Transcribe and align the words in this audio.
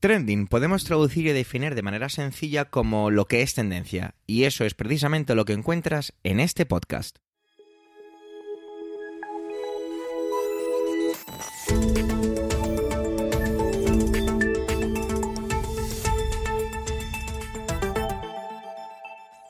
Trending 0.00 0.46
podemos 0.46 0.84
traducir 0.84 1.26
y 1.26 1.32
definir 1.32 1.74
de 1.74 1.82
manera 1.82 2.08
sencilla 2.08 2.64
como 2.64 3.10
lo 3.10 3.26
que 3.26 3.42
es 3.42 3.52
tendencia, 3.52 4.14
y 4.26 4.44
eso 4.44 4.64
es 4.64 4.72
precisamente 4.72 5.34
lo 5.34 5.44
que 5.44 5.52
encuentras 5.52 6.14
en 6.24 6.40
este 6.40 6.64
podcast. 6.64 7.18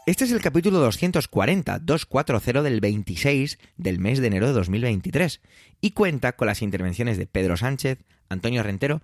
Este 0.05 0.25
es 0.25 0.33
el 0.33 0.41
capítulo 0.41 0.81
240, 0.81 1.79
240 1.79 2.63
del 2.63 2.81
26 2.81 3.61
del 3.77 4.01
mes 4.01 4.19
de 4.19 4.27
enero 4.27 4.49
de 4.49 4.55
2023 4.55 5.41
y 5.81 5.93
cuenta 5.93 6.33
con 6.33 6.49
las 6.49 6.63
intervenciones 6.63 7.19
de 7.19 7.27
Pedro 7.27 7.57
Sánchez, 7.57 8.01
Antonio 8.29 8.65
Rentero, 8.65 9.03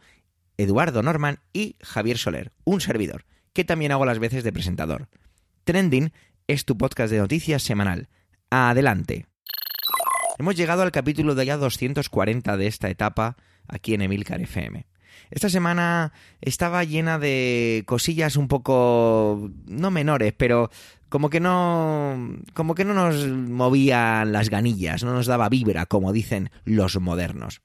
Eduardo 0.58 1.02
Norman 1.02 1.40
y 1.52 1.76
Javier 1.82 2.18
Soler, 2.18 2.52
un 2.64 2.80
servidor, 2.80 3.24
que 3.52 3.64
también 3.64 3.92
hago 3.92 4.04
las 4.04 4.18
veces 4.18 4.44
de 4.44 4.52
presentador. 4.52 5.08
Trending 5.64 6.12
es 6.46 6.64
tu 6.64 6.76
podcast 6.78 7.10
de 7.12 7.18
noticias 7.18 7.62
semanal. 7.62 8.08
Adelante. 8.50 9.26
Hemos 10.38 10.54
llegado 10.54 10.82
al 10.82 10.92
capítulo 10.92 11.34
de 11.34 11.46
ya 11.46 11.56
240 11.56 12.56
de 12.56 12.66
esta 12.66 12.90
etapa 12.90 13.36
aquí 13.66 13.94
en 13.94 14.02
Emilcar 14.02 14.40
FM. 14.40 14.86
Esta 15.30 15.48
semana 15.48 16.12
estaba 16.40 16.84
llena 16.84 17.18
de 17.18 17.84
cosillas 17.86 18.36
un 18.36 18.48
poco 18.48 19.50
no 19.66 19.90
menores, 19.90 20.34
pero 20.36 20.70
como 21.08 21.30
que 21.30 21.40
no 21.40 22.36
como 22.54 22.74
que 22.74 22.84
no 22.84 22.94
nos 22.94 23.26
movían 23.26 24.32
las 24.32 24.50
ganillas, 24.50 25.04
no 25.04 25.14
nos 25.14 25.26
daba 25.26 25.48
vibra, 25.48 25.86
como 25.86 26.12
dicen 26.12 26.50
los 26.64 27.00
modernos. 27.00 27.62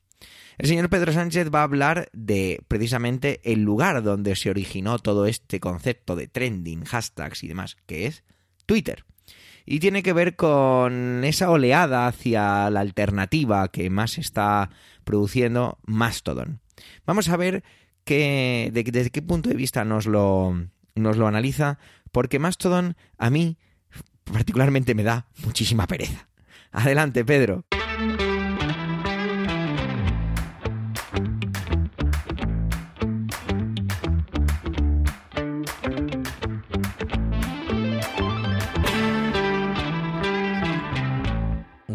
El 0.61 0.67
señor 0.67 0.89
Pedro 0.91 1.11
Sánchez 1.11 1.49
va 1.51 1.61
a 1.61 1.63
hablar 1.63 2.09
de 2.13 2.61
precisamente 2.67 3.41
el 3.51 3.63
lugar 3.63 4.03
donde 4.03 4.35
se 4.35 4.51
originó 4.51 4.99
todo 4.99 5.25
este 5.25 5.59
concepto 5.59 6.15
de 6.15 6.27
trending, 6.27 6.85
hashtags 6.85 7.43
y 7.43 7.47
demás, 7.47 7.77
que 7.87 8.05
es 8.05 8.23
Twitter. 8.67 9.03
Y 9.65 9.79
tiene 9.79 10.03
que 10.03 10.13
ver 10.13 10.35
con 10.35 11.23
esa 11.23 11.49
oleada 11.49 12.05
hacia 12.05 12.69
la 12.69 12.79
alternativa 12.79 13.69
que 13.69 13.89
más 13.89 14.19
está 14.19 14.69
produciendo 15.03 15.79
Mastodon. 15.87 16.61
Vamos 17.07 17.29
a 17.29 17.37
ver 17.37 17.63
que, 18.03 18.69
desde 18.71 19.09
qué 19.09 19.23
punto 19.23 19.49
de 19.49 19.55
vista 19.55 19.83
nos 19.83 20.05
lo, 20.05 20.67
nos 20.93 21.17
lo 21.17 21.25
analiza, 21.25 21.79
porque 22.11 22.37
Mastodon 22.37 22.95
a 23.17 23.31
mí 23.31 23.57
particularmente 24.25 24.93
me 24.93 25.01
da 25.01 25.25
muchísima 25.43 25.87
pereza. 25.87 26.29
Adelante, 26.71 27.25
Pedro. 27.25 27.65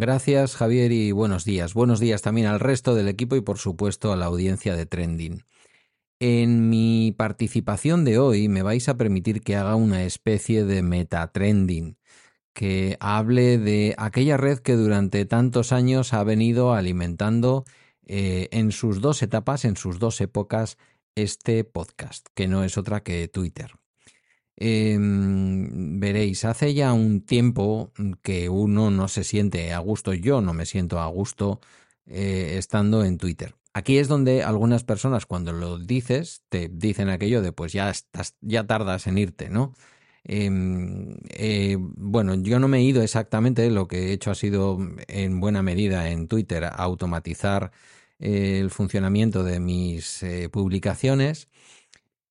Gracias 0.07 0.55
Javier 0.55 0.93
y 0.93 1.11
buenos 1.11 1.45
días. 1.45 1.75
Buenos 1.75 1.99
días 1.99 2.23
también 2.23 2.47
al 2.47 2.61
resto 2.61 2.95
del 2.95 3.09
equipo 3.09 3.35
y 3.35 3.41
por 3.41 3.59
supuesto 3.59 4.13
a 4.13 4.17
la 4.17 4.27
audiencia 4.27 4.77
de 4.77 4.87
Trending. 4.87 5.43
En 6.21 6.71
mi 6.71 7.11
participación 7.11 8.05
de 8.05 8.21
hoy 8.21 8.49
me 8.49 8.63
vais 8.63 8.89
a 8.89 8.97
permitir 8.97 9.41
que 9.41 9.57
haga 9.57 9.75
una 9.75 10.05
especie 10.05 10.65
de 10.65 10.83
metatrending, 10.83 11.99
que 12.53 12.97
hable 13.01 13.59
de 13.59 13.97
aquella 13.99 14.37
red 14.37 14.61
que 14.61 14.75
durante 14.75 15.25
tantos 15.25 15.73
años 15.73 16.13
ha 16.13 16.23
venido 16.23 16.73
alimentando 16.73 17.65
eh, 18.07 18.47
en 18.53 18.71
sus 18.71 19.01
dos 19.01 19.25
etapas, 19.25 19.65
en 19.65 19.77
sus 19.77 19.99
dos 19.99 20.21
épocas, 20.21 20.79
este 21.17 21.65
podcast, 21.65 22.29
que 22.33 22.47
no 22.47 22.63
es 22.63 22.79
otra 22.79 23.03
que 23.03 23.27
Twitter. 23.27 23.73
Em, 24.59 26.01
veréis, 26.01 26.45
hace 26.47 26.73
ya 26.73 26.93
un 26.95 27.21
tiempo 27.21 27.93
que 28.23 28.49
uno 28.49 28.91
no 28.91 29.07
se 29.09 29.23
siente 29.23 29.73
a 29.75 29.79
gusto, 29.81 30.15
yo 30.15 30.41
no 30.41 30.55
me 30.55 30.65
siento 30.65 30.99
a 30.99 31.07
gusto 31.09 31.61
eh, 32.07 32.57
estando 32.59 33.05
en 33.05 33.19
Twitter. 33.19 33.55
Aquí 33.75 33.99
es 33.99 34.09
donde 34.09 34.43
algunas 34.43 34.85
personas 34.85 35.27
cuando 35.27 35.53
lo 35.53 35.79
dices 35.79 36.43
te 36.49 36.69
dicen 36.71 37.11
aquello 37.11 37.43
de 37.43 37.53
pues 37.53 37.73
ya 37.73 37.91
estás, 37.91 38.35
ya 38.41 38.67
tardas 38.67 39.07
en 39.07 39.19
irte, 39.19 39.51
¿no? 39.51 39.75
Em, 40.25 41.17
eh, 41.31 41.77
bueno, 41.79 42.35
yo 42.37 42.59
no 42.59 42.69
me 42.69 42.79
he 42.79 42.83
ido 42.83 43.03
exactamente, 43.03 43.71
lo 43.71 43.87
que 43.89 44.09
he 44.09 44.13
hecho 44.13 44.31
ha 44.31 44.35
sido 44.35 44.79
en 45.09 45.41
buena 45.41 45.63
medida 45.63 46.11
en 46.11 46.29
Twitter 46.29 46.65
automatizar 46.65 47.73
eh, 48.19 48.59
el 48.61 48.71
funcionamiento 48.71 49.45
de 49.45 49.61
mis 49.61 50.25
publicaciones 50.51 51.49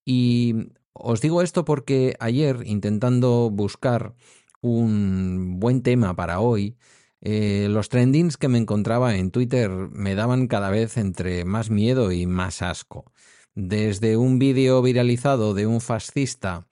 y 0.06 0.56
os 0.96 1.22
digo 1.22 1.42
esto 1.42 1.66
porque 1.66 2.16
ayer 2.20 2.64
intentando 2.66 3.50
buscar 3.52 4.16
un 4.62 5.60
buen 5.60 5.84
tema 5.84 6.16
para 6.16 6.40
hoy, 6.40 6.78
eh, 7.22 7.68
los 7.70 7.90
trendings 7.90 8.38
que 8.38 8.48
me 8.48 8.58
encontraba 8.58 9.16
en 9.18 9.32
Twitter 9.32 9.70
me 9.70 10.16
daban 10.16 10.48
cada 10.48 10.70
vez 10.70 10.98
entre 10.98 11.46
más 11.46 11.70
miedo 11.70 12.12
y 12.12 12.26
más 12.26 12.62
asco. 12.62 13.12
Desde 13.54 14.18
un 14.18 14.40
vídeo 14.40 14.82
viralizado 14.82 15.54
de 15.54 15.68
un 15.68 15.82
fascista 15.82 16.68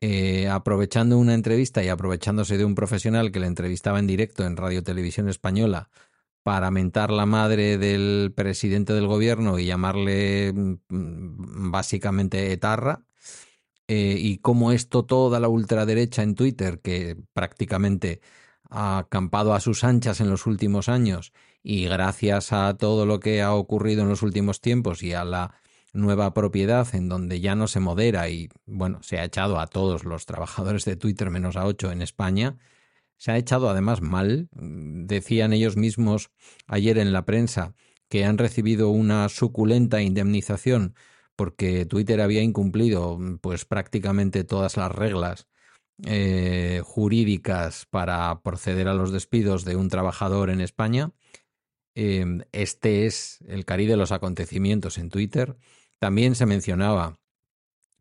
eh, 0.00 0.48
aprovechando 0.48 1.18
una 1.18 1.34
entrevista 1.34 1.82
y 1.82 1.88
aprovechándose 1.88 2.58
de 2.58 2.64
un 2.64 2.74
profesional 2.74 3.32
que 3.32 3.40
le 3.40 3.46
entrevistaba 3.46 3.98
en 3.98 4.06
directo 4.06 4.44
en 4.44 4.56
Radio 4.56 4.82
Televisión 4.82 5.28
Española 5.28 5.88
para 6.42 6.70
mentar 6.70 7.10
la 7.10 7.26
madre 7.26 7.78
del 7.78 8.32
presidente 8.36 8.92
del 8.92 9.06
gobierno 9.06 9.58
y 9.58 9.66
llamarle 9.66 10.52
mm, 10.52 11.70
básicamente 11.70 12.52
etarra, 12.52 13.05
eh, 13.88 14.16
y 14.18 14.38
cómo 14.38 14.72
esto 14.72 15.04
toda 15.04 15.40
la 15.40 15.48
ultraderecha 15.48 16.22
en 16.22 16.34
Twitter, 16.34 16.80
que 16.80 17.16
prácticamente 17.32 18.20
ha 18.68 18.98
acampado 18.98 19.54
a 19.54 19.60
sus 19.60 19.84
anchas 19.84 20.20
en 20.20 20.30
los 20.30 20.46
últimos 20.46 20.88
años 20.88 21.32
y 21.62 21.84
gracias 21.84 22.52
a 22.52 22.76
todo 22.76 23.06
lo 23.06 23.20
que 23.20 23.42
ha 23.42 23.54
ocurrido 23.54 24.02
en 24.02 24.08
los 24.08 24.22
últimos 24.22 24.60
tiempos 24.60 25.02
y 25.02 25.12
a 25.12 25.24
la 25.24 25.54
nueva 25.92 26.34
propiedad 26.34 26.94
en 26.94 27.08
donde 27.08 27.40
ya 27.40 27.54
no 27.54 27.68
se 27.68 27.80
modera 27.80 28.28
y 28.28 28.48
bueno, 28.66 29.02
se 29.02 29.18
ha 29.18 29.24
echado 29.24 29.58
a 29.58 29.66
todos 29.66 30.04
los 30.04 30.26
trabajadores 30.26 30.84
de 30.84 30.96
Twitter 30.96 31.30
menos 31.30 31.56
a 31.56 31.64
ocho 31.64 31.90
en 31.90 32.02
España, 32.02 32.58
se 33.16 33.32
ha 33.32 33.38
echado 33.38 33.70
además 33.70 34.02
mal, 34.02 34.48
decían 34.52 35.52
ellos 35.52 35.76
mismos 35.76 36.30
ayer 36.66 36.98
en 36.98 37.12
la 37.12 37.24
prensa 37.24 37.74
que 38.08 38.24
han 38.24 38.38
recibido 38.38 38.90
una 38.90 39.28
suculenta 39.28 40.02
indemnización 40.02 40.94
porque 41.36 41.86
Twitter 41.86 42.20
había 42.20 42.42
incumplido 42.42 43.18
pues 43.40 43.64
prácticamente 43.64 44.44
todas 44.44 44.76
las 44.76 44.90
reglas 44.90 45.46
eh, 46.04 46.82
jurídicas 46.84 47.86
para 47.86 48.42
proceder 48.42 48.88
a 48.88 48.94
los 48.94 49.12
despidos 49.12 49.64
de 49.64 49.76
un 49.76 49.88
trabajador 49.88 50.50
en 50.50 50.60
España. 50.60 51.12
Em, 51.94 52.42
este 52.52 53.06
es 53.06 53.38
el 53.48 53.64
cari 53.64 53.86
de 53.86 53.96
los 53.96 54.12
acontecimientos 54.12 54.98
en 54.98 55.08
Twitter. 55.08 55.56
También 55.98 56.34
se 56.34 56.46
mencionaba 56.46 57.18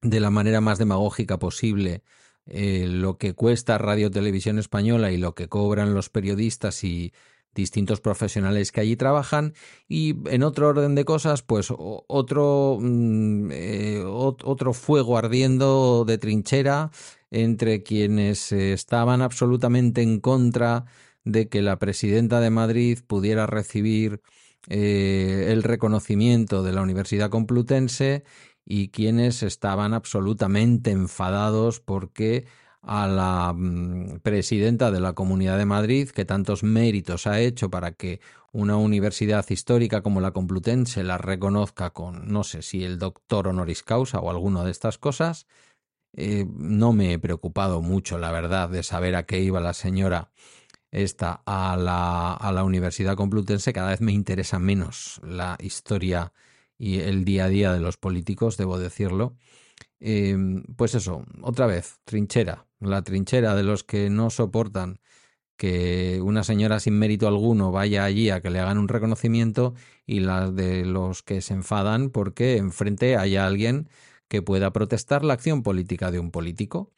de 0.01 0.19
la 0.19 0.29
manera 0.29 0.61
más 0.61 0.77
demagógica 0.77 1.39
posible 1.39 2.03
eh, 2.45 2.87
lo 2.87 3.17
que 3.17 3.33
cuesta 3.33 3.77
Radio 3.77 4.11
Televisión 4.11 4.59
Española 4.59 5.11
y 5.11 5.17
lo 5.17 5.33
que 5.33 5.47
cobran 5.47 5.93
los 5.93 6.09
periodistas 6.09 6.83
y 6.83 7.13
distintos 7.55 8.01
profesionales 8.01 8.71
que 8.71 8.81
allí 8.81 8.95
trabajan 8.95 9.53
y 9.87 10.15
en 10.29 10.43
otro 10.43 10.67
orden 10.67 10.93
de 10.93 11.05
cosas 11.05 11.41
pues 11.41 11.69
otro 11.75 12.77
mm, 12.79 13.49
eh, 13.51 14.03
otro 14.05 14.73
fuego 14.73 15.17
ardiendo 15.17 16.05
de 16.05 16.17
trinchera 16.17 16.91
entre 17.31 17.81
quienes 17.81 18.51
estaban 18.51 19.21
absolutamente 19.21 20.01
en 20.01 20.19
contra 20.19 20.85
de 21.23 21.49
que 21.49 21.61
la 21.61 21.79
presidenta 21.79 22.39
de 22.39 22.51
Madrid 22.51 22.99
pudiera 23.05 23.47
recibir 23.47 24.21
eh, 24.67 25.47
el 25.49 25.63
reconocimiento 25.63 26.63
de 26.63 26.73
la 26.73 26.81
Universidad 26.81 27.29
Complutense 27.29 28.23
y 28.65 28.89
quienes 28.89 29.43
estaban 29.43 29.93
absolutamente 29.93 30.91
enfadados 30.91 31.79
porque 31.79 32.45
a 32.85 33.07
la 33.07 33.53
mm, 33.53 34.19
presidenta 34.21 34.91
de 34.91 34.99
la 34.99 35.13
Comunidad 35.13 35.57
de 35.57 35.65
Madrid, 35.65 36.09
que 36.09 36.25
tantos 36.25 36.63
méritos 36.63 37.27
ha 37.27 37.39
hecho 37.39 37.69
para 37.69 37.93
que 37.93 38.21
una 38.51 38.77
universidad 38.77 39.45
histórica 39.49 40.01
como 40.01 40.21
la 40.21 40.31
Complutense 40.31 41.03
la 41.03 41.17
reconozca 41.17 41.89
con, 41.89 42.31
no 42.31 42.43
sé 42.43 42.61
si 42.61 42.83
el 42.83 42.99
doctor 42.99 43.47
honoris 43.47 43.83
causa 43.83 44.19
o 44.19 44.29
alguna 44.29 44.63
de 44.63 44.71
estas 44.71 44.97
cosas, 44.97 45.47
eh, 46.13 46.45
no 46.55 46.93
me 46.93 47.13
he 47.13 47.19
preocupado 47.19 47.81
mucho, 47.81 48.17
la 48.17 48.31
verdad, 48.31 48.69
de 48.69 48.83
saber 48.83 49.15
a 49.15 49.25
qué 49.25 49.41
iba 49.41 49.59
la 49.59 49.73
señora 49.73 50.31
esta 50.91 51.41
a 51.45 51.75
la, 51.75 52.33
a 52.33 52.51
la 52.53 52.63
Universidad 52.63 53.17
Complutense. 53.17 53.73
Cada 53.73 53.89
vez 53.89 54.01
me 54.01 54.13
interesa 54.13 54.59
menos 54.59 55.19
la 55.23 55.57
historia 55.59 56.31
y 56.77 56.99
el 56.99 57.25
día 57.25 57.45
a 57.45 57.49
día 57.49 57.73
de 57.73 57.79
los 57.81 57.97
políticos, 57.97 58.57
debo 58.57 58.79
decirlo. 58.79 59.35
Em, 59.99 60.63
pues 60.75 60.95
eso, 60.95 61.25
otra 61.41 61.65
vez, 61.67 61.99
trinchera, 62.05 62.67
la 62.87 63.03
trinchera 63.03 63.55
de 63.55 63.63
los 63.63 63.83
que 63.83 64.09
no 64.09 64.29
soportan 64.29 64.99
que 65.57 66.19
una 66.21 66.43
señora 66.43 66.79
sin 66.79 66.99
mérito 66.99 67.27
alguno 67.27 67.71
vaya 67.71 68.03
allí 68.03 68.29
a 68.29 68.41
que 68.41 68.49
le 68.49 68.59
hagan 68.59 68.77
un 68.77 68.87
reconocimiento 68.87 69.73
y 70.05 70.19
la 70.19 70.51
de 70.51 70.85
los 70.85 71.23
que 71.23 71.41
se 71.41 71.53
enfadan 71.53 72.09
porque 72.09 72.57
enfrente 72.57 73.15
haya 73.15 73.45
alguien 73.45 73.89
que 74.27 74.41
pueda 74.41 74.73
protestar 74.73 75.23
la 75.23 75.33
acción 75.33 75.63
política 75.63 76.11
de 76.11 76.19
un 76.19 76.31
político. 76.31 76.91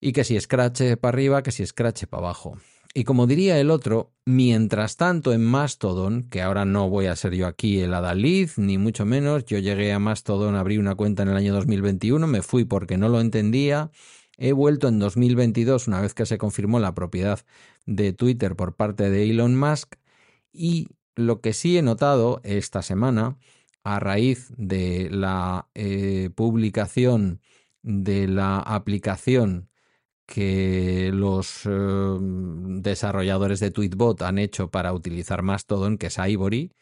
Y 0.00 0.12
que 0.12 0.24
si 0.24 0.36
escrache 0.36 0.96
para 0.96 1.14
arriba, 1.14 1.42
que 1.42 1.52
si 1.52 1.62
escrache 1.62 2.06
para 2.06 2.24
abajo. 2.24 2.58
Y 2.94 3.04
como 3.04 3.26
diría 3.26 3.58
el 3.60 3.70
otro, 3.70 4.14
mientras 4.24 4.96
tanto 4.96 5.34
en 5.34 5.44
Mastodon, 5.44 6.28
que 6.30 6.40
ahora 6.40 6.64
no 6.64 6.88
voy 6.88 7.06
a 7.06 7.16
ser 7.16 7.34
yo 7.34 7.46
aquí 7.46 7.80
el 7.80 7.92
adalid, 7.92 8.50
ni 8.56 8.78
mucho 8.78 9.04
menos, 9.04 9.44
yo 9.44 9.58
llegué 9.58 9.92
a 9.92 9.98
Mastodon, 9.98 10.54
abrí 10.54 10.78
una 10.78 10.94
cuenta 10.94 11.22
en 11.22 11.28
el 11.28 11.36
año 11.36 11.52
2021, 11.52 12.26
me 12.26 12.40
fui 12.40 12.64
porque 12.64 12.96
no 12.96 13.10
lo 13.10 13.20
entendía, 13.20 13.90
he 14.36 14.52
vuelto 14.52 14.88
en 14.88 14.98
2022, 14.98 15.88
una 15.88 16.00
vez 16.00 16.14
que 16.14 16.26
se 16.26 16.38
confirmó 16.38 16.78
la 16.80 16.94
propiedad 16.94 17.40
de 17.86 18.12
Twitter 18.12 18.56
por 18.56 18.76
parte 18.76 19.10
de 19.10 19.30
Elon 19.30 19.56
Musk, 19.56 19.96
y 20.52 20.88
lo 21.14 21.40
que 21.40 21.52
sí 21.52 21.78
he 21.78 21.82
notado 21.82 22.40
esta 22.44 22.82
semana, 22.82 23.38
a 23.84 24.00
raíz 24.00 24.52
de 24.56 25.08
la 25.10 25.68
eh, 25.74 26.30
publicación 26.34 27.40
de 27.82 28.26
la 28.26 28.58
aplicación 28.58 29.70
que 30.26 31.10
los 31.14 31.62
eh, 31.66 32.18
desarrolladores 32.20 33.60
de 33.60 33.70
Tweetbot 33.70 34.22
han 34.22 34.38
hecho 34.38 34.70
para 34.70 34.92
utilizar 34.92 35.42
Mastodon, 35.42 35.98
que 35.98 36.08
es 36.08 36.18
Ivory, 36.18 36.72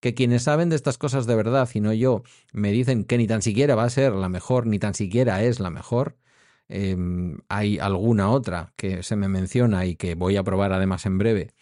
que 0.00 0.14
quienes 0.14 0.42
saben 0.42 0.68
de 0.68 0.76
estas 0.76 0.98
cosas 0.98 1.26
de 1.26 1.36
verdad 1.36 1.68
y 1.72 1.80
no 1.80 1.92
yo, 1.94 2.22
me 2.52 2.70
dicen 2.72 3.04
que 3.04 3.16
ni 3.18 3.26
tan 3.26 3.40
siquiera 3.40 3.74
va 3.74 3.84
a 3.84 3.90
ser 3.90 4.12
la 4.12 4.28
mejor, 4.28 4.66
ni 4.66 4.78
tan 4.78 4.94
siquiera 4.94 5.42
es 5.42 5.58
la 5.60 5.70
mejor. 5.70 6.18
Em, 6.74 7.36
hay 7.50 7.78
alguna 7.78 8.30
otra 8.30 8.72
que 8.76 9.02
se 9.02 9.14
me 9.14 9.28
menciona 9.28 9.84
y 9.84 9.94
que 9.94 10.14
voy 10.14 10.36
a 10.36 10.42
probar 10.42 10.72
además 10.72 11.04
en 11.04 11.18
breve 11.18 11.54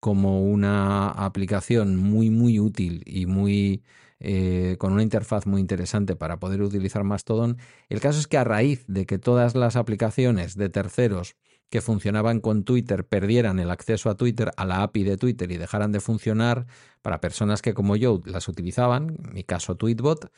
como 0.00 0.42
una 0.42 1.08
aplicación 1.10 1.96
muy 1.96 2.30
muy 2.30 2.58
útil 2.58 3.02
y 3.06 3.26
muy 3.26 3.84
eh, 4.18 4.76
con 4.80 4.92
una 4.92 5.04
interfaz 5.04 5.46
muy 5.46 5.60
interesante 5.60 6.16
para 6.16 6.40
poder 6.40 6.62
utilizar 6.62 7.04
Mastodon. 7.04 7.58
El 7.88 8.00
caso 8.00 8.18
es 8.18 8.26
que 8.26 8.38
a 8.38 8.44
raíz 8.44 8.84
de 8.88 9.06
que 9.06 9.18
todas 9.18 9.54
las 9.54 9.76
aplicaciones 9.76 10.56
de 10.56 10.68
terceros 10.68 11.36
que 11.70 11.80
funcionaban 11.80 12.40
con 12.40 12.64
Twitter 12.64 13.06
perdieran 13.06 13.60
el 13.60 13.70
acceso 13.70 14.10
a 14.10 14.16
Twitter, 14.16 14.50
a 14.56 14.64
la 14.64 14.82
API 14.82 15.04
de 15.04 15.16
Twitter 15.16 15.50
y 15.52 15.58
dejaran 15.58 15.92
de 15.92 16.00
funcionar 16.00 16.66
para 17.02 17.20
personas 17.20 17.62
que 17.62 17.74
como 17.74 17.94
yo 17.96 18.20
las 18.24 18.48
utilizaban, 18.48 19.16
en 19.24 19.34
mi 19.34 19.44
caso 19.44 19.76
Tweetbot, 19.76 20.32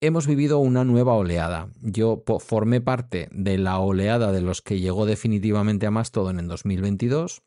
hemos 0.00 0.26
vivido 0.26 0.58
una 0.58 0.84
nueva 0.84 1.14
oleada. 1.14 1.70
Yo 1.80 2.22
formé 2.40 2.80
parte 2.80 3.28
de 3.32 3.58
la 3.58 3.78
oleada 3.78 4.32
de 4.32 4.40
los 4.40 4.62
que 4.62 4.80
llegó 4.80 5.06
definitivamente 5.06 5.86
a 5.86 5.90
Mastodon 5.90 6.38
en 6.38 6.48
2022 6.48 7.42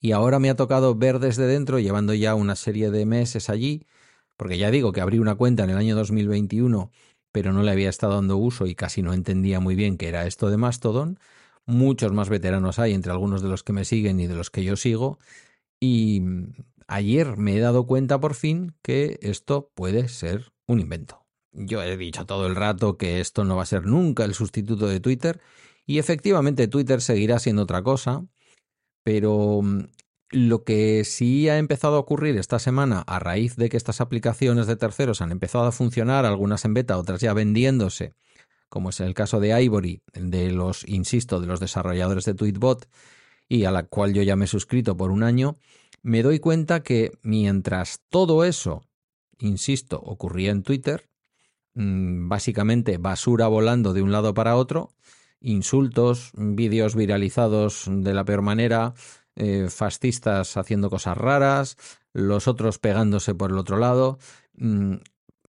y 0.00 0.12
ahora 0.12 0.38
me 0.38 0.50
ha 0.50 0.56
tocado 0.56 0.94
ver 0.94 1.18
desde 1.18 1.46
dentro, 1.46 1.78
llevando 1.78 2.14
ya 2.14 2.34
una 2.34 2.54
serie 2.54 2.90
de 2.90 3.06
meses 3.06 3.50
allí, 3.50 3.86
porque 4.36 4.58
ya 4.58 4.70
digo 4.70 4.92
que 4.92 5.00
abrí 5.00 5.18
una 5.18 5.34
cuenta 5.34 5.64
en 5.64 5.70
el 5.70 5.78
año 5.78 5.96
2021, 5.96 6.92
pero 7.32 7.52
no 7.52 7.62
le 7.62 7.70
había 7.70 7.88
estado 7.88 8.14
dando 8.14 8.36
uso 8.36 8.66
y 8.66 8.74
casi 8.74 9.02
no 9.02 9.12
entendía 9.12 9.58
muy 9.58 9.74
bien 9.74 9.96
qué 9.96 10.08
era 10.08 10.26
esto 10.26 10.50
de 10.50 10.58
Mastodon. 10.58 11.18
Muchos 11.64 12.12
más 12.12 12.28
veteranos 12.28 12.78
hay 12.78 12.92
entre 12.92 13.10
algunos 13.10 13.42
de 13.42 13.48
los 13.48 13.62
que 13.62 13.72
me 13.72 13.84
siguen 13.84 14.20
y 14.20 14.26
de 14.26 14.36
los 14.36 14.50
que 14.50 14.62
yo 14.62 14.76
sigo. 14.76 15.18
Y 15.80 16.22
ayer 16.86 17.36
me 17.36 17.56
he 17.56 17.60
dado 17.60 17.86
cuenta 17.86 18.20
por 18.20 18.34
fin 18.34 18.74
que 18.82 19.18
esto 19.22 19.72
puede 19.74 20.08
ser 20.08 20.52
un 20.66 20.80
invento. 20.80 21.26
Yo 21.52 21.82
he 21.82 21.96
dicho 21.96 22.26
todo 22.26 22.46
el 22.46 22.54
rato 22.54 22.98
que 22.98 23.20
esto 23.20 23.44
no 23.44 23.56
va 23.56 23.62
a 23.62 23.66
ser 23.66 23.86
nunca 23.86 24.24
el 24.24 24.34
sustituto 24.34 24.86
de 24.86 25.00
Twitter 25.00 25.40
y 25.86 25.98
efectivamente 25.98 26.68
Twitter 26.68 27.00
seguirá 27.00 27.38
siendo 27.38 27.62
otra 27.62 27.82
cosa, 27.82 28.26
pero 29.02 29.62
lo 30.30 30.64
que 30.64 31.04
sí 31.04 31.48
ha 31.48 31.58
empezado 31.58 31.96
a 31.96 32.00
ocurrir 32.00 32.36
esta 32.36 32.58
semana 32.58 33.00
a 33.06 33.18
raíz 33.18 33.56
de 33.56 33.68
que 33.68 33.76
estas 33.76 34.00
aplicaciones 34.00 34.66
de 34.66 34.76
terceros 34.76 35.20
han 35.22 35.32
empezado 35.32 35.64
a 35.66 35.72
funcionar, 35.72 36.26
algunas 36.26 36.64
en 36.64 36.74
beta, 36.74 36.98
otras 36.98 37.20
ya 37.20 37.32
vendiéndose, 37.32 38.14
como 38.68 38.90
es 38.90 39.00
el 39.00 39.14
caso 39.14 39.38
de 39.40 39.62
Ivory, 39.62 40.02
de 40.12 40.50
los, 40.50 40.86
insisto, 40.88 41.40
de 41.40 41.46
los 41.46 41.60
desarrolladores 41.60 42.24
de 42.24 42.34
Tweetbot, 42.34 42.88
y 43.48 43.64
a 43.64 43.70
la 43.70 43.84
cual 43.84 44.12
yo 44.12 44.22
ya 44.22 44.34
me 44.34 44.46
he 44.46 44.48
suscrito 44.48 44.96
por 44.96 45.12
un 45.12 45.22
año, 45.22 45.56
me 46.02 46.22
doy 46.22 46.40
cuenta 46.40 46.82
que 46.82 47.12
mientras 47.22 48.00
todo 48.10 48.44
eso, 48.44 48.82
insisto, 49.38 50.00
ocurría 50.00 50.50
en 50.50 50.62
Twitter, 50.62 51.08
mm, 51.74 52.28
básicamente 52.28 52.98
basura 52.98 53.48
volando 53.48 53.92
de 53.92 54.02
un 54.02 54.12
lado 54.12 54.34
para 54.34 54.56
otro, 54.56 54.90
insultos, 55.40 56.32
vídeos 56.34 56.94
viralizados 56.94 57.84
de 57.88 58.14
la 58.14 58.24
peor 58.24 58.42
manera, 58.42 58.94
eh, 59.36 59.68
fascistas 59.70 60.56
haciendo 60.56 60.90
cosas 60.90 61.16
raras, 61.16 61.76
los 62.12 62.48
otros 62.48 62.78
pegándose 62.78 63.34
por 63.34 63.50
el 63.50 63.58
otro 63.58 63.76
lado. 63.76 64.18
Mm, 64.54 64.94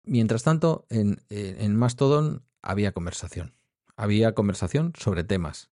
mientras 0.04 0.44
tanto, 0.44 0.86
en, 0.90 1.22
en 1.30 1.76
Mastodon 1.76 2.44
había 2.62 2.92
conversación. 2.92 3.54
Había 3.96 4.34
conversación 4.34 4.94
sobre 4.98 5.24
temas. 5.24 5.72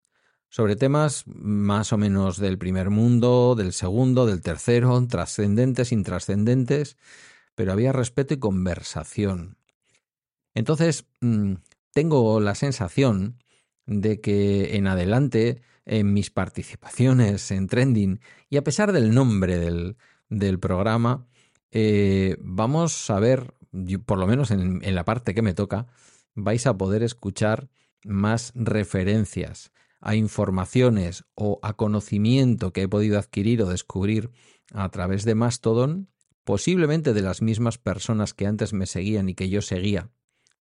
Sobre 0.50 0.76
temas 0.78 1.24
más 1.28 1.92
o 1.92 1.98
menos 1.98 2.38
del 2.38 2.58
primer 2.58 2.90
mundo, 2.90 3.56
del 3.56 3.74
segundo, 3.74 4.26
del 4.26 4.42
tercero, 4.42 5.06
trascendentes, 5.08 5.92
intrascendentes, 5.92 6.98
pero 7.56 7.72
había 7.72 7.92
respeto 7.92 8.34
y 8.34 8.38
conversación. 8.38 9.58
Entonces, 10.54 11.06
mm, 11.22 11.54
tengo 11.92 12.40
la 12.40 12.56
sensación 12.56 13.38
de 13.86 14.22
que 14.22 14.76
en 14.76 14.88
adelante 14.88 15.62
en 15.86 16.14
mis 16.14 16.32
participaciones 16.32 17.52
en 17.52 17.68
Trending 17.68 18.20
y 18.50 18.58
a 18.58 18.64
pesar 18.64 18.92
del 18.92 19.14
nombre 19.14 19.58
del, 19.58 19.98
del 20.30 20.60
programa, 20.60 21.28
eh, 21.72 22.38
vamos 22.40 23.10
a 23.10 23.20
ver, 23.20 23.54
por 24.06 24.18
lo 24.18 24.28
menos 24.28 24.52
en, 24.52 24.84
en 24.84 24.96
la 24.96 25.06
parte 25.06 25.36
que 25.36 25.42
me 25.42 25.54
toca, 25.54 25.88
vais 26.34 26.66
a 26.68 26.78
poder 26.78 27.04
escuchar 27.04 27.70
más 28.04 28.52
referencias 28.56 29.72
a 30.02 30.16
informaciones 30.16 31.26
o 31.34 31.60
a 31.64 31.74
conocimiento 31.74 32.74
que 32.74 32.84
he 32.84 32.88
podido 32.88 33.18
adquirir 33.18 33.62
o 33.62 33.70
descubrir 33.70 34.32
a 34.74 34.90
través 34.90 35.26
de 35.26 35.36
Mastodon, 35.36 36.10
posiblemente 36.46 37.14
de 37.14 37.22
las 37.22 37.42
mismas 37.42 37.78
personas 37.78 38.34
que 38.34 38.48
antes 38.48 38.72
me 38.72 38.86
seguían 38.86 39.28
y 39.28 39.36
que 39.36 39.50
yo 39.50 39.62
seguía 39.62 40.10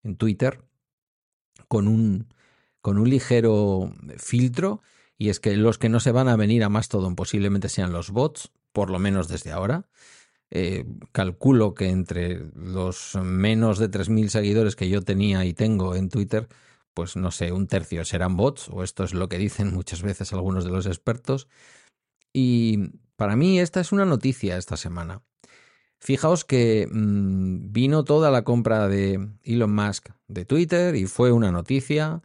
en 0.03 0.17
Twitter, 0.17 0.65
con 1.69 1.87
un, 1.87 2.27
con 2.81 2.99
un 2.99 3.09
ligero 3.09 3.95
filtro 4.19 4.83
y 5.17 5.29
es 5.29 5.41
que 5.41 5.57
los 5.57 5.79
que 5.79 5.89
no 5.89 6.01
se 6.01 6.11
van 6.11 6.29
a 6.29 6.37
venir 6.37 6.65
a 6.65 6.69
Mastodon 6.69 7.15
posiblemente 7.15 7.69
sean 7.69 7.93
los 7.93 8.11
bots, 8.11 8.51
por 8.73 8.91
lo 8.91 8.99
menos 8.99 9.29
desde 9.29 9.53
ahora. 9.53 9.89
Eh, 10.51 10.85
calculo 11.13 11.75
que 11.75 11.89
entre 11.89 12.51
los 12.55 13.17
menos 13.23 13.79
de 13.79 13.91
3.000 13.91 14.29
seguidores 14.29 14.77
que 14.77 14.89
yo 14.89 15.03
tenía 15.03 15.45
y 15.45 15.55
tengo 15.55 15.95
en 15.95 16.09
Twitter, 16.09 16.49
pues 16.95 17.17
no 17.17 17.31
sé, 17.31 17.53
un 17.53 17.67
tercio 17.67 18.05
serán 18.05 18.37
bots, 18.37 18.69
o 18.71 18.83
esto 18.85 19.05
es 19.05 19.15
lo 19.15 19.29
que 19.29 19.39
dicen 19.39 19.73
muchas 19.73 20.03
veces 20.03 20.33
algunos 20.33 20.65
de 20.65 20.71
los 20.71 20.87
expertos. 20.87 21.49
Y 22.33 22.91
para 23.17 23.37
mí 23.37 23.61
esta 23.61 23.81
es 23.81 23.93
una 23.93 24.05
noticia 24.05 24.57
esta 24.57 24.77
semana. 24.77 25.23
Fijaos 26.05 26.45
que 26.45 26.87
mmm, 26.93 27.73
vino 27.73 28.05
toda 28.05 28.31
la 28.31 28.45
compra 28.45 28.89
de 28.89 29.27
Elon 29.43 29.75
Musk 29.75 30.11
de 30.29 30.45
Twitter 30.45 30.95
y 30.97 31.07
fue 31.07 31.33
una 31.33 31.51
noticia. 31.51 32.21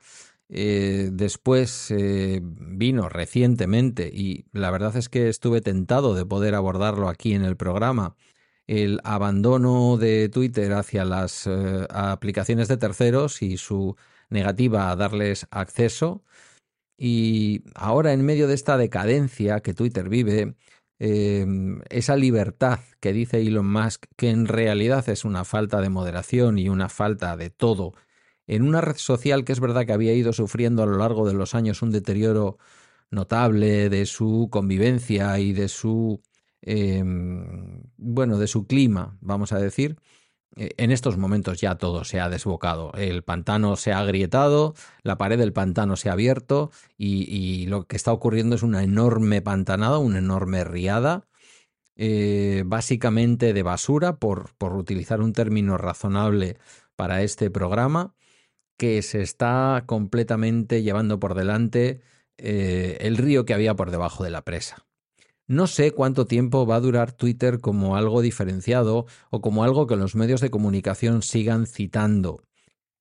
Eh, 0.50 1.10
después 1.14 1.90
eh, 1.92 2.42
vino 2.44 3.08
recientemente 3.08 4.10
y 4.14 4.48
la 4.52 4.70
verdad 4.70 4.98
es 4.98 5.08
que 5.08 5.30
estuve 5.30 5.62
tentado 5.62 6.14
de 6.14 6.26
poder 6.26 6.56
abordarlo 6.56 7.08
aquí 7.08 7.34
en 7.34 7.46
el 7.46 7.56
programa 7.56 8.16
el 8.68 9.00
abandono 9.06 9.96
de 9.96 10.28
Twitter 10.28 10.74
hacia 10.74 11.06
las 11.06 11.48
eh, 11.48 11.88
aplicaciones 11.90 12.68
de 12.68 12.78
terceros 12.78 13.42
y 13.42 13.56
su 13.58 13.96
negativa 14.30 14.92
a 14.92 14.96
darles 14.98 15.48
acceso. 15.52 16.24
Y 16.98 17.64
ahora 17.76 18.12
en 18.12 18.26
medio 18.26 18.48
de 18.50 18.56
esta 18.56 18.78
decadencia 18.78 19.62
que 19.62 19.74
Twitter 19.74 20.10
vive, 20.10 20.56
esa 21.00 22.15
libertad 22.18 22.79
que 23.00 23.13
dice 23.13 23.39
Elon 23.41 23.72
Musk, 23.72 24.06
que 24.18 24.29
en 24.29 24.48
realidad 24.48 25.08
es 25.08 25.24
una 25.24 25.46
falta 25.46 25.79
de 25.79 25.89
moderación 25.89 26.60
y 26.60 26.68
una 26.68 26.89
falta 26.89 27.38
de 27.38 27.50
todo 27.50 27.94
en 28.50 28.63
una 28.63 28.82
red 28.82 28.98
social 28.98 29.46
que 29.46 29.53
es 29.53 29.60
verdad 29.60 29.86
que 29.86 29.94
había 29.94 30.13
ido 30.13 30.34
sufriendo 30.34 30.82
a 30.82 30.88
lo 30.88 30.98
largo 30.98 31.27
de 31.27 31.36
los 31.36 31.53
años 31.53 31.84
un 31.84 31.91
deterioro 31.91 32.58
notable 33.12 33.89
de 33.89 34.08
su 34.08 34.50
convivencia 34.51 35.38
y 35.39 35.53
de 35.53 35.68
su 35.70 36.22
eh, 36.63 37.03
bueno 37.96 38.39
de 38.39 38.48
su 38.48 38.65
clima 38.65 39.18
vamos 39.22 39.53
a 39.53 39.60
decir 39.60 39.98
en 40.60 40.92
estos 40.92 41.18
momentos 41.18 41.62
ya 41.62 41.75
todo 41.75 42.04
se 42.04 42.20
ha 42.20 42.30
desbocado 42.30 42.92
el 42.98 43.24
pantano 43.24 43.78
se 43.78 43.94
ha 43.94 44.00
agrietado 44.00 44.75
la 45.04 45.18
pared 45.18 45.38
del 45.38 45.54
pantano 45.54 45.96
se 45.96 46.10
ha 46.10 46.13
abierto 46.13 46.72
y, 46.98 47.66
lo 47.68 47.86
que 47.86 47.96
está 47.96 48.12
ocurriendo 48.12 48.56
es 48.56 48.63
una 48.63 48.84
enorme 48.84 49.42
pantanada 49.42 50.00
una 50.00 50.18
enorme 50.20 50.63
riada 50.63 51.28
eh, 51.96 52.63
básicamente 52.66 53.54
de 53.54 53.63
basura 53.63 54.18
por, 54.18 54.54
por 54.58 54.75
utilizar 54.75 55.22
un 55.22 55.34
término 55.34 55.78
razonable 55.78 56.58
para 56.96 57.24
este 57.24 57.50
programa 57.50 58.13
que 58.80 59.01
se 59.01 59.22
está 59.22 59.84
completamente 59.86 60.82
llevando 60.82 61.20
por 61.20 61.36
delante 61.36 62.01
eh, 62.38 62.98
el 63.01 63.18
río 63.18 63.46
que 63.46 63.54
había 63.54 63.75
por 63.75 63.92
debajo 63.92 64.24
de 64.24 64.30
la 64.30 64.44
presa. 64.44 64.88
No 65.50 65.65
sé 65.65 65.94
cuánto 65.94 66.27
tiempo 66.27 66.68
va 66.68 66.75
a 66.75 66.79
durar 66.79 67.12
Twitter 67.12 67.60
como 67.60 67.96
algo 67.96 68.22
diferenciado 68.22 69.08
o 69.32 69.41
como 69.41 69.63
algo 69.63 69.88
que 69.88 69.96
los 69.96 70.13
medios 70.13 70.41
de 70.41 70.51
comunicación 70.51 71.24
sigan 71.24 71.65
citando. 71.65 72.44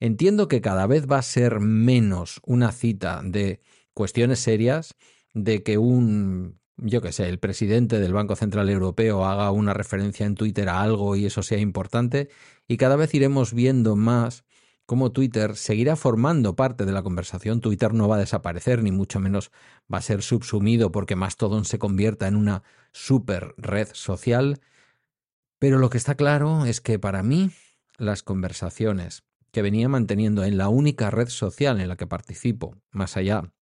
Entiendo 0.01 0.49
que 0.49 0.63
cada 0.63 0.87
vez 0.87 1.07
va 1.07 1.19
a 1.19 1.23
ser 1.23 1.61
menos 1.61 2.41
una 2.47 2.73
cita 2.73 3.21
de 3.23 3.61
cuestiones 3.93 4.39
serias, 4.39 4.95
de 5.35 5.63
que 5.63 5.77
un, 5.77 6.59
yo 6.79 7.03
qué 7.03 7.13
sé, 7.13 7.29
el 7.29 7.39
presidente 7.39 8.01
del 8.01 8.15
Banco 8.15 8.35
Central 8.35 8.71
Europeo 8.71 9.27
haga 9.27 9.51
una 9.51 9.75
referencia 9.75 10.25
en 10.25 10.35
Twitter 10.35 10.71
a 10.71 10.81
algo 10.81 11.17
y 11.17 11.27
eso 11.27 11.43
sea 11.43 11.59
importante, 11.59 12.31
y 12.67 12.79
cada 12.79 12.97
vez 12.97 13.13
iremos 13.13 13.53
viendo 13.53 13.95
más 13.95 14.47
cómo 14.89 15.13
Twitter 15.13 15.55
seguirá 15.55 15.97
formando 15.97 16.57
parte 16.57 16.87
de 16.87 16.93
la 16.93 17.03
conversación. 17.03 17.61
Twitter 17.61 17.93
no 17.93 18.09
va 18.09 18.17
a 18.17 18.21
desaparecer, 18.21 18.83
ni 18.83 18.91
mucho 18.91 19.21
menos 19.21 19.51
va 19.93 19.99
a 19.99 20.03
ser 20.03 20.23
subsumido 20.23 20.91
porque 20.91 21.15
Mastodon 21.15 21.67
se 21.67 21.79
convierta 21.79 22.27
en 22.27 22.37
una 22.37 22.63
super 22.93 23.55
red 23.59 23.89
social. 23.93 24.63
Pero 25.59 25.79
lo 25.79 25.91
que 25.91 25.99
está 25.99 26.15
claro 26.15 26.65
es 26.65 26.81
que 26.81 26.99
para 26.99 27.23
mí 27.23 27.51
las 27.99 28.23
conversaciones 28.23 29.25
que 29.51 29.61
venía 29.61 29.91
manteniendo 29.91 30.43
en 30.43 30.57
la 30.57 30.71
única 30.71 31.11
red 31.11 31.29
social 31.29 31.83
en 31.83 31.89
la 31.89 31.97
que 31.97 32.07
participo, 32.07 32.75
más 32.91 33.19
allá 33.19 33.53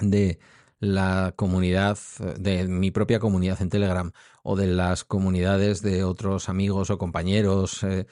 de 0.00 0.38
la 0.80 1.32
comunidad, 1.34 1.98
de 2.38 2.68
mi 2.68 2.90
propia 2.90 3.20
comunidad 3.20 3.62
en 3.62 3.70
Telegram 3.70 4.12
o 4.42 4.54
de 4.54 4.66
las 4.66 5.04
comunidades 5.04 5.80
de 5.80 6.04
otros 6.04 6.50
amigos 6.50 6.90
o 6.90 6.98
compañeros, 6.98 7.82
eh, 7.84 8.06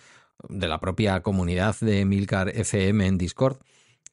de 0.49 0.69
la 0.69 0.81
propia 0.81 1.21
comunidad 1.23 1.77
de 1.81 2.05
Milcar 2.05 2.49
FM 2.49 3.07
en 3.07 3.19
Discord, 3.19 3.59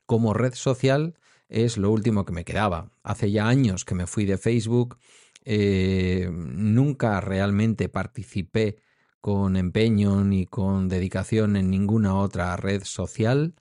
como 0.06 0.34
red 0.34 0.54
social 0.54 1.16
es 1.50 1.78
lo 1.78 1.92
último 1.92 2.26
que 2.26 2.34
me 2.34 2.46
quedaba. 2.46 2.92
Hace 3.04 3.32
ya 3.32 3.48
años 3.48 3.86
que 3.86 3.96
me 3.96 4.08
fui 4.08 4.26
de 4.26 4.38
Facebook, 4.38 4.98
eh, 5.46 6.30
nunca 6.32 7.22
realmente 7.22 7.90
participé 7.90 8.78
con 9.22 9.56
empeño 9.56 10.24
ni 10.24 10.46
con 10.46 10.90
dedicación 10.90 11.56
en 11.56 11.70
ninguna 11.70 12.16
otra 12.18 12.56
red 12.58 12.84
social 12.84 13.56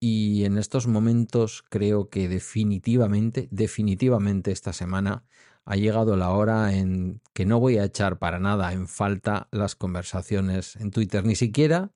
y 0.00 0.44
en 0.44 0.58
estos 0.58 0.86
momentos 0.86 1.62
creo 1.68 2.08
que 2.08 2.28
definitivamente, 2.28 3.48
definitivamente 3.50 4.50
esta 4.50 4.72
semana 4.72 5.24
ha 5.64 5.76
llegado 5.76 6.16
la 6.16 6.30
hora 6.30 6.74
en 6.74 7.20
que 7.32 7.46
no 7.46 7.60
voy 7.60 7.78
a 7.78 7.84
echar 7.84 8.18
para 8.18 8.38
nada 8.38 8.72
en 8.72 8.88
falta 8.88 9.48
las 9.50 9.76
conversaciones 9.76 10.76
en 10.76 10.90
Twitter, 10.90 11.24
ni 11.24 11.36
siquiera 11.36 11.92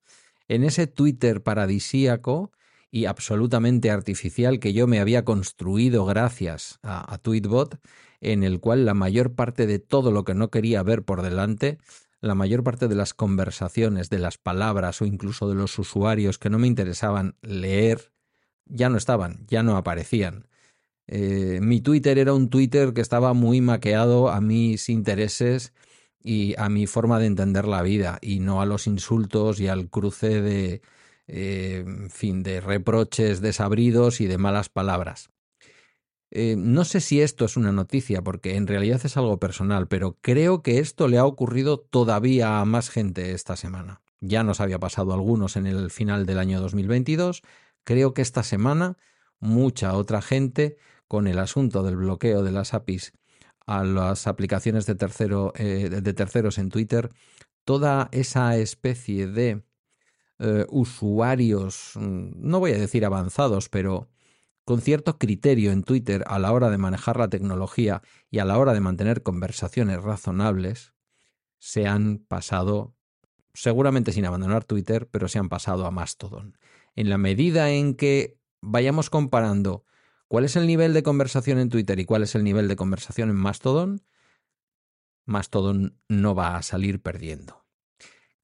en 0.49 0.65
ese 0.65 0.87
Twitter 0.87 1.43
paradisíaco 1.43 2.53
y 2.91 3.07
absolutamente 3.07 3.91
artificial 3.91 4.61
que 4.61 4.73
yo 4.73 4.87
me 4.87 5.01
había 5.01 5.25
construido 5.25 6.05
gracias 6.07 6.79
a, 6.83 7.19
Tweetbot, 7.19 7.81
en 8.21 8.45
el 8.45 8.61
cual 8.61 8.87
la 8.87 8.95
mayor 8.95 9.35
parte 9.35 9.67
de 9.67 9.79
todo 9.79 10.13
lo 10.13 10.25
que 10.25 10.35
no 10.35 10.51
quería 10.51 10.83
ver 10.83 11.05
por 11.05 11.23
delante 11.23 11.79
la 12.21 12.35
mayor 12.35 12.65
parte 12.65 12.89
de 12.89 12.95
las 12.95 13.15
conversaciones, 13.15 14.09
de 14.09 14.19
las 14.19 14.39
palabras 14.39 15.03
o 15.03 15.05
incluso 15.05 15.49
de 15.49 15.55
los 15.55 15.79
usuarios 15.79 16.39
que 16.39 16.51
no 16.51 16.59
me 16.59 16.67
interesaban 16.67 17.37
leer, 17.43 18.13
ya 18.65 18.89
no 18.89 18.97
estaban, 18.97 19.47
ya 19.47 19.63
no 19.63 19.77
aparecían. 19.77 20.47
Eh, 21.09 21.61
mi 21.63 21.81
Twitter 21.81 22.19
era 22.19 22.35
un 22.35 22.51
Twitter 22.51 22.93
que 22.93 23.01
estaba 23.01 23.33
muy 23.33 23.61
maqueado 23.61 24.29
a 24.29 24.41
mis 24.41 24.89
intereses 24.89 25.73
y 26.23 26.55
a 26.59 26.69
mi 26.69 26.87
forma 26.87 27.21
de 27.21 27.27
entender 27.27 27.69
la 27.69 27.83
vida 27.83 28.19
y 28.21 28.41
no 28.41 28.61
a 28.61 28.67
los 28.67 28.87
insultos 28.87 29.61
y 29.61 29.69
al 29.69 29.89
cruce 29.89 30.41
de, 30.43 30.83
eh, 31.29 31.85
fin, 32.11 32.43
de 32.43 32.61
reproches 32.61 33.41
desabridos 33.41 34.21
y 34.21 34.27
de 34.27 34.39
malas 34.39 34.69
palabras. 34.69 35.31
Eh, 36.31 36.57
no 36.59 36.85
sé 36.85 37.01
si 37.01 37.21
esto 37.21 37.45
es 37.45 37.57
una 37.57 37.73
noticia, 37.73 38.23
porque 38.23 38.57
en 38.57 38.67
realidad 38.67 39.01
es 39.05 39.17
algo 39.17 39.39
personal, 39.39 39.87
pero 39.89 40.19
creo 40.21 40.63
que 40.63 40.79
esto 40.79 41.09
le 41.09 41.19
ha 41.19 41.25
ocurrido 41.25 41.79
todavía 41.79 42.61
a 42.61 42.65
más 42.65 42.91
gente 42.91 43.33
esta 43.33 43.57
semana. 43.57 44.03
Ya 44.21 44.43
nos 44.43 44.61
había 44.61 44.79
pasado 44.79 45.13
algunos 45.15 45.57
en 45.57 45.67
el 45.67 45.91
final 45.91 46.27
del 46.27 46.39
año 46.39 46.61
2022. 46.61 47.43
Creo 47.85 48.13
que 48.13 48.23
esta 48.23 48.43
semana 48.43 48.97
mucha 49.39 49.95
otra 49.97 50.23
gente 50.23 50.79
con 51.09 51.27
el 51.27 51.39
asunto 51.39 51.83
del 51.83 51.97
bloqueo 51.97 52.43
de 52.43 52.53
las 52.53 52.75
APIs 52.75 53.13
a 53.67 53.85
las 53.85 54.27
aplicaciones 54.27 54.87
de, 54.87 54.95
tercero, 54.95 55.53
eh, 55.57 55.89
de 55.91 56.13
terceros 56.13 56.59
en 56.59 56.69
Twitter, 56.71 57.11
toda 57.65 58.09
esa 58.13 58.57
especie 58.57 59.27
de 59.27 59.65
eh, 60.39 60.67
usuarios, 60.69 61.93
mm, 61.95 62.31
no 62.37 62.61
voy 62.61 62.73
a 62.73 62.79
decir 62.79 63.05
avanzados, 63.05 63.69
pero 63.69 64.09
con 64.65 64.81
cierto 64.81 65.19
criterio 65.19 65.73
en 65.73 65.83
Twitter 65.83 66.25
a 66.27 66.39
la 66.39 66.53
hora 66.53 66.71
de 66.71 66.79
manejar 66.79 67.19
la 67.19 67.29
tecnología 67.29 68.03
y 68.31 68.39
a 68.39 68.45
la 68.45 68.59
hora 68.59 68.75
de 68.75 68.81
mantener 68.81 69.23
conversaciones 69.23 70.03
razonables, 70.03 70.93
se 71.59 71.87
han 71.87 72.19
pasado, 72.19 72.95
seguramente 73.55 74.13
sin 74.13 74.27
abandonar 74.27 74.65
Twitter, 74.65 75.09
pero 75.11 75.29
se 75.29 75.39
han 75.39 75.49
pasado 75.49 75.87
a 75.87 75.91
Mastodon. 75.91 76.59
En 76.95 77.11
la 77.11 77.19
medida 77.19 77.71
en 77.71 77.95
que 77.95 78.39
vayamos 78.61 79.09
comparando 79.11 79.85
¿Cuál 80.29 80.45
es 80.45 80.57
el 80.57 80.67
nivel 80.67 80.93
de 80.93 81.05
conversación 81.05 81.59
en 81.59 81.69
Twitter 81.69 82.01
y 82.01 82.05
cuál 82.05 82.25
es 82.25 82.35
el 82.35 82.43
nivel 82.43 82.67
de 82.67 82.75
conversación 82.75 83.31
en 83.31 83.37
Mastodon? 83.37 84.03
Mastodon 85.25 86.01
no 86.09 86.35
va 86.35 86.57
a 86.57 86.63
salir 86.63 87.01
perdiendo. 87.01 87.65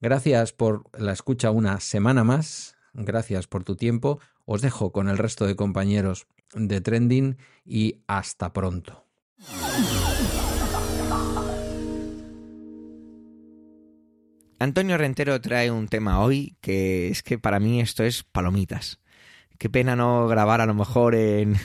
Gracias 0.01 0.53
por 0.53 0.85
la 0.97 1.13
escucha 1.13 1.51
una 1.51 1.81
semana 1.81 2.23
más. 2.23 2.77
Gracias 2.93 3.49
por 3.49 3.65
tu 3.65 3.75
tiempo. 3.75 4.21
Os 4.45 4.63
dejo 4.63 4.93
con 4.93 5.09
el 5.09 5.19
resto 5.19 5.47
de 5.47 5.57
compañeros 5.57 6.27
de 6.55 6.81
Trending 6.81 7.39
y 7.65 8.03
hasta 8.07 8.53
pronto. 8.53 9.05
Antonio 14.61 14.97
Rentero 14.99 15.41
trae 15.41 15.73
un 15.73 15.89
tema 15.89 16.21
hoy 16.21 16.57
que 16.61 17.09
es 17.09 17.25
que 17.25 17.39
para 17.39 17.59
mí 17.59 17.81
esto 17.81 18.05
es 18.05 18.23
palomitas. 18.23 19.01
Qué 19.59 19.69
pena 19.69 19.97
no 19.97 20.27
grabar 20.27 20.61
a 20.61 20.67
lo 20.67 20.75
mejor 20.75 21.15
en, 21.15 21.57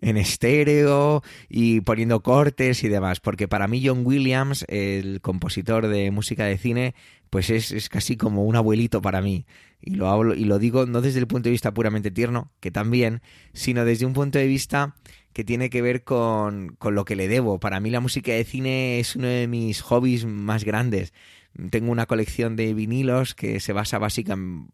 en 0.00 0.16
estéreo 0.16 1.22
y 1.48 1.80
poniendo 1.80 2.22
cortes 2.22 2.84
y 2.84 2.88
demás, 2.88 3.20
porque 3.20 3.48
para 3.48 3.68
mí 3.68 3.82
John 3.84 4.02
Williams, 4.04 4.64
el 4.68 5.20
compositor 5.20 5.88
de 5.88 6.10
música 6.10 6.44
de 6.44 6.58
cine, 6.58 6.94
pues 7.30 7.50
es, 7.50 7.72
es, 7.72 7.88
casi 7.88 8.16
como 8.16 8.44
un 8.44 8.56
abuelito 8.56 9.02
para 9.02 9.20
mí. 9.20 9.46
Y 9.80 9.94
lo 9.94 10.08
hablo, 10.08 10.34
y 10.34 10.44
lo 10.44 10.58
digo 10.58 10.86
no 10.86 11.00
desde 11.00 11.20
el 11.20 11.26
punto 11.26 11.44
de 11.48 11.52
vista 11.52 11.72
puramente 11.72 12.10
tierno, 12.10 12.50
que 12.60 12.70
también, 12.70 13.22
sino 13.52 13.84
desde 13.84 14.06
un 14.06 14.12
punto 14.12 14.38
de 14.38 14.46
vista 14.46 14.96
que 15.32 15.44
tiene 15.44 15.70
que 15.70 15.82
ver 15.82 16.02
con, 16.02 16.74
con 16.78 16.94
lo 16.94 17.04
que 17.04 17.14
le 17.14 17.28
debo. 17.28 17.60
Para 17.60 17.78
mí 17.78 17.90
la 17.90 18.00
música 18.00 18.32
de 18.32 18.44
cine 18.44 18.98
es 18.98 19.14
uno 19.14 19.28
de 19.28 19.46
mis 19.46 19.82
hobbies 19.82 20.24
más 20.24 20.64
grandes. 20.64 21.12
Tengo 21.70 21.90
una 21.90 22.06
colección 22.06 22.56
de 22.56 22.72
vinilos 22.74 23.34
que 23.34 23.60
se 23.60 23.72
basa 23.72 23.98
básicamente 23.98 24.70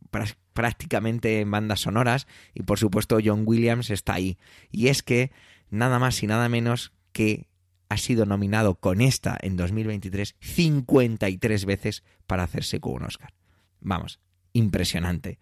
prácticamente 0.54 1.40
en 1.40 1.50
bandas 1.50 1.81
sonoras 1.81 2.26
y 2.54 2.62
por 2.62 2.78
supuesto 2.78 3.19
John 3.23 3.43
Williams 3.45 3.90
está 3.90 4.14
ahí. 4.14 4.38
Y 4.71 4.88
es 4.88 5.02
que 5.02 5.33
nada 5.71 5.99
más 5.99 6.23
y 6.23 6.26
nada 6.26 6.49
menos 6.49 6.93
que 7.12 7.49
ha 7.88 7.97
sido 7.97 8.25
nominado 8.25 8.76
con 8.76 9.00
esta 9.00 9.37
en 9.40 9.57
2023 9.57 10.37
53 10.40 11.64
veces 11.64 12.04
para 12.26 12.45
hacerse 12.45 12.81
con 12.81 12.95
un 12.95 13.04
Oscar. 13.04 13.35
Vamos, 13.81 14.21
impresionante. 14.52 15.38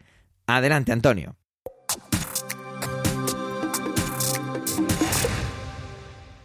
Adelante, 0.46 0.92
Antonio. 0.92 1.36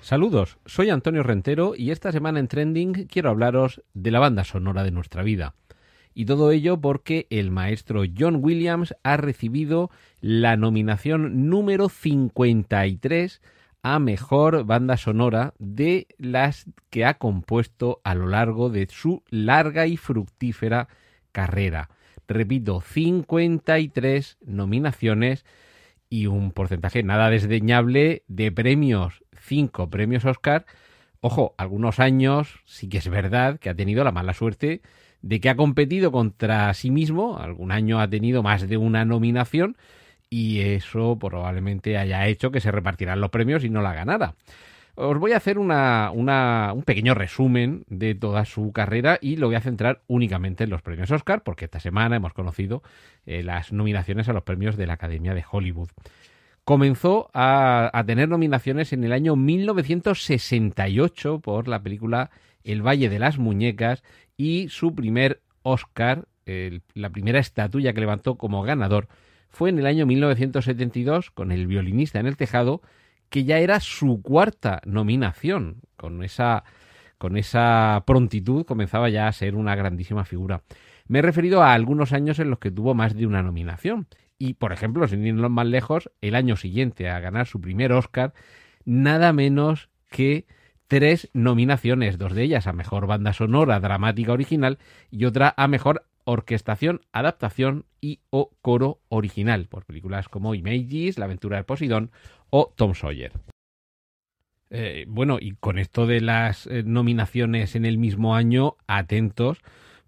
Saludos, 0.08 0.58
soy 0.66 0.90
Antonio 0.90 1.22
Rentero 1.22 1.74
y 1.76 1.92
esta 1.92 2.14
semana 2.14 2.40
en 2.40 2.48
Trending 2.48 3.08
quiero 3.08 3.30
hablaros 3.30 3.84
de 3.94 4.12
la 4.12 4.20
banda 4.20 4.46
sonora 4.46 4.86
de 4.86 4.92
nuestra 4.92 5.22
vida. 5.22 5.54
Y 6.14 6.24
todo 6.24 6.52
ello 6.52 6.80
porque 6.80 7.28
el 7.30 7.52
maestro 7.52 8.04
John 8.18 8.38
Williams 8.42 8.96
ha 9.04 9.18
recibido 9.18 9.92
la 10.22 10.56
nominación 10.56 11.50
número 11.50 11.90
53 11.90 13.42
a 13.84 14.00
mejor 14.00 14.64
banda 14.64 14.96
sonora 14.96 15.54
de 15.60 16.08
las 16.18 16.68
que 16.90 17.04
ha 17.04 17.16
compuesto 17.16 18.00
a 18.06 18.16
lo 18.16 18.28
largo 18.28 18.70
de 18.70 18.88
su 18.90 19.24
larga 19.30 19.88
y 19.88 19.98
fructífera 19.98 20.88
carrera. 21.34 21.90
Repito, 22.30 22.80
53 22.80 24.38
nominaciones 24.46 25.44
y 26.10 26.28
un 26.28 26.54
porcentaje 26.54 27.04
nada 27.04 27.30
desdeñable 27.30 28.24
de 28.30 28.54
premios 28.54 29.22
cinco 29.48 29.90
premios 29.90 30.26
Oscar. 30.26 30.66
Ojo, 31.22 31.56
algunos 31.58 32.00
años 32.00 32.60
sí 32.66 32.90
que 32.90 33.00
es 33.00 33.10
verdad 33.10 33.60
que 33.60 33.70
ha 33.70 33.76
tenido 33.76 34.04
la 34.04 34.12
mala 34.12 34.34
suerte 34.34 34.82
de 35.22 35.40
que 35.40 35.50
ha 35.50 35.56
competido 35.56 36.12
contra 36.12 36.74
sí 36.74 36.92
mismo. 36.92 37.40
Algún 37.40 37.72
año 37.72 38.00
ha 38.00 38.10
tenido 38.10 38.44
más 38.44 38.68
de 38.68 38.78
una 38.78 39.06
nominación 39.06 39.78
y 40.30 40.60
eso 40.60 41.18
probablemente 41.18 41.98
haya 41.98 42.28
hecho 42.28 42.52
que 42.52 42.60
se 42.60 42.72
repartieran 42.72 43.22
los 43.22 43.32
premios 43.32 43.64
y 43.64 43.70
no 43.70 43.82
la 43.82 43.94
ganara. 43.94 44.36
Os 44.96 45.18
voy 45.20 45.32
a 45.34 45.38
hacer 45.38 45.60
una, 45.60 46.12
un 46.12 46.84
pequeño 46.84 47.14
resumen 47.14 47.86
de 47.88 48.16
toda 48.16 48.46
su 48.46 48.72
carrera 48.72 49.20
y 49.22 49.36
lo 49.38 49.46
voy 49.46 49.56
a 49.56 49.62
centrar 49.62 50.02
únicamente 50.08 50.64
en 50.64 50.72
los 50.72 50.82
premios 50.82 51.12
Oscar, 51.12 51.44
porque 51.44 51.66
esta 51.66 51.80
semana 51.80 52.16
hemos 52.16 52.34
conocido 52.34 52.82
eh, 53.28 53.44
las 53.44 53.72
nominaciones 53.72 54.28
a 54.28 54.34
los 54.34 54.42
premios 54.42 54.76
de 54.76 54.88
la 54.88 54.94
Academia 54.94 55.36
de 55.36 55.46
Hollywood 55.50 55.90
comenzó 56.68 57.32
a, 57.34 58.04
tener 58.06 58.28
nominaciones 58.28 58.92
en 58.92 59.06
el 59.06 59.14
año 59.14 59.38
1968 59.38 61.40
por 61.40 61.70
la 61.70 61.82
película 61.82 62.30
El 62.66 62.86
Valle 62.86 63.08
de 63.08 63.20
las 63.20 63.38
Muñecas 63.38 64.04
y 64.36 64.68
su 64.68 64.94
primer 64.94 65.40
Oscar, 65.62 66.28
la 66.94 67.10
primera 67.10 67.40
estatuilla 67.40 67.94
que 67.94 68.02
levantó 68.02 68.36
como 68.36 68.64
ganador, 68.64 69.08
fue 69.48 69.70
en 69.70 69.80
el 69.80 69.86
año 69.86 70.06
1972 70.06 71.32
con 71.32 71.54
El 71.54 71.68
violinista 71.68 72.20
en 72.20 72.28
el 72.28 72.36
tejado, 72.36 72.82
que 73.30 73.46
ya 73.46 73.60
era 73.60 73.80
su 73.80 74.22
cuarta 74.22 74.82
nominación. 74.84 75.78
Con 75.96 76.22
esa, 76.22 76.66
con 77.18 77.38
esa 77.38 78.04
prontitud 78.06 78.66
comenzaba 78.66 79.08
ya 79.08 79.30
a 79.30 79.32
ser 79.32 79.56
una 79.56 79.74
grandísima 79.74 80.26
figura. 80.26 80.64
Me 81.08 81.20
he 81.20 81.22
referido 81.22 81.64
a 81.64 81.72
algunos 81.72 82.12
años 82.12 82.40
en 82.40 82.50
los 82.50 82.60
que 82.60 82.72
tuvo 82.72 82.94
más 82.94 83.16
de 83.16 83.26
una 83.26 83.42
nominación. 83.42 84.08
Y, 84.40 84.54
por 84.56 84.72
ejemplo, 84.72 85.08
sin 85.08 85.26
irnos 85.26 85.50
más 85.50 85.66
lejos, 85.66 86.12
el 86.22 86.36
año 86.36 86.56
siguiente 86.56 87.10
a 87.10 87.20
ganar 87.20 87.48
su 87.48 87.60
primer 87.60 87.92
Oscar, 87.92 88.34
nada 88.86 89.34
menos 89.34 89.90
que 90.10 90.46
tres 90.88 91.30
nominaciones, 91.34 92.18
dos 92.18 92.34
de 92.34 92.44
ellas 92.44 92.68
a 92.68 92.74
Mejor 92.74 93.08
Banda 93.08 93.34
Sonora 93.34 93.80
Dramática 93.80 94.32
Original 94.32 94.78
y 95.12 95.26
otra 95.26 95.54
a 95.58 95.68
Mejor 95.68 96.06
Orquestación, 96.24 97.02
Adaptación 97.14 97.86
y 98.02 98.20
o 98.30 98.52
Coro 98.62 99.00
Original, 99.10 99.68
por 99.68 99.86
películas 99.86 100.30
como 100.30 100.56
Images, 100.56 101.18
La 101.18 101.26
aventura 101.26 101.58
de 101.58 101.64
Posidón 101.64 102.12
o 102.50 102.74
Tom 102.76 102.94
Sawyer. 102.94 103.32
Eh, 104.70 105.06
bueno, 105.08 105.38
y 105.40 105.54
con 105.54 105.80
esto 105.80 106.06
de 106.06 106.22
las 106.22 106.68
eh, 106.68 106.84
nominaciones 106.86 107.76
en 107.76 107.86
el 107.86 107.98
mismo 107.98 108.36
año, 108.36 108.76
atentos, 108.88 109.60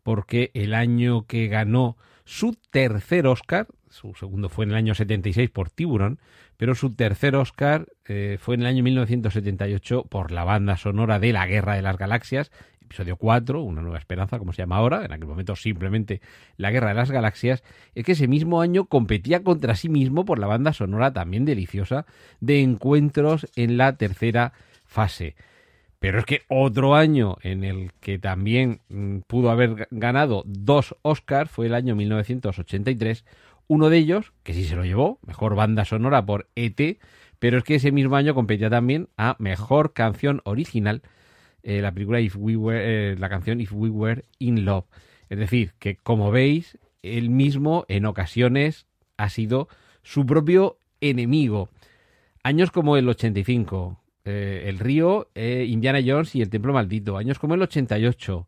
porque 0.04 0.52
el 0.54 0.74
año 0.74 1.26
que 1.26 1.48
ganó 1.48 1.98
su 2.26 2.58
tercer 2.70 3.26
Oscar, 3.26 3.68
su 3.90 4.14
segundo 4.14 4.50
fue 4.50 4.66
en 4.66 4.72
el 4.72 4.78
año 4.78 4.96
76 4.96 5.50
por 5.50 5.70
Tiburon, 5.70 6.20
pero 6.58 6.76
su 6.76 6.94
tercer 6.94 7.36
Oscar 7.36 7.88
eh, 8.06 8.38
fue 8.40 8.56
en 8.56 8.62
el 8.62 8.68
año 8.68 8.84
1978 8.84 10.04
por 10.04 10.32
la 10.32 10.44
banda 10.44 10.78
sonora 10.78 11.20
de 11.20 11.34
La 11.34 11.48
Guerra 11.48 11.76
de 11.76 11.82
las 11.82 11.98
Galaxias, 11.98 12.52
episodio 12.82 13.18
4, 13.18 13.62
Una 13.62 13.82
nueva 13.82 14.00
esperanza, 14.00 14.40
como 14.40 14.52
se 14.52 14.64
llama 14.64 14.78
ahora, 14.78 15.06
en 15.06 15.12
aquel 15.12 15.28
momento 15.28 15.56
simplemente 15.56 16.22
La 16.58 16.72
Guerra 16.72 16.90
de 16.90 16.96
las 16.96 17.12
Galaxias, 17.12 17.64
es 17.94 18.04
que 18.04 18.14
ese 18.14 18.28
mismo 18.28 18.62
año 18.62 18.86
competía 18.86 19.44
contra 19.44 19.76
sí 19.76 19.90
mismo 19.90 20.26
por 20.26 20.40
la 20.40 20.48
banda 20.48 20.74
sonora 20.74 21.14
también 21.14 21.46
deliciosa 21.46 22.06
de 22.40 22.62
Encuentros 22.62 23.48
en 23.56 23.78
la 23.78 23.96
tercera 23.98 24.54
fase. 24.86 25.36
Pero 26.00 26.20
es 26.20 26.26
que 26.26 26.42
otro 26.48 26.96
año 26.96 27.38
en 27.42 27.64
el 27.64 27.92
que 28.00 28.20
también 28.20 28.80
mm, 28.90 29.20
pudo 29.28 29.52
haber 29.52 29.88
ganado 29.92 30.44
dos 30.46 30.96
Oscars 31.02 31.52
fue 31.52 31.68
el 31.68 31.76
año 31.76 31.96
1983. 31.96 33.26
Uno 33.70 33.92
de 33.92 34.00
ellos, 34.00 34.34
que 34.42 34.56
sí 34.56 34.64
se 34.64 34.76
lo 34.76 34.84
llevó, 34.84 35.20
mejor 35.28 35.54
banda 35.54 35.86
sonora 35.86 36.26
por 36.26 36.50
ET, 36.56 36.98
pero 37.38 37.60
es 37.60 37.64
que 37.64 37.76
ese 37.76 37.92
mismo 37.92 38.16
año 38.16 38.34
competía 38.34 38.68
también 38.68 39.10
a 39.16 39.36
mejor 39.38 39.94
canción 39.94 40.42
original, 40.44 41.04
eh, 41.62 41.80
la 41.80 41.92
película 41.92 42.20
If 42.20 42.36
We 42.36 42.56
Were, 42.56 43.12
eh, 43.12 43.16
la 43.16 43.30
canción 43.30 43.62
If 43.62 43.72
We 43.72 43.90
Were 43.90 44.26
in 44.40 44.66
Love. 44.66 44.86
Es 45.30 45.38
decir, 45.38 45.74
que 45.78 45.98
como 45.98 46.32
veis, 46.32 46.80
él 47.04 47.30
mismo 47.30 47.86
en 47.90 48.08
ocasiones 48.08 48.88
ha 49.18 49.30
sido 49.30 49.68
su 50.02 50.26
propio 50.26 50.80
enemigo. 51.00 51.70
Años 52.42 52.72
como 52.72 52.98
el 52.98 53.08
85, 53.08 54.02
eh, 54.26 54.64
el 54.66 54.80
río, 54.80 55.30
Indiana 55.36 56.00
Jones 56.04 56.34
y 56.34 56.42
el 56.42 56.50
Templo 56.50 56.74
Maldito. 56.74 57.18
Años 57.18 57.38
como 57.38 57.54
el 57.54 57.62
88. 57.62 58.48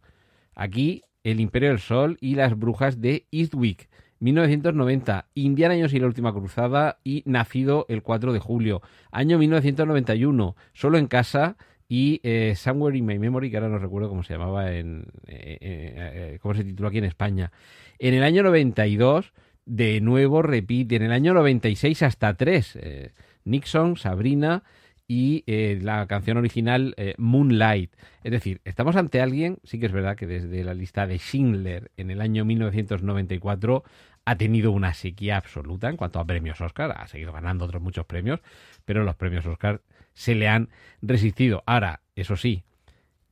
Aquí, 0.55 1.03
El 1.23 1.39
Imperio 1.39 1.69
del 1.69 1.79
Sol 1.79 2.17
y 2.21 2.33
las 2.33 2.57
Brujas 2.57 2.99
de 2.99 3.27
Eastwick. 3.29 3.87
1990, 4.21 5.27
Indiana 5.33 5.75
Jones 5.75 5.93
y 5.93 5.99
la 5.99 6.07
Última 6.07 6.33
Cruzada 6.33 6.99
y 7.03 7.23
Nacido 7.25 7.85
el 7.89 8.01
4 8.01 8.31
de 8.31 8.39
julio. 8.39 8.81
Año 9.11 9.37
1991, 9.37 10.55
Solo 10.73 10.97
en 10.97 11.07
Casa 11.07 11.57
y 11.89 12.21
eh, 12.23 12.53
Somewhere 12.55 12.97
in 12.97 13.05
My 13.05 13.19
Memory, 13.19 13.51
que 13.51 13.57
ahora 13.57 13.69
no 13.69 13.79
recuerdo 13.79 14.07
cómo 14.07 14.23
se 14.23 14.33
llamaba 14.33 14.71
en... 14.71 15.05
cómo 16.41 16.53
se 16.53 16.63
tituló 16.63 16.87
aquí 16.87 16.99
en 16.99 17.05
España. 17.05 17.51
En 17.99 18.13
el 18.13 18.23
año 18.23 18.43
92, 18.43 19.33
de 19.65 19.99
nuevo 19.99 20.41
repite. 20.41 20.95
En 20.95 21.03
el 21.03 21.11
año 21.11 21.33
96 21.33 22.01
hasta 22.03 22.33
3. 22.35 22.79
Nixon, 23.43 23.97
Sabrina 23.97 24.63
y 25.13 25.43
eh, 25.45 25.77
la 25.81 26.07
canción 26.07 26.37
original 26.37 26.93
eh, 26.95 27.15
Moonlight. 27.17 27.91
Es 28.23 28.31
decir, 28.31 28.61
estamos 28.63 28.95
ante 28.95 29.19
alguien, 29.19 29.57
sí 29.65 29.77
que 29.77 29.87
es 29.87 29.91
verdad 29.91 30.15
que 30.15 30.25
desde 30.25 30.63
la 30.63 30.73
lista 30.73 31.05
de 31.05 31.17
Schindler 31.17 31.91
en 31.97 32.11
el 32.11 32.21
año 32.21 32.45
1994 32.45 33.83
ha 34.31 34.37
tenido 34.37 34.71
una 34.71 34.93
sequía 34.93 35.35
absoluta 35.35 35.89
en 35.89 35.97
cuanto 35.97 36.19
a 36.19 36.25
premios 36.25 36.61
Oscar, 36.61 36.95
ha 36.97 37.07
seguido 37.07 37.33
ganando 37.33 37.65
otros 37.65 37.81
muchos 37.81 38.05
premios, 38.05 38.39
pero 38.85 39.03
los 39.03 39.15
premios 39.15 39.45
Oscar 39.45 39.81
se 40.13 40.35
le 40.35 40.47
han 40.47 40.69
resistido. 41.01 41.63
Ahora, 41.65 41.99
eso 42.15 42.37
sí, 42.37 42.63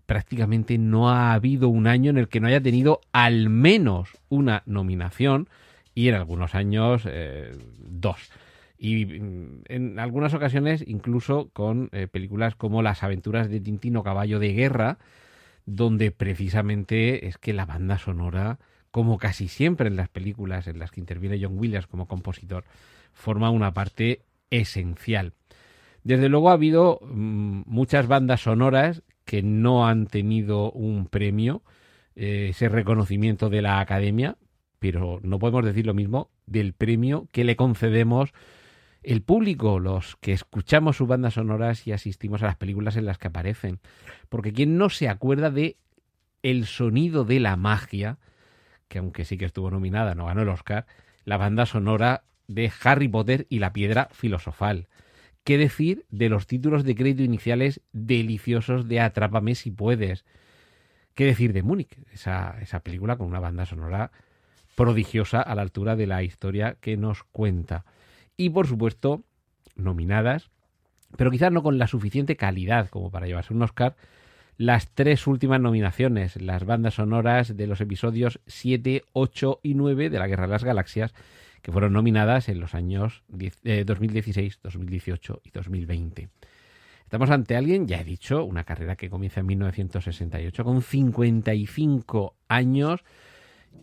prácticamente 0.05 0.77
no 0.77 1.09
ha 1.09 1.33
habido 1.33 1.69
un 1.69 1.88
año 1.88 2.09
en 2.09 2.17
el 2.17 2.27
que 2.27 2.41
no 2.41 2.47
haya 2.47 2.62
tenido 2.62 2.99
al 3.13 3.49
menos 3.49 4.17
una 4.27 4.62
nominación 4.65 5.47
y 5.95 6.09
en 6.09 6.15
algunos 6.15 6.53
años 6.53 7.03
eh, 7.05 7.57
dos 7.77 8.29
y 8.77 9.05
mm, 9.05 9.62
en 9.69 9.99
algunas 9.99 10.33
ocasiones 10.33 10.83
incluso 10.85 11.49
con 11.53 11.89
eh, 11.93 12.07
películas 12.07 12.55
como 12.55 12.81
Las 12.81 13.03
aventuras 13.03 13.49
de 13.49 13.62
Tintino 13.62 14.03
Caballo 14.03 14.39
de 14.39 14.53
Guerra, 14.53 14.97
donde 15.65 16.12
precisamente 16.12 17.27
es 17.27 17.38
que 17.38 17.53
la 17.53 17.65
banda 17.65 17.97
sonora, 17.97 18.59
como 18.91 19.17
casi 19.17 19.47
siempre 19.47 19.88
en 19.88 19.95
las 19.95 20.10
películas 20.10 20.67
en 20.67 20.80
las 20.80 20.91
que 20.91 20.99
interviene 20.99 21.39
John 21.41 21.58
Williams 21.58 21.88
como 21.88 22.08
compositor, 22.08 22.63
forma 23.13 23.49
una 23.49 23.73
parte 23.73 24.23
esencial. 24.49 25.34
Desde 26.04 26.30
luego 26.30 26.49
ha 26.49 26.54
habido 26.54 26.99
mm, 27.02 27.63
muchas 27.65 28.08
bandas 28.08 28.41
sonoras 28.41 29.04
que 29.25 29.43
no 29.43 29.88
han 29.88 30.08
tenido 30.08 30.71
un 30.71 31.06
premio, 31.08 31.62
eh, 32.15 32.47
ese 32.49 32.69
reconocimiento 32.69 33.49
de 33.49 33.62
la 33.62 33.80
academia, 33.80 34.38
pero 34.80 35.19
no 35.23 35.39
podemos 35.39 35.65
decir 35.65 35.86
lo 35.86 35.93
mismo 35.93 36.32
del 36.47 36.73
premio 36.73 37.28
que 37.32 37.43
le 37.43 37.56
concedemos 37.56 38.32
el 39.04 39.21
público, 39.21 39.80
los 39.80 40.15
que 40.17 40.34
escuchamos 40.34 40.97
sus 40.97 41.08
bandas 41.08 41.36
sonoras 41.36 41.88
y 41.88 41.91
asistimos 41.91 42.43
a 42.43 42.47
las 42.47 42.58
películas 42.58 42.95
en 42.97 43.06
las 43.06 43.17
que 43.17 43.28
aparecen. 43.28 43.80
Porque 44.30 44.52
quien 44.52 44.78
no 44.78 44.89
se 44.89 45.10
acuerda 45.10 45.52
de 45.52 45.78
el 46.43 46.65
sonido 46.65 47.23
de 47.23 47.39
la 47.39 47.56
magia, 47.56 48.17
que 48.89 48.99
aunque 48.99 49.23
sí 49.23 49.38
que 49.38 49.45
estuvo 49.45 49.71
nominada, 49.71 50.15
no 50.15 50.25
ganó 50.25 50.41
el 50.41 50.49
Oscar, 50.49 50.86
la 51.23 51.38
banda 51.38 51.65
sonora 51.65 52.23
de 52.47 52.71
Harry 52.84 53.08
Potter 53.08 53.45
y 53.49 53.60
la 53.60 53.71
piedra 53.71 54.10
filosofal. 54.12 54.88
¿Qué 55.45 55.58
decir 55.58 56.06
de 56.10 56.28
los 56.28 56.47
títulos 56.47 56.84
de 56.84 56.95
crédito 56.95 57.23
iniciales 57.23 57.82
deliciosos 57.93 58.88
de 58.88 58.99
Atrápame 58.99 59.56
si 59.56 59.71
puedes? 59.71 60.25
¿Qué 61.13 61.25
decir 61.25 61.54
de 61.54 61.63
Múnich? 61.63 61.97
Esa, 62.12 62.58
esa 62.62 62.82
película 62.82 63.15
con 63.15 63.28
una 63.28 63.39
banda 63.39 63.65
sonora 63.65 64.12
prodigiosa 64.75 65.41
a 65.41 65.56
la 65.56 65.62
altura 65.62 65.95
de 65.95 66.08
la 66.08 66.23
historia 66.23 66.78
que 66.82 66.97
nos 66.97 67.23
cuenta 67.23 67.86
y 68.38 68.49
por 68.49 68.67
supuesto 68.67 69.23
nominadas, 69.75 70.49
pero 71.17 71.32
quizás 71.32 71.52
no 71.52 71.62
con 71.62 71.78
la 71.78 71.88
suficiente 71.88 72.36
calidad 72.36 72.89
como 72.89 73.12
para 73.12 73.28
llevarse 73.28 73.54
un 73.54 73.62
Oscar, 73.62 73.95
las 74.60 74.89
tres 74.93 75.26
últimas 75.26 75.62
nominaciones, 75.62 76.39
las 76.41 76.65
bandas 76.65 76.95
sonoras 76.95 77.56
de 77.56 77.65
los 77.65 77.80
episodios 77.80 78.41
7, 78.45 79.06
8 79.13 79.62
y 79.63 79.74
9 79.74 80.10
de 80.10 80.19
la 80.19 80.28
Guerra 80.28 80.48
de 80.48 80.52
las 80.52 80.65
Galaxias, 80.65 81.13
que 81.62 81.72
fueron 81.72 81.93
nominadas 81.93 82.50
en 82.50 82.60
los 82.60 82.76
años 82.76 83.24
2016, 83.30 84.60
2018 84.62 85.34
eh, 85.34 85.39
y 85.45 85.52
2020. 85.52 86.30
Estamos 87.04 87.30
ante 87.30 87.56
alguien, 87.56 87.88
ya 87.88 88.02
he 88.02 88.04
dicho, 88.04 88.43
una 88.43 88.65
carrera 88.65 88.98
que 88.98 89.10
comienza 89.10 89.39
en 89.39 89.45
1968 89.45 90.63
con 90.65 90.82
55 90.82 92.36
años 92.50 93.06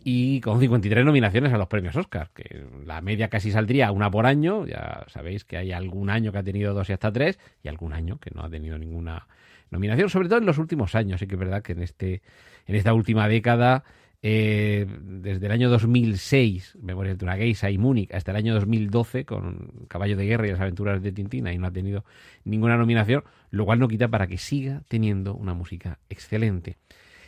y 0.03 0.41
con 0.41 0.59
53 0.59 1.03
nominaciones 1.03 1.53
a 1.53 1.57
los 1.57 1.67
premios 1.67 1.95
Oscar, 1.95 2.29
que 2.35 2.67
la 2.85 3.01
media 3.01 3.29
casi 3.29 3.49
saldría 3.49 3.91
una 3.91 4.11
por 4.11 4.27
año, 4.27 4.67
ya 4.67 5.05
sabéis 5.07 5.43
que 5.43 5.57
hay 5.57 5.71
algún 5.71 6.11
año 6.11 6.31
que 6.31 6.37
ha 6.37 6.43
tenido 6.43 6.75
dos 6.75 6.87
y 6.91 6.93
hasta 6.93 7.11
tres, 7.11 7.39
y 7.63 7.67
algún 7.67 7.93
año 7.93 8.19
que 8.19 8.29
no 8.29 8.43
ha 8.43 8.49
tenido 8.49 8.77
ninguna 8.77 9.25
nominación, 9.71 10.09
sobre 10.09 10.29
todo 10.29 10.39
en 10.39 10.45
los 10.45 10.57
últimos 10.57 10.95
años, 10.95 11.19
sí 11.19 11.27
que 11.27 11.35
es 11.35 11.39
verdad 11.39 11.61
que 11.61 11.73
en, 11.73 11.81
este, 11.81 12.21
en 12.65 12.75
esta 12.75 12.93
última 12.93 13.27
década, 13.27 13.83
eh, 14.21 14.87
desde 15.01 15.45
el 15.45 15.51
año 15.51 15.69
2006, 15.69 16.77
Memorias 16.81 17.17
de 17.17 17.25
una 17.25 17.35
Geisa 17.35 17.69
y 17.69 17.77
Múnich, 17.77 18.13
hasta 18.13 18.31
el 18.31 18.37
año 18.37 18.53
2012, 18.55 19.25
con 19.25 19.85
Caballo 19.87 20.17
de 20.17 20.25
Guerra 20.25 20.47
y 20.47 20.51
las 20.51 20.59
aventuras 20.59 21.01
de 21.01 21.11
Tintín, 21.11 21.47
y 21.47 21.57
no 21.57 21.67
ha 21.67 21.71
tenido 21.71 22.03
ninguna 22.43 22.77
nominación, 22.77 23.23
lo 23.51 23.65
cual 23.65 23.79
no 23.79 23.87
quita 23.87 24.07
para 24.07 24.27
que 24.27 24.37
siga 24.37 24.83
teniendo 24.87 25.35
una 25.35 25.53
música 25.53 25.99
excelente. 26.09 26.77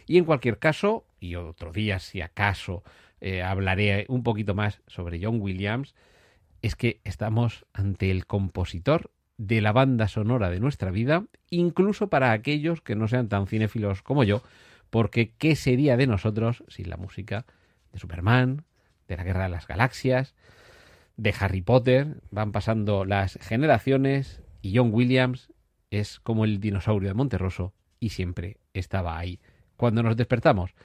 Y 0.07 0.17
en 0.17 0.25
cualquier 0.25 0.57
caso, 0.57 1.05
y 1.19 1.35
otro 1.35 1.71
día 1.71 1.99
si 1.99 2.21
acaso 2.21 2.83
eh, 3.21 3.43
hablaré 3.43 4.05
un 4.09 4.23
poquito 4.23 4.55
más 4.55 4.81
sobre 4.87 5.19
John 5.21 5.39
Williams, 5.39 5.93
es 6.61 6.75
que 6.75 6.99
estamos 7.03 7.65
ante 7.73 8.11
el 8.11 8.25
compositor 8.25 9.11
de 9.39 9.61
la 9.61 9.71
banda 9.71 10.09
sonora 10.09 10.49
de 10.49 10.59
nuestra 10.59 10.91
vida, 10.91 11.23
incluso 11.49 12.09
para 12.09 12.33
aquellos 12.33 12.81
que 12.81 12.95
no 12.95 13.07
sean 13.07 13.29
tan 13.29 13.47
cinéfilos 13.47 14.03
como 14.03 14.25
yo, 14.25 14.43
porque 14.89 15.31
¿qué 15.37 15.55
sería 15.55 15.95
de 15.95 16.07
nosotros 16.07 16.65
sin 16.67 16.89
la 16.89 16.97
música 16.97 17.45
de 17.93 17.99
Superman, 17.99 18.65
de 19.07 19.15
la 19.15 19.23
Guerra 19.23 19.43
de 19.43 19.49
las 19.49 19.65
Galaxias, 19.65 20.35
de 21.15 21.33
Harry 21.39 21.61
Potter? 21.61 22.17
Van 22.31 22.51
pasando 22.51 23.05
las 23.05 23.39
generaciones 23.41 24.43
y 24.61 24.75
John 24.75 24.89
Williams 24.93 25.53
es 25.89 26.19
como 26.19 26.43
el 26.43 26.59
dinosaurio 26.59 27.07
de 27.07 27.15
Monterroso 27.15 27.73
y 28.01 28.09
siempre 28.09 28.57
estaba 28.73 29.17
ahí 29.17 29.39
cuando 29.77 30.03
nos 30.03 30.17
despertamos. 30.17 30.75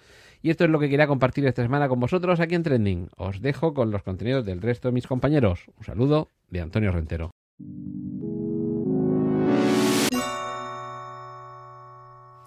Y 0.43 0.51
esto 0.51 0.63
es 0.63 0.71
lo 0.71 0.79
que 0.79 0.89
quería 0.89 1.09
compartir 1.09 1.45
esta 1.47 1.63
semana 1.63 1.89
con 1.89 1.99
vosotros 1.99 2.39
aquí 2.39 2.55
en 2.55 2.63
Trending. 2.63 3.09
Os 3.17 3.41
dejo 3.41 3.75
con 3.75 3.91
los 3.91 4.05
contenidos 4.05 4.45
del 4.47 4.63
resto 4.63 4.89
de 4.89 4.93
mis 4.93 5.09
compañeros. 5.09 5.67
Un 5.77 5.85
saludo 5.85 6.29
de 6.51 6.61
Antonio 6.61 6.93
Rentero. 6.93 7.33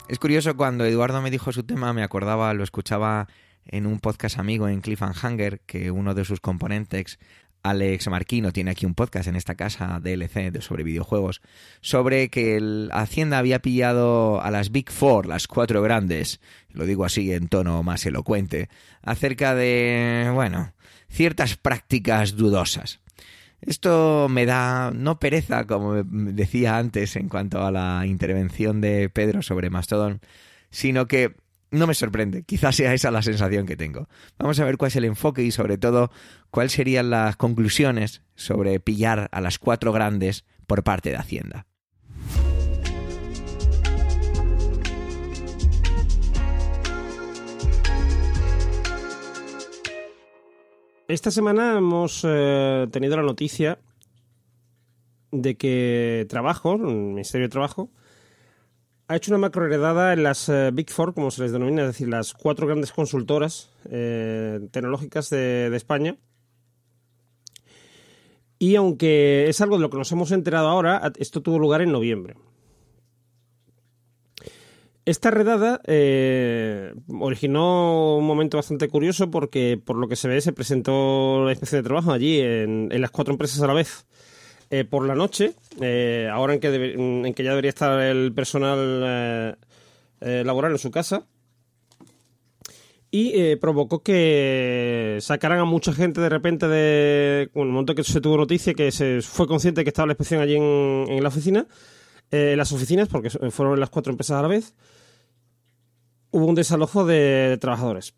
Es 0.10 0.20
curioso, 0.20 0.56
cuando 0.56 0.86
Eduardo 0.86 1.22
me 1.22 1.30
dijo 1.30 1.52
su 1.52 1.64
tema, 1.64 1.92
me 1.92 2.02
acordaba, 2.02 2.54
lo 2.54 2.64
escuchaba 2.64 3.28
en 3.66 3.86
un 3.86 4.00
podcast 4.00 4.40
amigo 4.40 4.70
en 4.70 4.80
Cliffhanger, 4.80 5.60
que 5.66 5.92
uno 5.92 6.14
de 6.14 6.24
sus 6.24 6.40
componentes, 6.40 7.20
Alex 7.62 8.08
Marquino, 8.08 8.54
tiene 8.54 8.72
aquí 8.72 8.86
un 8.86 8.96
podcast 8.96 9.28
en 9.28 9.36
esta 9.36 9.56
casa 9.56 10.00
DLC 10.00 10.62
sobre 10.62 10.86
videojuegos, 10.86 11.42
sobre 11.82 12.30
que 12.30 12.56
el 12.56 12.90
Hacienda 12.94 13.38
había 13.38 13.60
pillado 13.60 14.42
a 14.42 14.50
las 14.50 14.72
Big 14.72 14.90
Four, 14.90 15.26
las 15.26 15.46
cuatro 15.46 15.82
grandes, 15.82 16.40
lo 16.70 16.86
digo 16.86 17.04
así 17.04 17.34
en 17.34 17.50
tono 17.50 17.84
más 17.84 18.06
elocuente, 18.06 18.70
acerca 19.02 19.56
de, 19.56 20.32
bueno, 20.34 20.72
ciertas 21.10 21.58
prácticas 21.58 22.38
dudosas. 22.38 23.02
Esto 23.62 24.28
me 24.30 24.46
da 24.46 24.92
no 24.92 25.20
pereza, 25.20 25.66
como 25.66 25.96
decía 26.04 26.78
antes 26.78 27.16
en 27.16 27.28
cuanto 27.28 27.66
a 27.66 27.72
la 27.72 28.06
intervención 28.06 28.82
de 28.82 29.10
Pedro 29.10 29.42
sobre 29.42 29.70
Mastodon, 29.70 30.22
sino 30.70 31.08
que 31.08 31.36
no 31.72 31.88
me 31.88 31.94
sorprende. 31.94 32.44
Quizás 32.44 32.76
sea 32.76 32.94
esa 32.94 33.12
la 33.12 33.22
sensación 33.22 33.66
que 33.66 33.76
tengo. 33.76 34.08
Vamos 34.38 34.60
a 34.60 34.66
ver 34.66 34.78
cuál 34.78 34.90
es 34.90 34.96
el 34.96 35.06
enfoque 35.06 35.44
y 35.44 35.52
sobre 35.52 35.78
todo 35.78 36.12
cuáles 36.52 36.72
serían 36.72 37.10
las 37.10 37.36
conclusiones 37.36 38.22
sobre 38.36 38.80
pillar 38.80 39.28
a 39.32 39.42
las 39.42 39.60
cuatro 39.60 39.92
grandes 39.92 40.46
por 40.66 40.84
parte 40.84 41.10
de 41.10 41.18
Hacienda. 41.18 41.66
Esta 51.08 51.32
semana 51.32 51.78
hemos 51.78 52.26
eh, 52.28 52.86
tenido 52.92 53.16
la 53.16 53.24
noticia 53.24 53.80
de 55.32 55.56
que 55.56 56.26
Trabajo, 56.28 56.74
el 56.74 56.82
Ministerio 56.82 57.48
de 57.48 57.52
Trabajo, 57.52 57.90
ha 59.08 59.16
hecho 59.16 59.32
una 59.32 59.38
macroheredada 59.38 60.12
en 60.12 60.24
las 60.24 60.50
eh, 60.50 60.70
Big 60.74 60.90
Four, 60.90 61.14
como 61.14 61.32
se 61.32 61.44
les 61.44 61.54
denomina, 61.54 61.84
es 61.84 61.88
decir, 61.88 62.10
las 62.10 62.34
cuatro 62.34 62.68
grandes 62.68 62.92
consultoras 62.92 63.72
eh, 63.90 64.60
tecnológicas 64.72 65.30
de, 65.30 65.70
de, 65.70 65.78
España. 65.78 66.18
Y 68.60 68.76
aunque 68.76 69.48
es 69.48 69.62
algo 69.62 69.78
de 69.78 69.84
lo 69.84 69.90
que 69.90 69.98
nos 69.98 70.12
hemos 70.12 70.34
enterado 70.34 70.68
ahora, 70.68 71.14
esto 71.20 71.42
tuvo 71.42 71.58
lugar 71.58 71.82
en 71.82 71.94
noviembre. 71.94 72.36
Esta 75.08 75.32
redada 75.32 75.80
eh, 75.86 76.94
originó 77.08 78.18
un 78.18 78.28
momento 78.28 78.58
bastante 78.58 78.90
curioso 78.90 79.32
porque, 79.32 79.82
por 79.82 79.96
lo 79.96 80.10
que 80.10 80.18
se 80.18 80.28
ve, 80.28 80.42
se 80.42 80.52
presentó 80.52 81.46
la 81.46 81.52
inspección 81.52 81.82
de 81.82 81.88
trabajo 81.88 82.12
allí 82.12 82.42
en, 82.42 82.90
las 82.92 83.10
cuatro 83.10 83.34
empresas 83.34 83.62
a 83.62 83.68
la 83.68 83.74
vez. 83.74 84.06
Eh, 84.70 84.84
por 84.84 85.08
la 85.08 85.16
noche, 85.16 85.54
eh, 85.80 86.30
ahora 86.30 86.56
en 86.56 86.60
que, 86.60 86.70
debe, 86.70 86.96
en 86.96 87.34
que 87.34 87.42
ya 87.42 87.52
debería 87.52 87.70
estar 87.70 88.02
el 88.02 88.34
personal 88.34 89.58
laboral 90.20 90.74
en 90.74 90.78
su 90.78 90.92
casa, 90.92 91.26
y 93.10 93.56
provocó 93.56 94.04
que 94.04 95.20
sacaran 95.22 95.60
a 95.60 95.64
mucha 95.64 95.94
gente 95.94 96.20
de 96.20 96.28
repente 96.28 96.68
de. 96.68 97.50
Bueno, 97.54 97.70
un 97.70 97.76
momento 97.76 97.96
que 97.96 98.04
se 98.04 98.20
tuvo 98.20 98.36
noticia 98.36 98.74
que 98.74 98.92
se 98.92 99.22
fue 99.22 99.48
consciente 99.48 99.86
que 99.86 99.90
estaba 99.90 100.08
la 100.08 100.12
inspección 100.12 100.42
allí 100.42 100.58
en, 100.58 101.06
en 101.08 101.24
la 101.24 101.30
oficina, 101.30 101.66
en 102.30 102.58
las 102.58 102.74
oficinas, 102.74 103.08
porque 103.08 103.30
fueron 103.30 103.80
las 103.80 103.90
cuatro 103.90 104.12
empresas 104.12 104.38
a 104.38 104.42
la 104.42 104.50
vez 104.50 104.76
hubo 106.32 106.46
un 106.46 106.56
desalojo 106.56 107.06
de 107.06 107.58
trabajadores. 107.60 108.14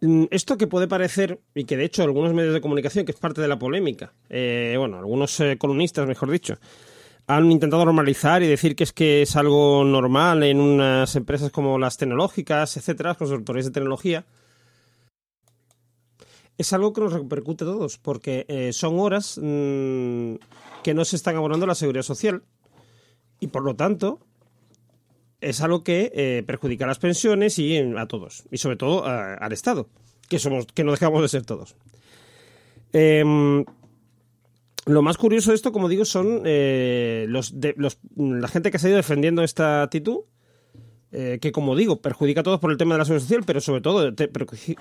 Mm, 0.00 0.24
esto 0.30 0.58
que 0.58 0.66
puede 0.66 0.88
parecer, 0.88 1.40
y 1.54 1.64
que 1.64 1.76
de 1.76 1.84
hecho 1.84 2.02
algunos 2.02 2.34
medios 2.34 2.54
de 2.54 2.60
comunicación, 2.60 3.04
que 3.04 3.12
es 3.12 3.18
parte 3.18 3.40
de 3.40 3.48
la 3.48 3.58
polémica, 3.58 4.12
eh, 4.28 4.74
bueno, 4.76 4.98
algunos 4.98 5.38
eh, 5.40 5.56
columnistas, 5.58 6.08
mejor 6.08 6.30
dicho, 6.30 6.58
han 7.28 7.50
intentado 7.52 7.84
normalizar 7.84 8.42
y 8.42 8.48
decir 8.48 8.74
que 8.74 8.82
es 8.82 8.92
que 8.92 9.22
es 9.22 9.36
algo 9.36 9.84
normal 9.84 10.42
en 10.42 10.60
unas 10.60 11.14
empresas 11.14 11.52
como 11.52 11.78
las 11.78 11.96
tecnológicas, 11.96 12.76
etcétera, 12.76 13.14
consultorías 13.14 13.66
de 13.66 13.70
tecnología. 13.70 14.26
Es 16.58 16.72
algo 16.72 16.92
que 16.92 17.00
nos 17.00 17.12
repercute 17.12 17.62
a 17.62 17.68
todos, 17.68 17.98
porque 17.98 18.44
eh, 18.48 18.72
son 18.72 18.98
horas 18.98 19.38
mmm, 19.40 20.34
que 20.82 20.94
no 20.94 21.04
se 21.04 21.14
están 21.14 21.36
abonando 21.36 21.64
la 21.64 21.76
seguridad 21.76 22.02
social 22.02 22.42
y 23.38 23.46
por 23.46 23.62
lo 23.62 23.76
tanto 23.76 24.18
es 25.42 25.60
algo 25.60 25.84
que 25.84 26.10
eh, 26.14 26.42
perjudica 26.46 26.84
a 26.84 26.88
las 26.88 26.98
pensiones 26.98 27.58
y 27.58 27.76
a 27.76 28.06
todos, 28.06 28.44
y 28.50 28.58
sobre 28.58 28.76
todo 28.76 29.04
a, 29.06 29.34
al 29.34 29.52
Estado, 29.52 29.88
que 30.28 30.38
somos, 30.38 30.66
que 30.66 30.84
no 30.84 30.92
dejamos 30.92 31.22
de 31.22 31.28
ser 31.28 31.44
todos. 31.44 31.76
Eh, 32.92 33.64
lo 34.84 35.02
más 35.02 35.16
curioso 35.16 35.50
de 35.50 35.56
esto, 35.56 35.70
como 35.70 35.88
digo, 35.88 36.04
son 36.04 36.42
eh, 36.44 37.26
los, 37.28 37.60
de, 37.60 37.74
los, 37.76 37.98
la 38.16 38.48
gente 38.48 38.70
que 38.70 38.78
se 38.78 38.88
ha 38.88 38.90
ido 38.90 38.96
defendiendo 38.96 39.44
esta 39.44 39.82
actitud, 39.82 40.20
eh, 41.12 41.38
que 41.40 41.52
como 41.52 41.76
digo, 41.76 42.00
perjudica 42.00 42.40
a 42.40 42.42
todos 42.42 42.58
por 42.58 42.72
el 42.72 42.78
tema 42.78 42.94
de 42.94 42.98
la 42.98 43.04
seguridad 43.04 43.22
social, 43.22 43.44
pero 43.46 43.60
sobre 43.60 43.80
todo 43.80 44.12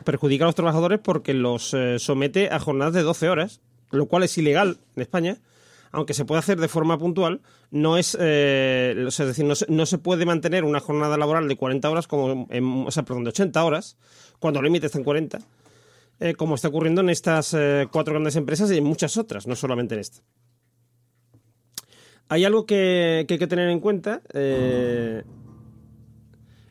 perjudica 0.04 0.45
a 0.45 0.47
los 0.47 0.56
trabajadores 0.56 1.00
porque 1.04 1.34
los 1.34 1.74
eh, 1.74 2.00
somete 2.00 2.50
a 2.50 2.60
jornadas 2.60 2.93
de 2.93 3.04
12 3.04 3.30
horas, 3.30 3.62
lo 3.91 4.08
cual 4.08 4.24
es 4.24 4.36
ilegal 4.38 4.78
en 4.95 5.02
España 5.04 5.38
aunque 5.91 6.13
se 6.13 6.25
puede 6.25 6.39
hacer 6.39 6.60
de 6.60 6.67
forma 6.67 6.97
puntual, 6.97 7.41
no 7.69 7.97
es, 7.97 8.17
eh, 8.19 9.06
es 9.08 9.17
decir, 9.17 9.45
no 9.45 9.86
se, 9.86 9.97
puede 9.97 10.25
mantener 10.25 10.63
una 10.63 10.80
jornada 10.80 11.17
laboral 11.17 11.47
de 11.47 11.56
40 11.58 11.89
horas, 11.89 12.08
como 12.08 12.47
en, 12.49 12.86
o 12.88 12.91
sea, 12.91 13.04
de 13.04 13.13
80 13.13 13.63
horas, 13.63 13.97
cuando 14.39 14.60
el 14.60 14.65
límite 14.65 14.86
está 14.88 14.97
en 14.97 15.04
40, 15.04 15.39
eh, 16.19 16.34
como 16.36 16.56
está 16.56 16.69
ocurriendo 16.69 17.01
en 17.01 17.10
estas 17.10 17.54
eh, 17.54 17.88
cuatro 17.91 18.13
grandes 18.13 18.36
empresas 18.36 18.71
y 18.71 18.77
en 18.77 18.84
muchas 18.84 19.17
otras, 19.17 19.47
no 19.47 19.56
solamente 19.56 19.95
en 19.95 20.01
esta. 20.01 20.21
Hay 22.30 22.45
algo 22.45 22.65
que, 22.65 23.25
que 23.27 23.34
hay 23.34 23.39
que 23.39 23.47
tener 23.47 23.69
en 23.69 23.82
cuenta. 23.82 24.21
En 24.34 25.25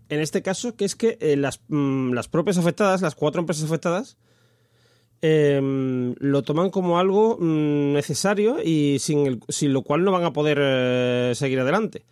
este 0.09 0.43
caso, 0.43 0.75
que 0.75 0.87
es 0.87 0.97
que 0.97 1.19
las, 1.37 1.61
mm, 1.69 2.15
las 2.15 2.29
propias 2.29 2.57
afectadas, 2.57 3.03
las 3.03 3.15
cuatro 3.15 3.41
empresas 3.41 3.65
afectadas, 3.65 4.17
eh, 5.23 5.61
lo 6.19 6.43
toman 6.43 6.71
como 6.71 6.99
algo 6.99 7.37
mm, 7.39 7.93
necesario 7.93 8.59
y 8.63 8.99
sin, 9.01 9.41
sin, 9.49 9.73
lo 9.73 9.83
cual 9.83 10.05
no 10.05 10.13
van 10.13 10.25
a 10.25 10.33
poder 10.33 10.59
eh, 10.61 11.33
seguir 11.35 11.61
adelante. 11.61 12.05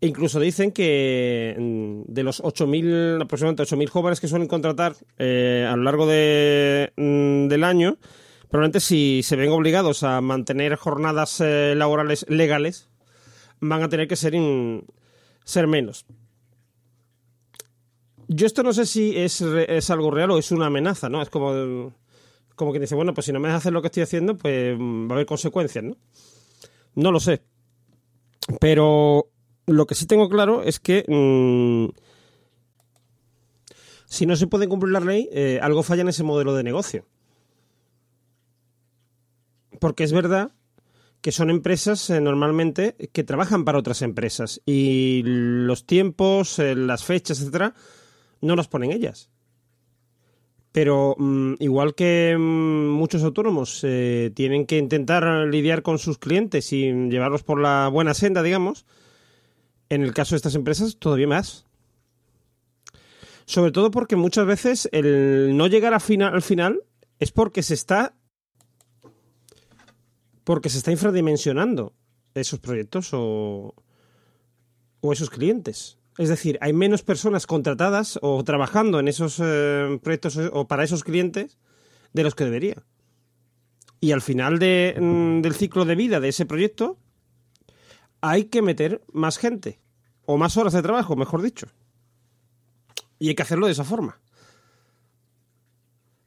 E 0.00 0.06
incluso 0.06 0.40
dicen 0.40 0.72
que 0.72 1.56
mm, 1.58 2.12
de 2.12 2.22
los 2.22 2.42
8.000, 2.42 3.22
aproximadamente 3.22 3.62
8.000 3.62 3.88
jóvenes 3.88 4.20
que 4.20 4.28
suelen 4.28 4.48
contratar 4.48 4.94
eh, 5.18 5.66
a 5.68 5.76
lo 5.76 5.82
largo 5.84 6.06
de, 6.06 6.92
mm, 6.96 7.48
del 7.48 7.64
año, 7.64 7.96
probablemente 8.50 8.80
si 8.80 9.22
se 9.22 9.36
ven 9.36 9.50
obligados 9.50 10.02
a 10.02 10.20
mantener 10.20 10.76
jornadas 10.76 11.40
eh, 11.40 11.74
laborales 11.76 12.26
legales, 12.28 12.88
van 13.60 13.82
a 13.82 13.88
tener 13.88 14.06
que 14.06 14.16
ser, 14.16 14.34
ser 15.44 15.66
menos. 15.66 16.04
Yo 18.28 18.46
esto 18.46 18.62
no 18.62 18.72
sé 18.72 18.86
si 18.86 19.16
es, 19.16 19.40
es 19.40 19.90
algo 19.90 20.10
real 20.10 20.30
o 20.30 20.38
es 20.38 20.50
una 20.50 20.66
amenaza, 20.66 21.08
¿no? 21.08 21.20
Es 21.22 21.30
como 21.30 21.94
como 22.54 22.72
que 22.72 22.80
dice, 22.80 22.94
bueno, 22.94 23.14
pues 23.14 23.26
si 23.26 23.32
no 23.32 23.40
me 23.40 23.48
dejas 23.48 23.62
hacer 23.62 23.72
lo 23.72 23.82
que 23.82 23.88
estoy 23.88 24.02
haciendo, 24.02 24.36
pues 24.36 24.78
va 24.78 25.10
a 25.10 25.14
haber 25.14 25.26
consecuencias, 25.26 25.84
¿no? 25.84 25.96
No 26.94 27.10
lo 27.12 27.20
sé. 27.20 27.42
Pero 28.60 29.30
lo 29.66 29.86
que 29.86 29.94
sí 29.94 30.06
tengo 30.06 30.28
claro 30.28 30.62
es 30.62 30.78
que 30.78 31.04
mmm, 31.08 31.88
si 34.06 34.26
no 34.26 34.36
se 34.36 34.46
puede 34.46 34.68
cumplir 34.68 34.92
la 34.92 35.00
ley, 35.00 35.28
eh, 35.32 35.58
algo 35.60 35.82
falla 35.82 36.02
en 36.02 36.08
ese 36.08 36.22
modelo 36.22 36.54
de 36.54 36.62
negocio. 36.62 37.06
Porque 39.80 40.04
es 40.04 40.12
verdad 40.12 40.52
que 41.20 41.32
son 41.32 41.50
empresas 41.50 42.10
eh, 42.10 42.20
normalmente 42.20 42.96
que 43.12 43.24
trabajan 43.24 43.64
para 43.64 43.78
otras 43.78 44.02
empresas 44.02 44.60
y 44.66 45.22
los 45.24 45.86
tiempos, 45.86 46.58
eh, 46.58 46.74
las 46.74 47.02
fechas, 47.02 47.40
etcétera, 47.40 47.74
no 48.40 48.56
los 48.56 48.68
ponen 48.68 48.92
ellas. 48.92 49.30
Pero 50.74 51.14
mmm, 51.16 51.54
igual 51.60 51.94
que 51.94 52.34
mmm, 52.36 52.90
muchos 52.90 53.22
autónomos 53.22 53.78
eh, 53.84 54.32
tienen 54.34 54.66
que 54.66 54.76
intentar 54.76 55.22
lidiar 55.46 55.82
con 55.82 56.00
sus 56.00 56.18
clientes 56.18 56.72
y 56.72 56.90
llevarlos 56.90 57.44
por 57.44 57.60
la 57.60 57.86
buena 57.86 58.12
senda, 58.12 58.42
digamos, 58.42 58.84
en 59.88 60.02
el 60.02 60.12
caso 60.12 60.34
de 60.34 60.38
estas 60.38 60.56
empresas 60.56 60.96
todavía 60.96 61.28
más. 61.28 61.64
Sobre 63.44 63.70
todo 63.70 63.92
porque 63.92 64.16
muchas 64.16 64.46
veces 64.46 64.88
el 64.90 65.56
no 65.56 65.68
llegar 65.68 65.94
al 65.94 66.42
final 66.42 66.82
es 67.20 67.30
porque 67.30 67.62
se 67.62 67.74
está 67.74 68.16
porque 70.42 70.70
se 70.70 70.78
está 70.78 70.90
infradimensionando 70.90 71.94
esos 72.34 72.58
proyectos 72.58 73.10
o, 73.12 73.76
o 75.00 75.12
esos 75.12 75.30
clientes. 75.30 75.98
Es 76.18 76.28
decir, 76.28 76.58
hay 76.60 76.72
menos 76.72 77.02
personas 77.02 77.46
contratadas 77.46 78.18
o 78.22 78.42
trabajando 78.44 79.00
en 79.00 79.08
esos 79.08 79.40
eh, 79.42 79.98
proyectos 80.02 80.36
o 80.52 80.68
para 80.68 80.84
esos 80.84 81.02
clientes 81.02 81.58
de 82.12 82.22
los 82.22 82.34
que 82.34 82.44
debería. 82.44 82.84
Y 84.00 84.12
al 84.12 84.22
final 84.22 84.58
de, 84.58 84.96
mm, 84.98 85.40
del 85.40 85.54
ciclo 85.54 85.84
de 85.84 85.96
vida 85.96 86.20
de 86.20 86.28
ese 86.28 86.46
proyecto 86.46 86.98
hay 88.20 88.44
que 88.44 88.62
meter 88.62 89.02
más 89.12 89.38
gente 89.38 89.80
o 90.24 90.36
más 90.36 90.56
horas 90.56 90.72
de 90.72 90.82
trabajo, 90.82 91.16
mejor 91.16 91.42
dicho. 91.42 91.66
Y 93.18 93.28
hay 93.28 93.34
que 93.34 93.42
hacerlo 93.42 93.66
de 93.66 93.72
esa 93.72 93.84
forma. 93.84 94.20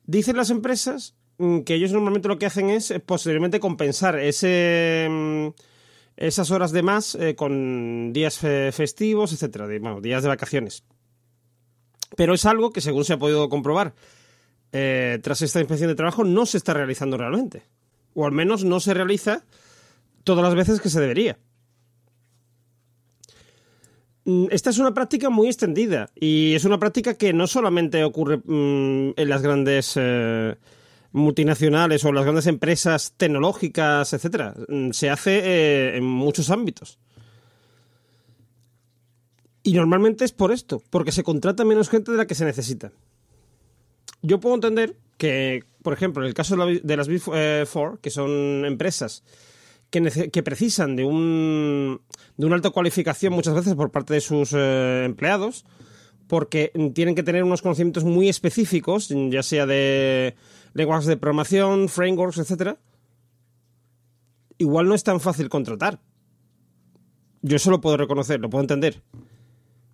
Dicen 0.04 0.38
las 0.38 0.50
empresas 0.50 1.16
mm, 1.38 1.62
que 1.62 1.76
ellos 1.76 1.92
normalmente 1.94 2.28
lo 2.28 2.38
que 2.38 2.46
hacen 2.46 2.70
es 2.70 2.92
eh, 2.92 3.00
posteriormente 3.00 3.60
compensar 3.60 4.20
ese, 4.20 5.08
mm, 5.10 5.48
esas 6.18 6.52
horas 6.52 6.72
de 6.72 6.82
más 6.82 7.16
eh, 7.16 7.36
con 7.36 8.12
días 8.12 8.38
fe- 8.40 8.72
festivos, 8.72 9.32
etcétera, 9.34 9.68
bueno, 9.80 10.02
días 10.02 10.24
de 10.24 10.30
vacaciones. 10.30 10.84
Pero 12.16 12.34
es 12.34 12.46
algo 12.46 12.72
que, 12.72 12.82
según 12.82 13.06
se 13.06 13.14
ha 13.14 13.18
podido 13.20 13.48
comprobar 13.50 13.94
eh, 14.72 15.20
tras 15.22 15.42
esta 15.42 15.60
inspección 15.60 15.90
de 15.90 15.96
trabajo, 15.96 16.24
no 16.24 16.46
se 16.46 16.58
está 16.58 16.74
realizando 16.74 17.18
realmente. 17.18 17.64
O 18.14 18.26
al 18.26 18.32
menos 18.32 18.64
no 18.66 18.80
se 18.80 18.94
realiza 18.94 19.46
todas 20.24 20.44
las 20.44 20.56
veces 20.56 20.82
que 20.82 20.90
se 20.90 21.00
debería. 21.00 21.38
Mm, 24.26 24.48
Esta 24.52 24.70
es 24.72 24.78
una 24.80 24.94
práctica 24.94 25.30
muy 25.30 25.48
extendida 25.48 26.10
y 26.16 26.56
es 26.56 26.66
una 26.66 26.80
práctica 26.80 27.14
que 27.16 27.34
no 27.34 27.48
solamente 27.48 28.04
ocurre 28.04 28.38
mm, 28.44 29.14
en 29.16 29.30
las 29.30 29.42
grandes 29.42 29.94
eh, 29.96 30.56
multinacionales 31.18 32.04
o 32.06 32.12
las 32.12 32.24
grandes 32.24 32.48
empresas 32.48 33.14
tecnológicas, 33.18 34.14
etcétera. 34.14 34.56
Mm, 34.68 34.92
Se 34.92 35.10
hace 35.10 35.40
eh, 35.44 35.98
en 35.98 36.04
muchos 36.06 36.50
ámbitos. 36.50 37.00
Y 39.64 39.74
normalmente 39.74 40.24
es 40.24 40.32
por 40.32 40.52
esto, 40.52 40.82
porque 40.90 41.12
se 41.12 41.24
contrata 41.24 41.66
menos 41.66 41.90
gente 41.90 42.12
de 42.12 42.18
la 42.18 42.28
que 42.28 42.36
se 42.36 42.46
necesita. 42.46 42.92
Yo 44.22 44.40
puedo 44.40 44.56
entender 44.56 44.96
que, 45.18 45.64
por 45.84 45.94
ejemplo, 45.94 46.24
en 46.24 46.28
el 46.30 46.34
caso 46.34 46.56
de, 46.56 46.74
la- 46.76 46.80
de 46.82 46.98
las 46.98 47.08
Big 47.08 47.22
eh, 47.34 47.66
Four, 47.68 48.00
que 48.00 48.10
son 48.10 48.64
empresas 48.66 49.24
que 49.90 50.44
precisan 50.44 50.98
de, 50.98 51.06
un, 51.06 52.02
de 52.36 52.46
una 52.46 52.56
alta 52.56 52.72
cualificación 52.72 53.32
muchas 53.34 53.56
veces 53.56 53.74
por 53.74 53.90
parte 53.90 54.14
de 54.14 54.22
sus 54.22 54.52
eh, 54.54 55.04
empleados, 55.06 55.66
porque 56.28 56.72
tienen 56.94 57.16
que 57.16 57.24
tener 57.24 57.44
unos 57.46 57.62
conocimientos 57.62 58.04
muy 58.04 58.28
específicos, 58.28 59.08
ya 59.30 59.42
sea 59.44 59.66
de 59.66 60.36
lenguajes 60.78 61.08
de 61.08 61.18
programación, 61.18 61.90
frameworks, 61.90 62.38
etcétera. 62.38 62.78
Igual 64.60 64.88
no 64.88 64.94
es 64.94 65.04
tan 65.04 65.20
fácil 65.20 65.50
contratar. 65.50 66.00
Yo 67.42 67.56
eso 67.56 67.72
lo 67.72 67.82
puedo 67.82 67.98
reconocer, 67.98 68.40
lo 68.40 68.50
puedo 68.52 68.62
entender. 68.62 69.02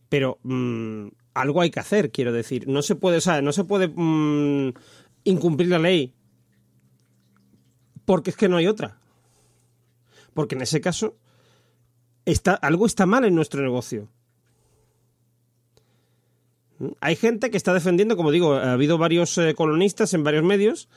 Pero 0.09 0.39
mm, 0.43 1.07
algo 1.33 1.61
hay 1.61 1.71
que 1.71 1.79
hacer, 1.79 2.11
quiero 2.11 2.33
decir. 2.33 2.67
No 2.67 2.81
se 2.81 2.95
puede, 2.95 3.17
o 3.17 3.21
sea, 3.21 3.41
no 3.41 3.53
se 3.53 3.63
puede 3.63 3.87
mm, 3.87 4.73
incumplir 5.23 5.69
la 5.69 5.79
ley 5.79 6.13
porque 8.03 8.31
es 8.31 8.35
que 8.35 8.49
no 8.49 8.57
hay 8.57 8.67
otra. 8.67 8.99
Porque 10.33 10.55
en 10.55 10.63
ese 10.63 10.81
caso 10.81 11.15
está, 12.25 12.55
algo 12.55 12.85
está 12.85 13.05
mal 13.05 13.23
en 13.23 13.35
nuestro 13.35 13.63
negocio. 13.63 14.09
Hay 17.01 17.15
gente 17.15 17.49
que 17.51 17.57
está 17.57 17.73
defendiendo, 17.73 18.15
como 18.15 18.31
digo, 18.31 18.53
ha 18.53 18.73
habido 18.73 18.97
varios 18.97 19.37
eh, 19.37 19.53
colonistas 19.55 20.13
en 20.13 20.23
varios 20.23 20.43
medios 20.43 20.89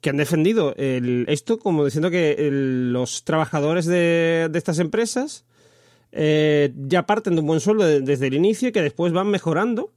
que 0.00 0.10
han 0.10 0.16
defendido 0.16 0.74
el- 0.76 1.24
esto 1.28 1.58
como 1.58 1.84
diciendo 1.84 2.10
que 2.10 2.36
los 2.50 3.24
trabajadores 3.24 3.86
de, 3.86 4.50
estas 4.54 4.78
empresas 4.80 5.44
eh, 6.10 6.72
ya 6.76 7.06
parten 7.06 7.34
de 7.36 7.40
un 7.40 7.46
buen 7.46 7.60
sueldo 7.60 7.84
de- 7.86 8.00
desde 8.00 8.26
el 8.26 8.34
inicio 8.34 8.68
y 8.68 8.72
que 8.72 8.82
después 8.82 9.12
van 9.12 9.28
mejorando. 9.28 9.92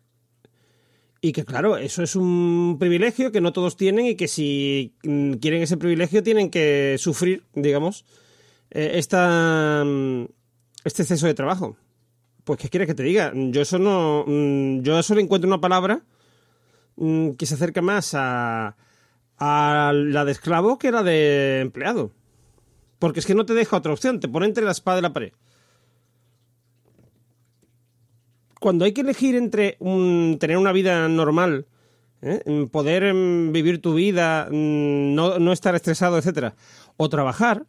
Y 1.22 1.32
que 1.32 1.44
claro, 1.44 1.78
eso 1.78 2.04
es 2.04 2.16
un 2.16 2.78
privilegio 2.80 3.32
que 3.32 3.42
no 3.42 3.52
todos 3.52 3.76
tienen 3.78 4.06
y 4.06 4.16
que 4.16 4.28
si 4.28 4.94
mm, 5.04 5.34
quieren 5.34 5.64
ese 5.64 5.76
privilegio 5.78 6.22
tienen 6.22 6.52
que 6.52 6.98
sufrir, 7.00 7.44
digamos, 7.56 8.06
eh, 8.70 8.92
esta, 8.96 9.84
mm, 9.84 10.26
este 10.84 11.02
exceso 11.02 11.26
de 11.26 11.34
trabajo. 11.34 11.78
Pues, 12.46 12.60
¿qué 12.60 12.70
quieres 12.70 12.88
que 12.88 12.94
te 12.94 13.04
diga? 13.04 13.32
Yo 13.36 13.62
eso 13.62 13.80
no. 13.80 14.24
mm, 14.26 14.82
Yo 14.82 14.98
eso 14.98 15.16
le 15.16 15.22
encuentro 15.22 15.48
una 15.48 15.60
palabra 15.60 16.02
mm, 16.96 17.32
que 17.32 17.46
se 17.46 17.56
acerca 17.56 17.82
más 17.82 18.14
a, 18.14 18.78
a 19.38 19.92
la 19.94 20.26
de 20.26 20.32
esclavo 20.32 20.78
que 20.78 20.92
la 20.92 21.04
de 21.04 21.60
empleado. 21.62 22.12
Porque 23.00 23.20
es 23.20 23.26
que 23.26 23.36
no 23.36 23.46
te 23.46 23.54
deja 23.54 23.76
otra 23.76 23.92
opción, 23.92 24.20
te 24.20 24.30
pone 24.30 24.46
entre 24.46 24.64
la 24.64 24.72
espada 24.72 25.00
y 25.00 25.02
la 25.02 25.12
pared. 25.12 25.34
Cuando 28.60 28.86
hay 28.86 28.94
que 28.94 29.02
elegir 29.02 29.36
entre 29.36 29.78
tener 30.40 30.58
una 30.58 30.72
vida 30.72 31.08
normal, 31.10 31.68
¿eh? 32.22 32.42
Mm, 32.46 32.66
poder 32.66 33.14
mm, 33.14 33.52
vivir 33.52 33.82
tu 33.82 33.94
vida, 33.94 34.48
no, 34.52 35.52
estar 35.52 35.76
estresado, 35.76 36.18
etcétera, 36.18 36.56
o 36.98 37.10
trabajar, 37.10 37.66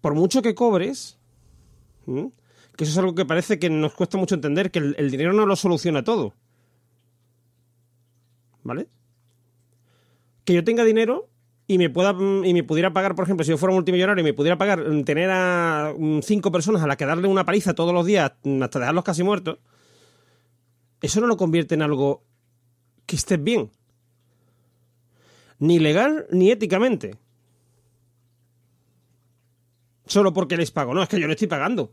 por 0.00 0.14
mucho 0.14 0.42
que 0.42 0.54
cobres. 0.54 1.18
Que 2.78 2.84
eso 2.84 2.92
es 2.92 2.98
algo 2.98 3.16
que 3.16 3.24
parece 3.24 3.58
que 3.58 3.68
nos 3.70 3.92
cuesta 3.92 4.18
mucho 4.18 4.36
entender, 4.36 4.70
que 4.70 4.78
el, 4.78 5.10
dinero 5.10 5.32
no 5.32 5.46
lo 5.46 5.56
soluciona 5.56 6.04
todo. 6.04 6.32
¿Vale? 8.62 8.86
Que 10.44 10.54
yo 10.54 10.62
tenga 10.62 10.84
dinero 10.84 11.28
y 11.66 11.76
me 11.76 11.90
pueda 11.90 12.12
mm, 12.12 12.44
y 12.44 12.54
me 12.54 12.62
pudiera 12.62 12.92
pagar, 12.92 13.16
por 13.16 13.24
ejemplo, 13.24 13.42
si 13.42 13.50
yo 13.50 13.58
fuera 13.58 13.74
multimillonario 13.74 14.20
y 14.20 14.24
me 14.24 14.32
pudiera 14.32 14.56
pagar 14.56 14.88
mm, 14.88 15.02
tener 15.02 15.28
a 15.28 15.92
mm, 15.98 16.20
cinco 16.20 16.52
personas 16.52 16.80
a 16.80 16.86
las 16.86 16.96
que 16.96 17.04
darle 17.04 17.26
una 17.26 17.44
paliza 17.44 17.74
todos 17.74 17.92
los 17.92 18.06
días 18.06 18.30
hasta 18.62 18.78
dejarlos 18.78 19.02
casi 19.02 19.24
muertos, 19.24 19.58
eso 21.00 21.20
no 21.20 21.26
lo 21.26 21.36
convierte 21.36 21.74
en 21.74 21.82
algo 21.82 22.22
que 23.06 23.16
estés 23.16 23.42
bien. 23.42 23.72
Ni 25.58 25.80
legal 25.80 26.28
ni 26.30 26.52
éticamente. 26.52 27.16
Solo 30.06 30.32
porque 30.32 30.56
les 30.56 30.70
pago. 30.70 30.94
No, 30.94 31.02
es 31.02 31.08
que 31.08 31.18
yo 31.18 31.26
le 31.26 31.32
estoy 31.32 31.48
pagando. 31.48 31.92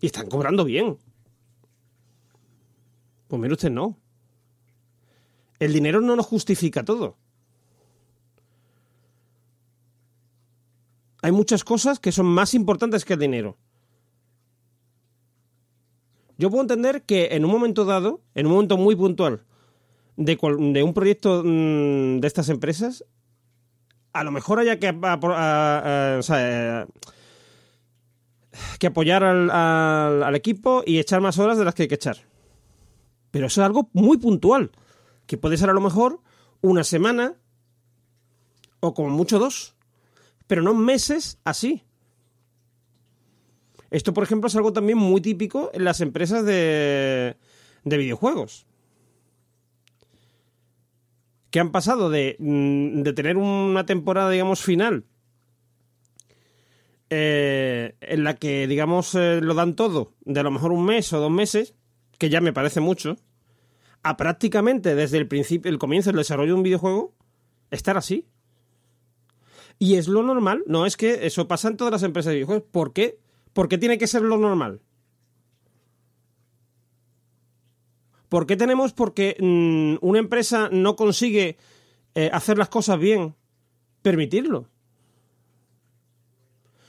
Y 0.00 0.06
están 0.06 0.28
cobrando 0.28 0.64
bien. 0.64 0.98
Pues 3.28 3.40
mire 3.40 3.54
usted, 3.54 3.70
no. 3.70 3.96
El 5.58 5.72
dinero 5.72 6.00
no 6.00 6.16
nos 6.16 6.26
justifica 6.26 6.84
todo. 6.84 7.16
Hay 11.22 11.32
muchas 11.32 11.64
cosas 11.64 11.98
que 11.98 12.12
son 12.12 12.26
más 12.26 12.54
importantes 12.54 13.04
que 13.04 13.14
el 13.14 13.18
dinero. 13.20 13.56
Yo 16.38 16.50
puedo 16.50 16.62
entender 16.62 17.02
que 17.02 17.28
en 17.32 17.44
un 17.44 17.50
momento 17.50 17.84
dado, 17.86 18.20
en 18.34 18.46
un 18.46 18.52
momento 18.52 18.76
muy 18.76 18.94
puntual, 18.94 19.42
de, 20.16 20.36
cual- 20.36 20.72
de 20.74 20.82
un 20.82 20.92
proyecto 20.92 21.42
mm, 21.42 22.20
de 22.20 22.26
estas 22.26 22.50
empresas, 22.50 23.04
a 24.12 24.22
lo 24.22 24.30
mejor 24.30 24.58
haya 24.58 24.78
que, 24.78 24.88
eh, 24.88 26.86
que 28.78 28.86
apoyar 28.88 29.24
al, 29.24 29.50
al- 29.50 30.34
equipo 30.34 30.82
y 30.86 30.98
echar 30.98 31.20
más 31.20 31.38
horas 31.38 31.58
de 31.58 31.64
las 31.64 31.74
que 31.74 31.82
hay 31.82 31.88
que 31.88 31.94
echar. 31.96 32.18
Pero 33.30 33.46
eso 33.46 33.60
es 33.60 33.66
algo 33.66 33.90
muy 33.92 34.18
puntual, 34.18 34.70
que 35.26 35.36
puede 35.38 35.56
ser 35.56 35.70
a 35.70 35.74
lo 35.74 35.80
mejor 35.80 36.20
una 36.62 36.84
semana 36.84 37.34
o 38.80 38.94
como 38.94 39.10
mucho 39.10 39.38
dos, 39.38 39.74
pero 40.46 40.62
no 40.62 40.74
meses 40.74 41.38
así. 41.44 41.82
Esto, 43.90 44.12
por 44.12 44.24
ejemplo, 44.24 44.48
es 44.48 44.56
algo 44.56 44.72
también 44.72 44.98
muy 44.98 45.20
típico 45.20 45.70
en 45.72 45.84
las 45.84 46.00
empresas 46.00 46.44
de, 46.44 47.36
de 47.84 47.96
videojuegos. 47.96 48.66
Que 51.50 51.60
han 51.60 51.70
pasado 51.72 52.10
de, 52.10 52.36
mm, 52.38 53.02
de 53.02 53.12
tener 53.12 53.36
una 53.36 53.86
temporada, 53.86 54.30
digamos, 54.30 54.60
final, 54.60 55.04
eh, 57.10 57.94
en 58.00 58.24
la 58.24 58.34
que, 58.34 58.66
digamos, 58.66 59.14
eh, 59.14 59.40
lo 59.40 59.54
dan 59.54 59.74
todo, 59.74 60.12
de 60.24 60.40
a 60.40 60.42
lo 60.42 60.50
mejor 60.50 60.72
un 60.72 60.84
mes 60.84 61.12
o 61.12 61.20
dos 61.20 61.30
meses, 61.30 61.74
que 62.18 62.30
ya 62.30 62.40
me 62.40 62.52
parece 62.52 62.80
mucho, 62.80 63.16
a 64.02 64.16
prácticamente 64.16 64.94
desde 64.94 65.18
el 65.18 65.28
principio, 65.28 65.70
el 65.70 65.78
comienzo 65.78 66.10
del 66.10 66.18
desarrollo 66.18 66.52
de 66.52 66.58
un 66.58 66.62
videojuego, 66.62 67.14
estar 67.70 67.96
así. 67.96 68.26
Y 69.78 69.96
es 69.96 70.08
lo 70.08 70.22
normal, 70.22 70.64
no 70.66 70.86
es 70.86 70.96
que 70.96 71.26
eso 71.26 71.48
pasa 71.48 71.68
en 71.68 71.76
todas 71.76 71.92
las 71.92 72.02
empresas 72.02 72.30
de 72.30 72.36
videojuegos. 72.36 72.68
¿Por 72.70 72.92
qué? 72.92 73.18
¿Por 73.52 73.68
qué 73.68 73.78
tiene 73.78 73.98
que 73.98 74.06
ser 74.06 74.22
lo 74.22 74.38
normal? 74.38 74.80
¿Por 78.28 78.46
qué 78.46 78.56
tenemos? 78.56 78.92
Porque 78.92 79.36
mm, 79.38 80.04
una 80.06 80.18
empresa 80.18 80.68
no 80.72 80.96
consigue 80.96 81.56
eh, 82.14 82.30
hacer 82.32 82.58
las 82.58 82.68
cosas 82.68 82.98
bien, 82.98 83.34
permitirlo. 84.02 84.68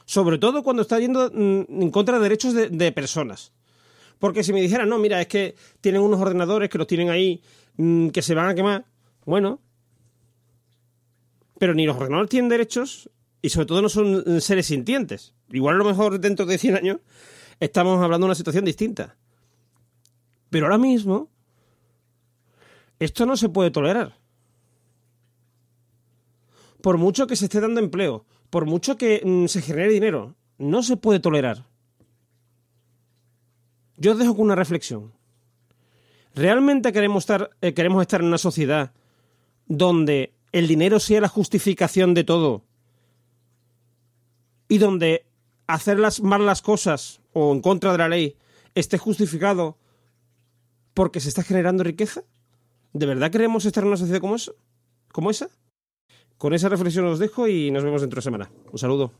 Sobre 0.08 0.38
todo 0.38 0.63
cuando 0.63 0.84
está 0.84 0.98
yendo 1.00 1.30
mm, 1.30 1.82
en 1.82 1.91
contra 1.91 2.15
de 2.15 2.24
derechos 2.24 2.54
de, 2.54 2.91
personas. 2.93 3.52
Porque 4.20 4.41
si 4.41 4.54
me 4.54 4.62
dijeran, 4.62 4.88
no, 4.88 4.98
mira, 5.00 5.20
es 5.20 5.28
que 5.28 5.56
tienen 5.82 6.02
unos 6.02 6.22
ordenadores 6.22 6.70
que 6.70 6.78
los 6.78 6.88
tienen 6.88 7.10
ahí, 7.10 7.41
mm, 7.76 8.08
que 8.08 8.22
se 8.22 8.34
van 8.34 8.48
a 8.48 8.56
quemar, 8.56 8.86
bueno. 9.26 9.60
Pero 11.60 11.74
ni 11.74 11.86
los 11.86 11.98
ordenadores 11.98 12.30
tienen 12.30 12.48
derechos 12.48 13.10
y 13.41 13.50
sobre 13.50 13.65
todo 13.65 13.82
no 13.82 13.89
son 13.89 14.24
mm, 14.26 14.39
seres 14.39 14.67
sintientes. 14.67 15.34
Igual 15.52 15.76
a 15.76 15.80
lo 15.80 15.84
mejor 15.86 16.22
dentro 16.22 16.46
de 16.46 16.58
100 16.58 16.78
años 16.78 17.00
estamos 17.60 18.02
hablando 18.02 18.26
de 18.26 18.30
una 18.30 18.36
situación 18.36 18.63
distinta. 18.63 19.17
Pero 20.50 20.67
ahora 20.67 20.78
mismo, 20.78 21.30
esto 22.98 23.26
no 23.26 23.36
se 23.36 23.50
puede 23.50 23.72
tolerar. 23.72 24.17
Por 26.80 26.98
mucho 26.98 27.28
que 27.28 27.36
se 27.36 27.46
esté 27.46 27.60
dando 27.60 27.82
empleo, 27.82 28.26
por 28.50 28.66
mucho 28.66 28.98
que 28.98 29.22
mm, 29.24 29.48
se 29.48 29.62
genere 29.62 29.90
dinero, 29.90 30.36
no 30.58 30.84
se 30.84 30.98
puede 30.98 31.20
tolerar. 31.20 31.66
Yo 33.98 34.12
os 34.14 34.20
dejo 34.20 34.36
con 34.36 34.46
una 34.46 34.56
reflexión. 34.56 35.14
¿Realmente 36.36 36.94
queremos 36.94 37.24
estar, 37.24 37.50
eh, 37.62 37.74
queremos 37.74 38.02
estar 38.02 38.22
en 38.22 38.28
una 38.28 38.38
sociedad 38.38 38.94
donde 39.66 40.34
el 40.52 40.68
dinero 40.68 41.00
sea 41.00 41.22
la 41.22 41.28
justificación 41.28 42.14
de 42.14 42.24
todo 42.24 42.64
y 44.70 44.78
donde 44.78 45.26
hacer 45.66 46.00
las, 46.00 46.22
mal 46.22 46.46
las 46.46 46.62
cosas 46.62 47.22
o 47.34 47.54
en 47.54 47.62
contra 47.62 47.92
de 47.92 47.98
la 47.98 48.08
ley 48.08 48.38
esté 48.76 48.98
justificado 48.98 49.78
porque 50.94 51.20
se 51.20 51.30
está 51.30 51.44
generando 51.44 51.84
riqueza? 51.84 52.24
¿De 52.94 53.06
verdad 53.06 53.32
queremos 53.32 53.66
estar 53.66 53.84
en 53.84 53.90
una 53.90 53.98
sociedad 53.98 54.22
como, 54.22 54.36
eso, 54.36 54.56
como 55.12 55.32
esa? 55.32 55.50
Con 56.38 56.54
esa 56.54 56.69
reflexión 56.69 57.06
os 57.06 57.17
dejo 57.17 57.47
y 57.47 57.71
nos 57.71 57.84
vemos 57.84 58.02
dentro 58.02 58.17
de 58.17 58.21
semana. 58.21 58.52
Un 58.71 58.78
saludo. 58.78 59.12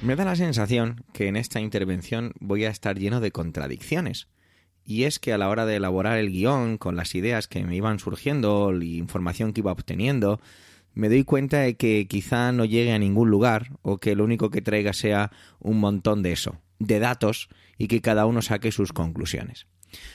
Me 0.00 0.14
da 0.14 0.24
la 0.24 0.36
sensación 0.36 1.04
que 1.12 1.26
en 1.26 1.36
esta 1.36 1.60
intervención 1.60 2.32
voy 2.38 2.64
a 2.64 2.70
estar 2.70 2.96
lleno 2.96 3.20
de 3.20 3.32
contradicciones. 3.32 4.28
Y 4.84 5.02
es 5.02 5.18
que 5.18 5.32
a 5.32 5.38
la 5.38 5.50
hora 5.50 5.66
de 5.66 5.76
elaborar 5.76 6.18
el 6.18 6.30
guion, 6.30 6.78
con 6.78 6.96
las 6.96 7.14
ideas 7.16 7.48
que 7.48 7.64
me 7.64 7.76
iban 7.76 7.98
surgiendo, 7.98 8.72
la 8.72 8.84
información 8.84 9.52
que 9.52 9.60
iba 9.60 9.72
obteniendo, 9.72 10.40
me 10.94 11.08
doy 11.08 11.24
cuenta 11.24 11.58
de 11.58 11.76
que 11.76 12.06
quizá 12.08 12.52
no 12.52 12.64
llegue 12.64 12.92
a 12.92 12.98
ningún 12.98 13.28
lugar 13.28 13.72
o 13.82 13.98
que 13.98 14.14
lo 14.14 14.24
único 14.24 14.50
que 14.50 14.62
traiga 14.62 14.92
sea 14.92 15.30
un 15.58 15.78
montón 15.78 16.22
de 16.22 16.32
eso, 16.32 16.58
de 16.78 16.98
datos 16.98 17.48
y 17.76 17.88
que 17.88 18.00
cada 18.00 18.26
uno 18.26 18.42
saque 18.42 18.72
sus 18.72 18.92
conclusiones. 18.92 19.66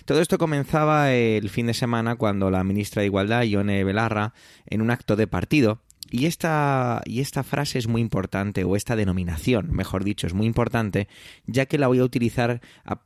Todo 0.05 0.21
esto 0.21 0.37
comenzaba 0.37 1.13
el 1.13 1.49
fin 1.49 1.67
de 1.67 1.73
semana 1.73 2.15
cuando 2.15 2.51
la 2.51 2.63
ministra 2.63 3.01
de 3.01 3.07
Igualdad, 3.07 3.43
Ione 3.43 3.83
Belarra, 3.83 4.33
en 4.67 4.81
un 4.81 4.91
acto 4.91 5.15
de 5.15 5.27
partido, 5.27 5.81
y 6.11 6.27
esta, 6.27 7.01
y 7.05 7.21
esta 7.21 7.41
frase 7.41 7.79
es 7.79 7.87
muy 7.87 7.99
importante, 7.99 8.63
o 8.65 8.75
esta 8.75 8.95
denominación, 8.95 9.71
mejor 9.71 10.03
dicho, 10.03 10.27
es 10.27 10.35
muy 10.35 10.45
importante, 10.45 11.07
ya 11.47 11.65
que 11.65 11.79
la 11.79 11.87
voy 11.87 11.99
a 11.99 12.03
utilizar 12.03 12.61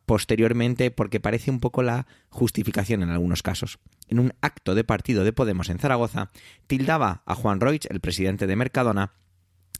posteriormente 0.05 0.91
porque 0.91 1.21
parece 1.21 1.49
un 1.49 1.61
poco 1.61 1.83
la 1.83 2.05
justificación 2.27 3.03
en 3.03 3.09
algunos 3.09 3.43
casos. 3.43 3.79
En 4.09 4.19
un 4.19 4.33
acto 4.41 4.75
de 4.75 4.83
partido 4.83 5.23
de 5.23 5.31
Podemos 5.31 5.69
en 5.69 5.79
Zaragoza, 5.79 6.31
tildaba 6.65 7.23
a 7.25 7.35
Juan 7.35 7.61
Roig, 7.61 7.81
el 7.89 8.01
presidente 8.01 8.45
de 8.45 8.55
Mercadona, 8.57 9.13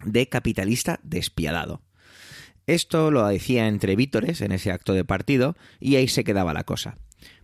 de 0.05 0.29
capitalista 0.29 1.01
despiadado. 1.03 1.81
Esto 2.67 3.11
lo 3.11 3.25
decía 3.25 3.67
entre 3.67 3.95
vítores 3.95 4.41
en 4.41 4.51
ese 4.51 4.71
acto 4.71 4.93
de 4.93 5.05
partido 5.05 5.55
y 5.79 5.95
ahí 5.95 6.09
se 6.09 6.25
quedaba 6.25 6.53
la 6.53 6.65
cosa. 6.65 6.97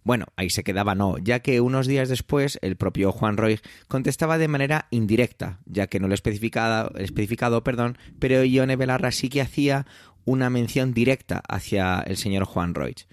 Bueno, 0.04 0.26
ahí 0.36 0.50
se 0.50 0.66
quedaba 0.66 0.96
no, 0.96 1.18
ya 1.18 1.40
que 1.40 1.62
unos 1.62 1.88
días 1.88 2.10
después 2.10 2.60
el 2.62 2.76
propio 2.76 3.14
Juan 3.14 3.38
Roig 3.38 3.62
contestaba 3.88 4.38
de 4.38 4.50
manera 4.50 4.88
indirecta, 4.92 5.60
ya 5.66 5.88
que 5.88 6.02
no 6.02 6.10
lo 6.10 6.14
especificado, 6.14 6.92
especificado 6.98 7.64
perdón, 7.64 7.98
pero 8.20 8.44
Ione 8.44 8.76
Belarra 8.76 9.12
sí 9.12 9.30
que 9.30 9.42
hacía 9.42 9.88
una 10.26 10.50
mención 10.50 10.94
directa 10.94 11.42
hacia 11.48 12.02
el 12.02 12.18
señor 12.18 12.44
Juan 12.44 12.76
Roig. 12.76 13.08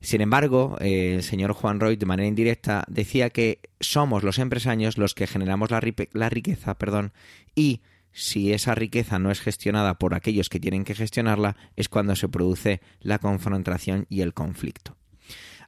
Sin 0.00 0.20
embargo, 0.20 0.76
el 0.80 1.22
señor 1.22 1.52
Juan 1.52 1.78
Roig 1.78 1.96
de 1.96 2.06
manera 2.06 2.26
indirecta 2.26 2.84
decía 2.88 3.30
que 3.30 3.60
somos 3.78 4.24
los 4.24 4.40
empresarios 4.40 4.98
los 4.98 5.14
que 5.14 5.28
generamos 5.28 5.70
la, 5.70 5.80
la 6.12 6.28
riqueza 6.28 6.76
perdón, 6.76 7.12
y 7.54 7.82
si 8.12 8.52
esa 8.52 8.74
riqueza 8.74 9.18
no 9.18 9.30
es 9.30 9.40
gestionada 9.40 9.98
por 9.98 10.14
aquellos 10.14 10.48
que 10.48 10.60
tienen 10.60 10.84
que 10.84 10.94
gestionarla, 10.94 11.56
es 11.76 11.88
cuando 11.88 12.16
se 12.16 12.28
produce 12.28 12.80
la 13.00 13.18
confrontación 13.18 14.06
y 14.08 14.20
el 14.20 14.34
conflicto. 14.34 14.96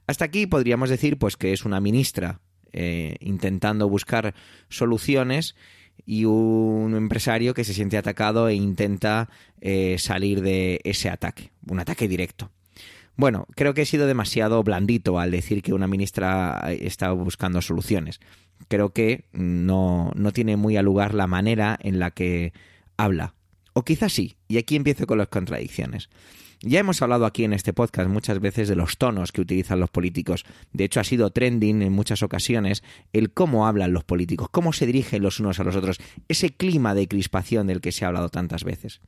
Hasta 0.07 0.25
aquí 0.25 0.45
podríamos 0.45 0.89
decir 0.89 1.17
pues 1.17 1.37
que 1.37 1.53
es 1.53 1.65
una 1.65 1.79
ministra 1.79 2.39
eh, 2.71 3.15
intentando 3.19 3.89
buscar 3.89 4.35
soluciones 4.69 5.55
y 6.05 6.25
un 6.25 6.93
empresario 6.95 7.53
que 7.53 7.63
se 7.63 7.73
siente 7.73 7.97
atacado 7.97 8.47
e 8.47 8.53
intenta 8.53 9.29
eh, 9.61 9.95
salir 9.97 10.41
de 10.41 10.81
ese 10.83 11.09
ataque, 11.09 11.51
un 11.67 11.79
ataque 11.79 12.07
directo. 12.07 12.51
Bueno, 13.17 13.47
creo 13.55 13.73
que 13.73 13.83
he 13.83 13.85
sido 13.85 14.07
demasiado 14.07 14.61
blandito 14.61 15.19
al 15.19 15.31
decir 15.31 15.63
que 15.63 15.73
una 15.73 15.87
ministra 15.87 16.69
está 16.69 17.11
buscando 17.11 17.61
soluciones. 17.61 18.19
Creo 18.67 18.91
que 18.91 19.25
no, 19.31 20.11
no 20.15 20.31
tiene 20.31 20.57
muy 20.57 20.77
a 20.77 20.81
lugar 20.81 21.13
la 21.13 21.27
manera 21.27 21.77
en 21.81 21.99
la 21.99 22.11
que 22.11 22.53
habla. 22.97 23.33
O 23.73 23.83
quizás 23.83 24.13
sí, 24.13 24.37
y 24.47 24.57
aquí 24.57 24.75
empiezo 24.75 25.05
con 25.05 25.17
las 25.17 25.27
contradicciones. 25.27 26.09
Ya 26.61 26.79
hemos 26.79 27.01
hablado 27.01 27.25
aquí 27.25 27.43
en 27.43 27.53
este 27.53 27.73
podcast 27.73 28.09
muchas 28.09 28.39
veces 28.39 28.67
de 28.67 28.75
los 28.75 28.97
tonos 28.97 29.31
que 29.31 29.41
utilizan 29.41 29.79
los 29.79 29.89
políticos. 29.89 30.45
De 30.73 30.85
hecho, 30.85 30.99
ha 30.99 31.03
sido 31.03 31.29
trending 31.29 31.81
en 31.81 31.93
muchas 31.93 32.23
ocasiones 32.23 32.83
el 33.13 33.31
cómo 33.31 33.67
hablan 33.67 33.93
los 33.93 34.03
políticos, 34.03 34.49
cómo 34.49 34.73
se 34.73 34.85
dirigen 34.85 35.21
los 35.21 35.39
unos 35.39 35.59
a 35.59 35.63
los 35.63 35.75
otros, 35.75 35.99
ese 36.27 36.51
clima 36.51 36.95
de 36.95 37.07
crispación 37.07 37.67
del 37.67 37.81
que 37.81 37.91
se 37.91 38.05
ha 38.05 38.07
hablado 38.07 38.29
tantas 38.29 38.63
veces. 38.63 39.01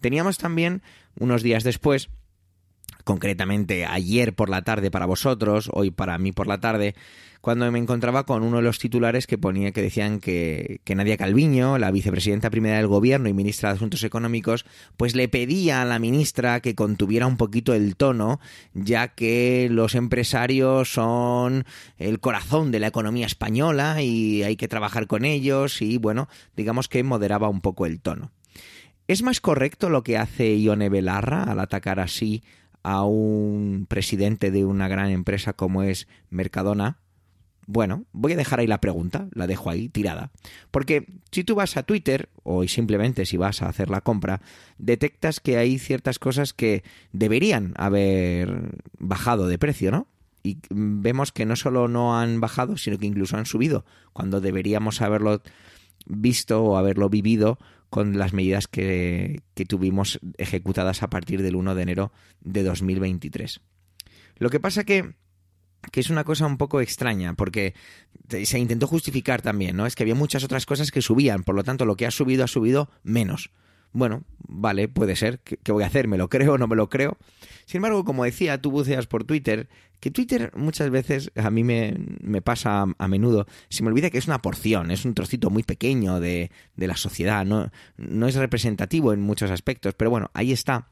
Teníamos 0.00 0.38
también, 0.38 0.82
unos 1.18 1.42
días 1.42 1.64
después, 1.64 2.10
concretamente 3.04 3.86
ayer 3.86 4.34
por 4.34 4.48
la 4.48 4.62
tarde 4.62 4.90
para 4.90 5.06
vosotros, 5.06 5.70
hoy 5.72 5.90
para 5.90 6.18
mí 6.18 6.32
por 6.32 6.46
la 6.46 6.60
tarde, 6.60 6.94
cuando 7.40 7.70
me 7.72 7.78
encontraba 7.78 8.26
con 8.26 8.42
uno 8.42 8.58
de 8.58 8.62
los 8.62 8.78
titulares 8.78 9.26
que 9.26 9.38
ponía 9.38 9.72
que 9.72 9.80
decían 9.80 10.20
que, 10.20 10.80
que 10.84 10.94
Nadia 10.94 11.16
Calviño, 11.16 11.78
la 11.78 11.90
vicepresidenta 11.90 12.50
primera 12.50 12.76
del 12.76 12.86
gobierno 12.86 13.28
y 13.28 13.32
ministra 13.32 13.70
de 13.70 13.76
Asuntos 13.76 14.04
Económicos, 14.04 14.66
pues 14.96 15.14
le 15.14 15.28
pedía 15.28 15.80
a 15.80 15.86
la 15.86 15.98
ministra 15.98 16.60
que 16.60 16.74
contuviera 16.74 17.26
un 17.26 17.38
poquito 17.38 17.72
el 17.72 17.96
tono, 17.96 18.40
ya 18.74 19.08
que 19.08 19.68
los 19.70 19.94
empresarios 19.94 20.92
son 20.92 21.64
el 21.96 22.20
corazón 22.20 22.70
de 22.70 22.80
la 22.80 22.88
economía 22.88 23.26
española 23.26 24.02
y 24.02 24.42
hay 24.42 24.56
que 24.56 24.68
trabajar 24.68 25.06
con 25.06 25.24
ellos 25.24 25.80
y 25.80 25.96
bueno, 25.96 26.28
digamos 26.56 26.88
que 26.88 27.02
moderaba 27.02 27.48
un 27.48 27.62
poco 27.62 27.86
el 27.86 28.00
tono. 28.00 28.32
¿Es 29.08 29.22
más 29.22 29.40
correcto 29.40 29.88
lo 29.88 30.04
que 30.04 30.18
hace 30.18 30.60
Ione 30.60 30.88
Belarra 30.88 31.42
al 31.44 31.58
atacar 31.58 31.98
así 31.98 32.44
a 32.82 33.04
un 33.04 33.86
presidente 33.88 34.50
de 34.50 34.64
una 34.64 34.88
gran 34.88 35.10
empresa 35.10 35.52
como 35.52 35.82
es 35.82 36.08
Mercadona? 36.30 36.98
Bueno, 37.66 38.04
voy 38.12 38.32
a 38.32 38.36
dejar 38.36 38.58
ahí 38.58 38.66
la 38.66 38.80
pregunta, 38.80 39.28
la 39.32 39.46
dejo 39.46 39.70
ahí 39.70 39.88
tirada. 39.88 40.32
Porque 40.70 41.06
si 41.30 41.44
tú 41.44 41.54
vas 41.54 41.76
a 41.76 41.84
Twitter, 41.84 42.28
o 42.42 42.66
simplemente 42.66 43.26
si 43.26 43.36
vas 43.36 43.62
a 43.62 43.68
hacer 43.68 43.90
la 43.90 44.00
compra, 44.00 44.40
detectas 44.78 45.38
que 45.38 45.56
hay 45.56 45.78
ciertas 45.78 46.18
cosas 46.18 46.52
que 46.52 46.82
deberían 47.12 47.72
haber 47.76 48.80
bajado 48.98 49.46
de 49.46 49.58
precio, 49.58 49.92
¿no? 49.92 50.08
Y 50.42 50.58
vemos 50.70 51.32
que 51.32 51.46
no 51.46 51.54
solo 51.54 51.86
no 51.86 52.18
han 52.18 52.40
bajado, 52.40 52.76
sino 52.76 52.98
que 52.98 53.06
incluso 53.06 53.36
han 53.36 53.46
subido, 53.46 53.84
cuando 54.12 54.40
deberíamos 54.40 55.00
haberlo 55.00 55.42
visto 56.06 56.64
o 56.64 56.76
haberlo 56.76 57.08
vivido 57.08 57.58
con 57.90 58.18
las 58.18 58.32
medidas 58.32 58.68
que, 58.68 59.42
que 59.54 59.66
tuvimos 59.66 60.20
ejecutadas 60.38 61.02
a 61.02 61.10
partir 61.10 61.42
del 61.42 61.56
1 61.56 61.74
de 61.74 61.82
enero 61.82 62.12
de 62.40 62.62
2023. 62.62 63.60
Lo 64.36 64.48
que 64.48 64.60
pasa 64.60 64.84
que 64.84 65.14
que 65.92 66.00
es 66.00 66.10
una 66.10 66.24
cosa 66.24 66.46
un 66.46 66.58
poco 66.58 66.80
extraña, 66.80 67.34
porque 67.34 67.74
se 68.28 68.58
intentó 68.58 68.86
justificar 68.86 69.42
también, 69.42 69.76
¿no? 69.76 69.86
Es 69.86 69.94
que 69.94 70.02
había 70.02 70.14
muchas 70.14 70.44
otras 70.44 70.66
cosas 70.66 70.90
que 70.90 71.02
subían, 71.02 71.42
por 71.42 71.54
lo 71.54 71.64
tanto 71.64 71.84
lo 71.84 71.96
que 71.96 72.06
ha 72.06 72.10
subido 72.10 72.44
ha 72.44 72.48
subido 72.48 72.90
menos. 73.02 73.50
Bueno, 73.92 74.22
vale, 74.46 74.88
puede 74.88 75.16
ser. 75.16 75.40
¿Qué, 75.40 75.72
voy 75.72 75.82
a 75.82 75.86
hacer? 75.86 76.06
¿Me 76.06 76.16
lo 76.16 76.28
creo 76.28 76.54
o 76.54 76.58
no 76.58 76.68
me 76.68 76.76
lo 76.76 76.88
creo? 76.88 77.16
Sin 77.66 77.78
embargo, 77.78 78.04
como 78.04 78.24
decía, 78.24 78.60
tú 78.60 78.70
buceas 78.70 79.06
por 79.06 79.24
Twitter, 79.24 79.68
que 79.98 80.10
Twitter 80.10 80.52
muchas 80.56 80.90
veces 80.90 81.32
a 81.36 81.50
mí 81.50 81.64
me, 81.64 82.42
pasa 82.42 82.86
a, 82.96 83.08
menudo, 83.08 83.46
se 83.68 83.82
me 83.82 83.88
olvida 83.88 84.10
que 84.10 84.18
es 84.18 84.26
una 84.26 84.42
porción, 84.42 84.90
es 84.90 85.04
un 85.04 85.14
trocito 85.14 85.50
muy 85.50 85.62
pequeño 85.62 86.20
de, 86.20 86.50
de 86.76 86.86
la 86.86 86.96
sociedad, 86.96 87.44
no, 87.44 87.70
no 87.96 88.26
es 88.26 88.34
representativo 88.34 89.12
en 89.12 89.20
muchos 89.20 89.50
aspectos, 89.50 89.94
pero 89.94 90.10
bueno, 90.10 90.30
ahí 90.34 90.52
está 90.52 90.88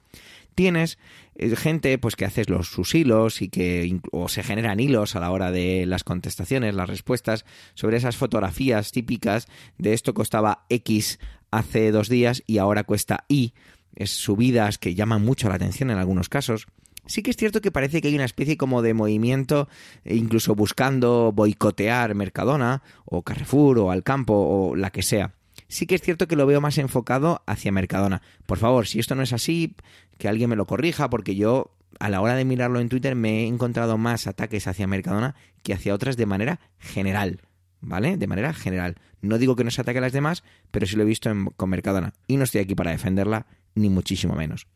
tienes 0.58 0.98
eh, 1.36 1.54
gente 1.54 1.98
pues 1.98 2.16
que 2.16 2.24
haces 2.24 2.50
los 2.50 2.66
sus 2.66 2.92
hilos 2.96 3.42
y 3.42 3.48
que 3.48 4.00
o 4.10 4.28
se 4.28 4.42
generan 4.42 4.80
hilos 4.80 5.14
a 5.14 5.20
la 5.20 5.30
hora 5.30 5.52
de 5.52 5.86
las 5.86 6.02
contestaciones, 6.02 6.74
las 6.74 6.88
respuestas 6.88 7.44
sobre 7.74 7.96
esas 7.96 8.16
fotografías 8.16 8.90
típicas 8.90 9.46
de 9.78 9.92
esto 9.92 10.14
costaba 10.14 10.64
X 10.68 11.20
hace 11.50 11.90
dos 11.90 12.08
días 12.08 12.42
y 12.46 12.58
ahora 12.58 12.84
cuesta 12.84 13.24
Y, 13.28 13.54
es 13.94 14.10
subidas 14.10 14.78
que 14.78 14.94
llaman 14.94 15.24
mucho 15.24 15.48
la 15.48 15.56
atención 15.56 15.90
en 15.90 15.98
algunos 15.98 16.28
casos. 16.28 16.66
Sí 17.06 17.22
que 17.22 17.30
es 17.30 17.36
cierto 17.36 17.60
que 17.60 17.72
parece 17.72 18.00
que 18.00 18.08
hay 18.08 18.14
una 18.14 18.26
especie 18.26 18.56
como 18.56 18.82
de 18.82 18.94
movimiento, 18.94 19.68
eh, 20.04 20.14
incluso 20.14 20.54
buscando 20.54 21.32
boicotear 21.32 22.14
Mercadona 22.14 22.82
o 23.06 23.22
Carrefour 23.22 23.78
o 23.78 23.90
Alcampo 23.90 24.34
o 24.34 24.76
la 24.76 24.90
que 24.90 25.02
sea 25.02 25.34
sí 25.68 25.86
que 25.86 25.94
es 25.94 26.02
cierto 26.02 26.26
que 26.26 26.36
lo 26.36 26.46
veo 26.46 26.60
más 26.60 26.78
enfocado 26.78 27.42
hacia 27.46 27.70
Mercadona. 27.70 28.22
Por 28.46 28.58
favor, 28.58 28.86
si 28.86 28.98
esto 28.98 29.14
no 29.14 29.22
es 29.22 29.32
así, 29.32 29.76
que 30.16 30.28
alguien 30.28 30.50
me 30.50 30.56
lo 30.56 30.66
corrija, 30.66 31.08
porque 31.10 31.36
yo 31.36 31.74
a 32.00 32.10
la 32.10 32.20
hora 32.20 32.34
de 32.34 32.44
mirarlo 32.44 32.80
en 32.80 32.88
Twitter 32.88 33.14
me 33.14 33.42
he 33.42 33.46
encontrado 33.46 33.98
más 33.98 34.26
ataques 34.26 34.66
hacia 34.66 34.86
Mercadona 34.86 35.34
que 35.62 35.74
hacia 35.74 35.94
otras 35.94 36.16
de 36.16 36.26
manera 36.26 36.60
general. 36.78 37.40
¿Vale? 37.80 38.16
De 38.16 38.26
manera 38.26 38.52
general. 38.54 38.96
No 39.20 39.38
digo 39.38 39.56
que 39.56 39.64
no 39.64 39.70
se 39.70 39.80
ataque 39.80 39.98
a 39.98 40.02
las 40.02 40.12
demás, 40.12 40.44
pero 40.70 40.86
sí 40.86 40.96
lo 40.96 41.02
he 41.02 41.06
visto 41.06 41.30
con 41.56 41.70
Mercadona. 41.70 42.14
Y 42.26 42.36
no 42.36 42.44
estoy 42.44 42.60
aquí 42.60 42.74
para 42.74 42.90
defenderla, 42.90 43.46
ni 43.74 43.90
muchísimo 43.90 44.34
menos. 44.34 44.66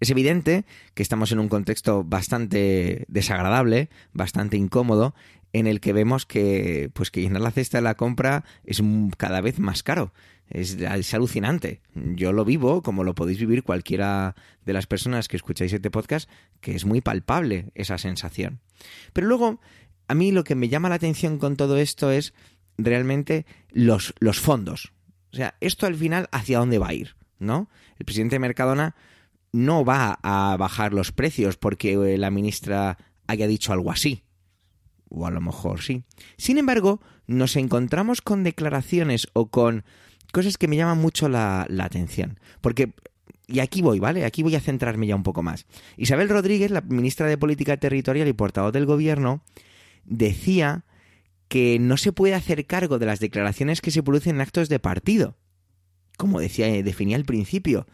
Es 0.00 0.10
evidente 0.10 0.64
que 0.94 1.02
estamos 1.02 1.32
en 1.32 1.38
un 1.38 1.48
contexto 1.48 2.04
bastante 2.04 3.04
desagradable, 3.08 3.88
bastante 4.12 4.56
incómodo, 4.56 5.14
en 5.52 5.66
el 5.68 5.80
que 5.80 5.92
vemos 5.92 6.26
que, 6.26 6.90
pues 6.92 7.10
que 7.10 7.20
llenar 7.20 7.40
la 7.40 7.52
cesta 7.52 7.78
de 7.78 7.82
la 7.82 7.94
compra 7.94 8.44
es 8.64 8.82
cada 9.16 9.40
vez 9.40 9.60
más 9.60 9.82
caro. 9.82 10.12
Es, 10.50 10.74
es, 10.74 11.14
alucinante. 11.14 11.80
Yo 11.94 12.32
lo 12.32 12.44
vivo, 12.44 12.82
como 12.82 13.04
lo 13.04 13.14
podéis 13.14 13.38
vivir 13.38 13.62
cualquiera 13.62 14.34
de 14.66 14.72
las 14.72 14.86
personas 14.86 15.28
que 15.28 15.36
escucháis 15.36 15.72
este 15.72 15.90
podcast, 15.90 16.28
que 16.60 16.74
es 16.74 16.84
muy 16.84 17.00
palpable 17.00 17.70
esa 17.74 17.98
sensación. 17.98 18.60
Pero 19.12 19.28
luego, 19.28 19.60
a 20.08 20.14
mí 20.14 20.32
lo 20.32 20.44
que 20.44 20.56
me 20.56 20.68
llama 20.68 20.88
la 20.88 20.96
atención 20.96 21.38
con 21.38 21.56
todo 21.56 21.78
esto 21.78 22.10
es 22.10 22.34
realmente 22.78 23.46
los, 23.70 24.14
los 24.18 24.40
fondos. 24.40 24.92
O 25.32 25.36
sea, 25.36 25.56
esto 25.60 25.86
al 25.86 25.94
final, 25.94 26.28
¿hacia 26.32 26.58
dónde 26.58 26.78
va 26.78 26.88
a 26.88 26.94
ir? 26.94 27.16
¿No? 27.38 27.68
El 27.98 28.06
presidente 28.06 28.36
de 28.36 28.40
Mercadona 28.40 28.94
no 29.52 29.84
va 29.84 30.18
a 30.22 30.56
bajar 30.56 30.92
los 30.92 31.12
precios 31.12 31.56
porque 31.56 31.92
eh, 31.92 32.18
la 32.18 32.30
ministra 32.30 32.98
haya 33.26 33.46
dicho 33.46 33.72
algo 33.72 33.90
así. 33.90 34.22
O 35.08 35.26
a 35.26 35.30
lo 35.30 35.40
mejor 35.40 35.82
sí. 35.82 36.04
Sin 36.36 36.58
embargo, 36.58 37.00
nos 37.26 37.56
encontramos 37.56 38.20
con 38.20 38.42
declaraciones 38.42 39.28
o 39.32 39.48
con 39.48 39.84
cosas 40.32 40.58
que 40.58 40.68
me 40.68 40.76
llaman 40.76 40.98
mucho 40.98 41.28
la, 41.28 41.66
la 41.68 41.84
atención. 41.84 42.40
Porque 42.60 42.94
y 43.46 43.60
aquí 43.60 43.82
voy, 43.82 43.98
¿vale? 43.98 44.24
Aquí 44.24 44.42
voy 44.42 44.54
a 44.56 44.60
centrarme 44.60 45.06
ya 45.06 45.16
un 45.16 45.22
poco 45.22 45.42
más. 45.42 45.66
Isabel 45.96 46.28
Rodríguez, 46.28 46.70
la 46.70 46.80
ministra 46.80 47.26
de 47.26 47.38
Política 47.38 47.76
Territorial 47.76 48.26
y 48.28 48.32
portavoz 48.32 48.72
del 48.72 48.86
Gobierno, 48.86 49.42
decía 50.04 50.84
que 51.48 51.78
no 51.78 51.96
se 51.96 52.12
puede 52.12 52.34
hacer 52.34 52.66
cargo 52.66 52.98
de 52.98 53.06
las 53.06 53.20
declaraciones 53.20 53.80
que 53.80 53.90
se 53.90 54.02
producen 54.02 54.36
en 54.36 54.40
actos 54.40 54.68
de 54.68 54.78
partido. 54.78 55.36
Como 56.16 56.40
decía, 56.40 56.66
definía 56.82 57.16
al 57.16 57.24
principio, 57.24 57.86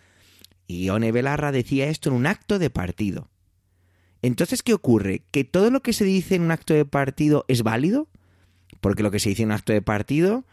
y 0.66 0.84
Ione 0.84 1.12
Belarra 1.12 1.52
decía 1.52 1.88
esto 1.88 2.10
en 2.10 2.16
un 2.16 2.26
acto 2.26 2.58
de 2.58 2.70
partido. 2.70 3.28
Entonces, 4.22 4.62
¿qué 4.62 4.74
ocurre? 4.74 5.22
¿Que 5.30 5.44
todo 5.44 5.70
lo 5.70 5.82
que 5.82 5.92
se 5.92 6.04
dice 6.04 6.34
en 6.34 6.42
un 6.42 6.50
acto 6.50 6.74
de 6.74 6.84
partido 6.84 7.44
es 7.48 7.62
válido? 7.62 8.08
Porque 8.80 9.02
lo 9.02 9.10
que 9.10 9.18
se 9.18 9.30
dice 9.30 9.42
en 9.42 9.48
un 9.48 9.54
acto 9.54 9.72
de 9.72 9.82
partido 9.82 10.44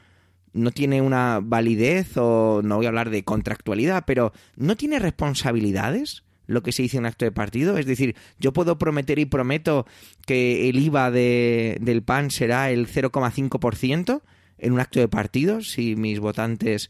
no 0.54 0.72
tiene 0.72 1.02
una 1.02 1.40
validez 1.44 2.18
o 2.18 2.62
no 2.64 2.78
voy 2.78 2.86
a 2.86 2.90
hablar 2.90 3.10
de 3.10 3.24
contractualidad, 3.24 4.06
pero 4.08 4.34
no 4.56 4.76
tiene 4.76 5.00
responsabilidades 5.00 6.24
lo 6.48 6.64
que 6.64 6.72
se 6.72 6.82
dice 6.82 6.98
en 6.98 7.06
acto 7.06 7.26
de 7.26 7.32
partido. 7.32 7.78
Es 7.78 7.86
decir, 7.86 8.16
yo 8.40 8.54
puedo 8.54 8.80
prometer 8.80 9.20
y 9.20 9.26
prometo 9.26 9.86
que 10.26 10.70
el 10.70 10.80
IVA 10.80 11.12
de, 11.12 11.78
del 11.82 12.02
PAN 12.02 12.32
será 12.32 12.72
el 12.72 12.88
0,5% 12.88 14.22
en 14.58 14.74
un 14.74 14.80
acto 14.80 15.00
de 15.00 15.08
partido 15.08 15.62
si 15.62 15.96
mis 15.96 16.20
votantes 16.20 16.90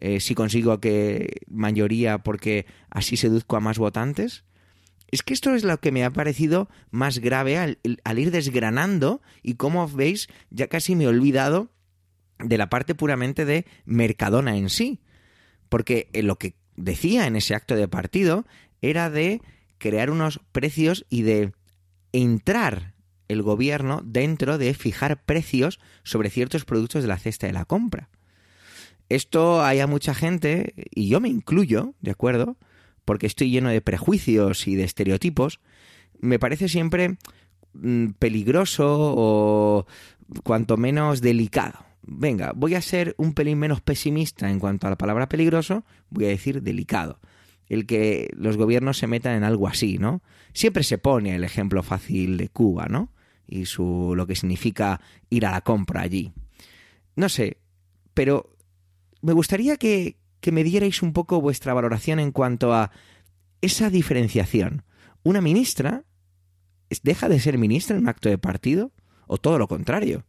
eh, 0.00 0.20
si 0.20 0.36
consigo 0.36 0.78
que 0.78 1.40
mayoría 1.48 2.18
porque 2.18 2.66
así 2.88 3.16
seduzco 3.16 3.56
a 3.56 3.60
más 3.60 3.78
votantes. 3.78 4.44
Es 5.10 5.22
que 5.22 5.34
esto 5.34 5.54
es 5.54 5.64
lo 5.64 5.80
que 5.80 5.90
me 5.90 6.04
ha 6.04 6.10
parecido 6.10 6.68
más 6.90 7.18
grave 7.18 7.58
al, 7.58 7.78
ir 8.18 8.30
desgranando 8.30 9.22
y 9.42 9.54
como 9.54 9.88
veis 9.88 10.28
ya 10.50 10.68
casi 10.68 10.94
me 10.94 11.04
he 11.04 11.08
olvidado 11.08 11.72
de 12.38 12.58
la 12.58 12.68
parte 12.68 12.94
puramente 12.94 13.44
de 13.44 13.66
Mercadona 13.86 14.56
en 14.56 14.68
sí. 14.68 15.00
Porque 15.68 16.08
lo 16.14 16.38
que 16.38 16.54
decía 16.76 17.26
en 17.26 17.34
ese 17.34 17.56
acto 17.56 17.74
de 17.74 17.88
partido 17.88 18.46
era 18.82 19.10
de 19.10 19.40
crear 19.78 20.10
unos 20.10 20.40
precios 20.52 21.06
y 21.08 21.22
de 21.22 21.52
entrar 22.12 22.94
el 23.28 23.42
gobierno 23.42 24.00
dentro 24.04 24.58
de 24.58 24.74
fijar 24.74 25.22
precios 25.22 25.80
sobre 26.02 26.30
ciertos 26.30 26.64
productos 26.64 27.02
de 27.02 27.08
la 27.08 27.18
cesta 27.18 27.46
de 27.46 27.52
la 27.52 27.64
compra. 27.64 28.08
Esto 29.08 29.62
hay 29.62 29.84
mucha 29.86 30.14
gente, 30.14 30.74
y 30.94 31.08
yo 31.08 31.20
me 31.20 31.28
incluyo, 31.28 31.94
¿de 32.00 32.10
acuerdo? 32.10 32.56
Porque 33.04 33.26
estoy 33.26 33.50
lleno 33.50 33.70
de 33.70 33.80
prejuicios 33.80 34.66
y 34.66 34.76
de 34.76 34.84
estereotipos, 34.84 35.60
me 36.20 36.38
parece 36.38 36.68
siempre 36.68 37.16
mm, 37.72 38.08
peligroso 38.18 38.86
o 38.88 39.86
cuanto 40.42 40.76
menos 40.76 41.20
delicado. 41.20 41.86
Venga, 42.02 42.52
voy 42.54 42.74
a 42.74 42.82
ser 42.82 43.14
un 43.18 43.34
pelín 43.34 43.58
menos 43.58 43.80
pesimista 43.80 44.50
en 44.50 44.58
cuanto 44.58 44.86
a 44.86 44.90
la 44.90 44.98
palabra 44.98 45.28
peligroso, 45.28 45.84
voy 46.10 46.26
a 46.26 46.28
decir 46.28 46.62
delicado. 46.62 47.20
El 47.68 47.86
que 47.86 48.30
los 48.34 48.56
gobiernos 48.56 48.98
se 48.98 49.06
metan 49.06 49.36
en 49.36 49.44
algo 49.44 49.68
así, 49.68 49.98
¿no? 49.98 50.22
Siempre 50.52 50.82
se 50.82 50.98
pone 50.98 51.34
el 51.36 51.44
ejemplo 51.44 51.82
fácil 51.82 52.36
de 52.36 52.48
Cuba, 52.48 52.86
¿no? 52.88 53.12
Y 53.46 53.66
su 53.66 54.14
lo 54.16 54.26
que 54.26 54.36
significa 54.36 55.00
ir 55.30 55.46
a 55.46 55.52
la 55.52 55.60
compra 55.60 56.02
allí. 56.02 56.32
No 57.16 57.28
sé, 57.28 57.58
pero 58.14 58.56
me 59.22 59.32
gustaría 59.32 59.76
que, 59.76 60.16
me 60.50 60.64
dierais 60.64 61.02
un 61.02 61.12
poco 61.12 61.40
vuestra 61.40 61.74
valoración 61.74 62.20
en 62.20 62.32
cuanto 62.32 62.72
a 62.72 62.90
esa 63.60 63.90
diferenciación. 63.90 64.84
¿Una 65.22 65.40
ministra 65.40 66.04
deja 67.02 67.28
de 67.28 67.40
ser 67.40 67.58
ministra 67.58 67.96
en 67.96 68.02
un 68.02 68.08
acto 68.08 68.28
de 68.28 68.38
partido? 68.38 68.92
¿O 69.26 69.36
todo 69.36 69.58
lo 69.58 69.68
contrario? 69.68 70.24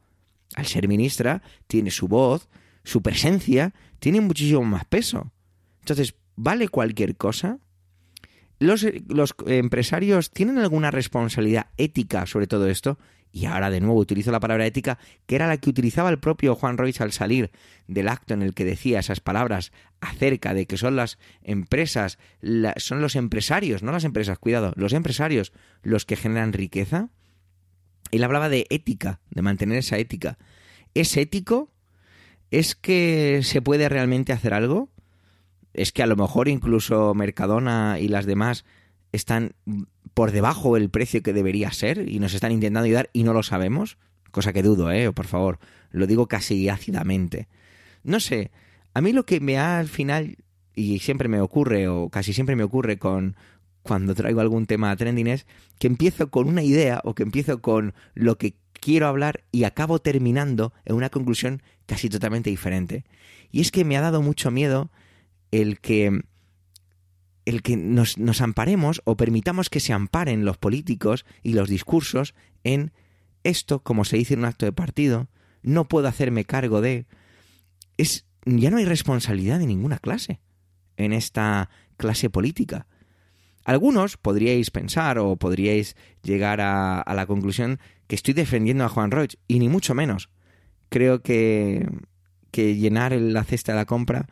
Al 0.56 0.66
ser 0.66 0.88
ministra 0.88 1.42
tiene 1.68 1.92
su 1.92 2.08
voz, 2.08 2.50
su 2.84 3.02
presencia, 3.02 3.74
tiene 4.00 4.20
muchísimo 4.20 4.64
más 4.64 4.86
peso. 4.86 5.32
Entonces, 5.80 6.16
¿vale 6.42 6.70
cualquier 6.70 7.18
cosa? 7.18 7.60
¿Los, 8.60 8.86
los 9.08 9.36
empresarios 9.46 10.32
tienen 10.32 10.58
alguna 10.58 10.90
responsabilidad 10.90 11.68
ética 11.78 12.26
sobre 12.26 12.48
todo 12.48 12.68
esto? 12.68 12.98
y 13.32 13.46
ahora 13.46 13.70
de 13.70 13.80
nuevo 13.80 14.00
utilizo 14.00 14.32
la 14.32 14.40
palabra 14.40 14.66
ética, 14.66 14.98
que 15.28 15.36
era 15.36 15.46
la 15.46 15.58
que 15.58 15.70
utilizaba 15.70 16.10
el 16.10 16.18
propio 16.18 16.56
Juan 16.56 16.78
Royce 16.78 17.04
al 17.04 17.12
salir 17.12 17.52
del 17.88 18.08
acto 18.08 18.34
en 18.34 18.42
el 18.42 18.56
que 18.56 18.66
decía 18.66 19.00
esas 19.00 19.20
palabras 19.20 19.72
acerca 20.02 20.56
de 20.56 20.66
que 20.66 20.78
son 20.78 20.96
las 20.96 21.20
empresas, 21.44 22.18
son 22.78 23.02
los 23.02 23.16
empresarios, 23.16 23.84
no 23.84 23.92
las 23.92 24.04
empresas, 24.04 24.40
cuidado, 24.40 24.74
los 24.78 24.94
empresarios 24.94 25.54
los 25.84 26.06
que 26.06 26.16
generan 26.16 26.54
riqueza. 26.54 27.10
Él 28.12 28.24
hablaba 28.24 28.50
de 28.50 28.66
ética, 28.72 29.20
de 29.30 29.44
mantener 29.44 29.78
esa 29.78 30.00
ética. 30.00 30.40
¿Es 30.96 31.16
ético? 31.16 31.72
¿Es 32.50 32.74
que 32.74 33.42
se 33.44 33.62
puede 33.62 33.90
realmente 33.90 34.34
hacer 34.34 34.56
algo? 34.56 34.90
¿Es 35.74 35.92
que 35.92 36.04
a 36.04 36.08
lo 36.08 36.16
mejor 36.16 36.48
incluso 36.48 37.14
Mercadona 37.14 37.98
y 38.00 38.08
las 38.08 38.26
demás 38.26 38.66
están 39.12 39.54
por 40.14 40.32
debajo 40.32 40.76
del 40.76 40.90
precio 40.90 41.24
que 41.24 41.34
debería 41.34 41.72
ser 41.72 42.10
y 42.10 42.20
nos 42.20 42.34
están 42.34 42.52
intentando 42.52 42.86
ayudar 42.86 43.10
y 43.14 43.24
no 43.24 43.34
lo 43.34 43.44
sabemos, 43.44 43.98
cosa 44.32 44.54
que 44.54 44.64
dudo, 44.64 44.92
eh, 44.92 45.12
por 45.12 45.28
favor, 45.28 45.60
lo 45.92 46.08
digo 46.08 46.28
casi 46.28 46.70
ácidamente. 46.70 47.48
No 48.04 48.20
sé, 48.20 48.52
a 48.94 49.02
mí 49.02 49.14
lo 49.14 49.26
que 49.26 49.40
me 49.40 49.58
ha 49.58 49.80
al 49.80 49.88
final 49.88 50.38
y 50.76 51.00
siempre 51.00 51.28
me 51.28 51.42
ocurre 51.42 51.88
o 51.88 52.10
casi 52.10 52.34
siempre 52.34 52.56
me 52.56 52.64
ocurre 52.64 52.98
con 52.98 53.36
cuando 53.82 54.14
traigo 54.14 54.42
algún 54.42 54.66
tema 54.66 54.92
a 54.92 54.96
trending 54.96 55.28
es 55.28 55.46
que 55.80 55.88
empiezo 55.88 56.30
con 56.30 56.48
una 56.48 56.64
idea 56.64 57.02
o 57.04 57.16
que 57.16 57.24
empiezo 57.24 57.62
con 57.62 57.94
lo 58.14 58.38
que 58.38 58.56
quiero 58.74 59.08
hablar 59.08 59.44
y 59.52 59.64
acabo 59.64 60.00
terminando 60.00 60.74
en 60.86 60.96
una 60.96 61.10
conclusión 61.10 61.62
casi 61.86 62.10
totalmente 62.10 62.50
diferente. 62.50 63.04
Y 63.52 63.62
es 63.62 63.72
que 63.72 63.86
me 63.86 63.98
ha 63.98 64.02
dado 64.02 64.22
mucho 64.22 64.52
miedo 64.52 64.92
el 65.52 65.80
que 65.80 66.22
el 67.46 67.64
que 67.64 67.78
nos, 67.78 68.18
nos 68.18 68.42
amparemos 68.42 69.02
o 69.06 69.18
permitamos 69.18 69.70
que 69.70 69.80
se 69.80 69.92
amparen 69.92 70.46
los 70.46 70.58
políticos 70.58 71.26
y 71.42 71.54
los 71.54 71.68
discursos 71.68 72.36
en 72.64 72.92
esto, 73.44 73.82
como 73.82 74.06
se 74.06 74.18
dice 74.18 74.36
en 74.36 74.42
un 74.42 74.46
acto 74.46 74.66
de 74.66 74.72
partido, 74.72 75.30
no 75.64 75.88
puedo 75.88 76.08
hacerme 76.08 76.46
cargo 76.46 76.80
de... 76.82 77.08
Es, 77.98 78.26
ya 78.46 78.70
no 78.70 78.78
hay 78.78 78.86
responsabilidad 78.86 79.58
de 79.58 79.66
ninguna 79.66 79.98
clase 79.98 80.40
en 80.96 81.12
esta 81.12 81.70
clase 81.98 82.30
política. 82.30 82.86
Algunos 83.66 84.18
podríais 84.18 84.70
pensar 84.70 85.18
o 85.18 85.36
podríais 85.36 85.96
llegar 86.24 86.62
a, 86.62 87.02
a 87.02 87.14
la 87.16 87.26
conclusión 87.26 87.80
que 88.08 88.16
estoy 88.16 88.34
defendiendo 88.34 88.84
a 88.84 88.90
Juan 88.90 89.12
Roig, 89.12 89.38
y 89.48 89.60
ni 89.60 89.70
mucho 89.70 89.96
menos. 89.96 90.30
Creo 90.90 91.22
que, 91.22 91.88
que 92.52 92.76
llenar 92.76 93.14
la 93.14 93.44
cesta 93.44 93.72
de 93.72 93.78
la 93.78 93.86
compra 93.86 94.28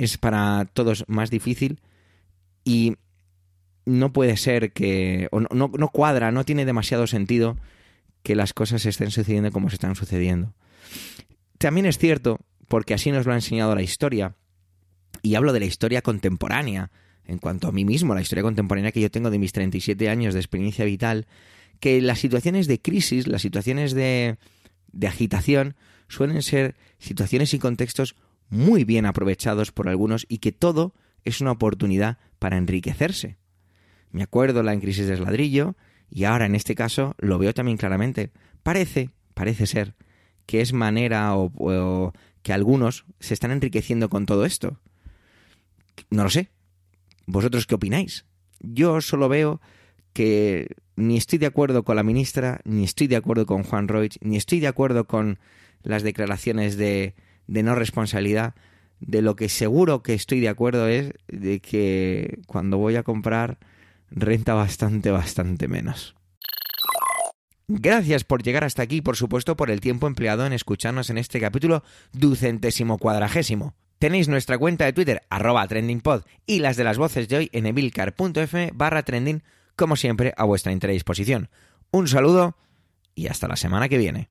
es 0.00 0.16
para 0.16 0.66
todos 0.72 1.04
más 1.08 1.30
difícil 1.30 1.78
y 2.64 2.96
no 3.84 4.14
puede 4.14 4.38
ser 4.38 4.72
que, 4.72 5.28
o 5.30 5.40
no, 5.40 5.48
no, 5.52 5.88
cuadra, 5.88 6.32
no 6.32 6.44
tiene 6.44 6.64
demasiado 6.64 7.06
sentido 7.06 7.58
que 8.22 8.34
las 8.34 8.54
cosas 8.54 8.86
estén 8.86 9.10
sucediendo 9.10 9.52
como 9.52 9.68
se 9.68 9.74
están 9.74 9.94
sucediendo. 9.94 10.54
También 11.58 11.84
es 11.84 11.98
cierto, 11.98 12.40
porque 12.66 12.94
así 12.94 13.12
nos 13.12 13.26
lo 13.26 13.32
ha 13.32 13.34
enseñado 13.34 13.74
la 13.74 13.82
historia, 13.82 14.36
y 15.20 15.34
hablo 15.34 15.52
de 15.52 15.60
la 15.60 15.66
historia 15.66 16.00
contemporánea, 16.00 16.90
en 17.26 17.36
cuanto 17.36 17.68
a 17.68 17.72
mí 17.72 17.84
mismo, 17.84 18.14
la 18.14 18.22
historia 18.22 18.42
contemporánea 18.42 18.92
que 18.92 19.02
yo 19.02 19.10
tengo 19.10 19.30
de 19.30 19.38
mis 19.38 19.52
37 19.52 20.08
años 20.08 20.32
de 20.32 20.40
experiencia 20.40 20.86
vital, 20.86 21.26
que 21.78 22.00
las 22.00 22.20
situaciones 22.20 22.66
de 22.68 22.80
crisis, 22.80 23.26
las 23.26 23.42
situaciones 23.42 23.92
de, 23.92 24.38
de 24.92 25.06
agitación, 25.08 25.76
suelen 26.08 26.40
ser 26.40 26.74
situaciones 26.98 27.52
y 27.52 27.58
contextos 27.58 28.16
muy 28.50 28.84
bien 28.84 29.06
aprovechados 29.06 29.72
por 29.72 29.88
algunos 29.88 30.26
y 30.28 30.38
que 30.38 30.52
todo 30.52 30.94
es 31.24 31.40
una 31.40 31.52
oportunidad 31.52 32.18
para 32.38 32.56
enriquecerse. 32.56 33.38
Me 34.10 34.22
acuerdo 34.22 34.62
la 34.62 34.72
en 34.72 34.80
crisis 34.80 35.06
de 35.06 35.18
ladrillo 35.18 35.76
y 36.10 36.24
ahora 36.24 36.46
en 36.46 36.54
este 36.54 36.74
caso 36.74 37.14
lo 37.18 37.38
veo 37.38 37.54
también 37.54 37.78
claramente. 37.78 38.32
Parece, 38.62 39.10
parece 39.34 39.66
ser, 39.66 39.94
que 40.46 40.60
es 40.60 40.72
manera 40.72 41.36
o, 41.36 42.12
que 42.42 42.52
algunos 42.52 43.04
se 43.20 43.34
están 43.34 43.52
enriqueciendo 43.52 44.10
con 44.10 44.26
todo 44.26 44.44
esto. 44.44 44.80
No 46.10 46.24
lo 46.24 46.30
sé. 46.30 46.50
¿Vosotros 47.26 47.66
qué 47.66 47.76
opináis? 47.76 48.24
yo 48.60 49.00
solo 49.00 49.28
veo 49.28 49.60
que 50.12 50.68
ni 50.96 51.16
estoy 51.16 51.38
de 51.38 51.46
acuerdo 51.46 51.82
con 51.82 51.96
la 51.96 52.02
ministra, 52.02 52.60
ni 52.64 52.84
estoy 52.84 53.06
de 53.06 53.16
acuerdo 53.16 53.46
con 53.46 53.62
Juan 53.62 53.88
Roig, 53.88 54.12
ni 54.20 54.36
estoy 54.36 54.60
de 54.60 54.66
acuerdo 54.66 55.06
con 55.06 55.38
las 55.82 56.02
declaraciones 56.02 56.76
de, 56.76 57.14
de 57.50 57.62
no 57.64 57.74
responsabilidad. 57.74 58.54
De 59.00 59.22
lo 59.22 59.34
que 59.34 59.48
seguro 59.48 60.02
que 60.02 60.14
estoy 60.14 60.40
de 60.40 60.48
acuerdo 60.48 60.86
es 60.86 61.12
de 61.28 61.60
que 61.60 62.38
cuando 62.46 62.78
voy 62.78 62.96
a 62.96 63.02
comprar 63.02 63.58
renta 64.10 64.54
bastante, 64.54 65.10
bastante 65.10 65.66
menos. 65.66 66.14
Gracias 67.66 68.24
por 68.24 68.42
llegar 68.42 68.64
hasta 68.64 68.82
aquí, 68.82 69.00
por 69.00 69.16
supuesto, 69.16 69.56
por 69.56 69.70
el 69.70 69.80
tiempo 69.80 70.06
empleado 70.06 70.44
en 70.44 70.52
escucharnos 70.52 71.08
en 71.10 71.18
este 71.18 71.40
capítulo 71.40 71.82
ducentésimo 72.12 72.98
cuadragésimo. 72.98 73.74
Tenéis 73.98 74.28
nuestra 74.28 74.58
cuenta 74.58 74.84
de 74.84 74.92
Twitter, 74.92 75.22
arroba 75.30 75.66
trendingpod, 75.66 76.22
y 76.46 76.60
las 76.60 76.76
de 76.76 76.84
las 76.84 76.98
voces 76.98 77.28
de 77.28 77.36
hoy 77.36 77.50
en 77.52 77.66
emilcar.fm 77.66 78.72
barra 78.74 79.02
trending, 79.02 79.42
como 79.76 79.96
siempre, 79.96 80.34
a 80.36 80.44
vuestra 80.44 80.72
entera 80.72 80.92
disposición. 80.92 81.48
Un 81.90 82.08
saludo 82.08 82.56
y 83.14 83.28
hasta 83.28 83.48
la 83.48 83.56
semana 83.56 83.88
que 83.88 83.98
viene. 83.98 84.30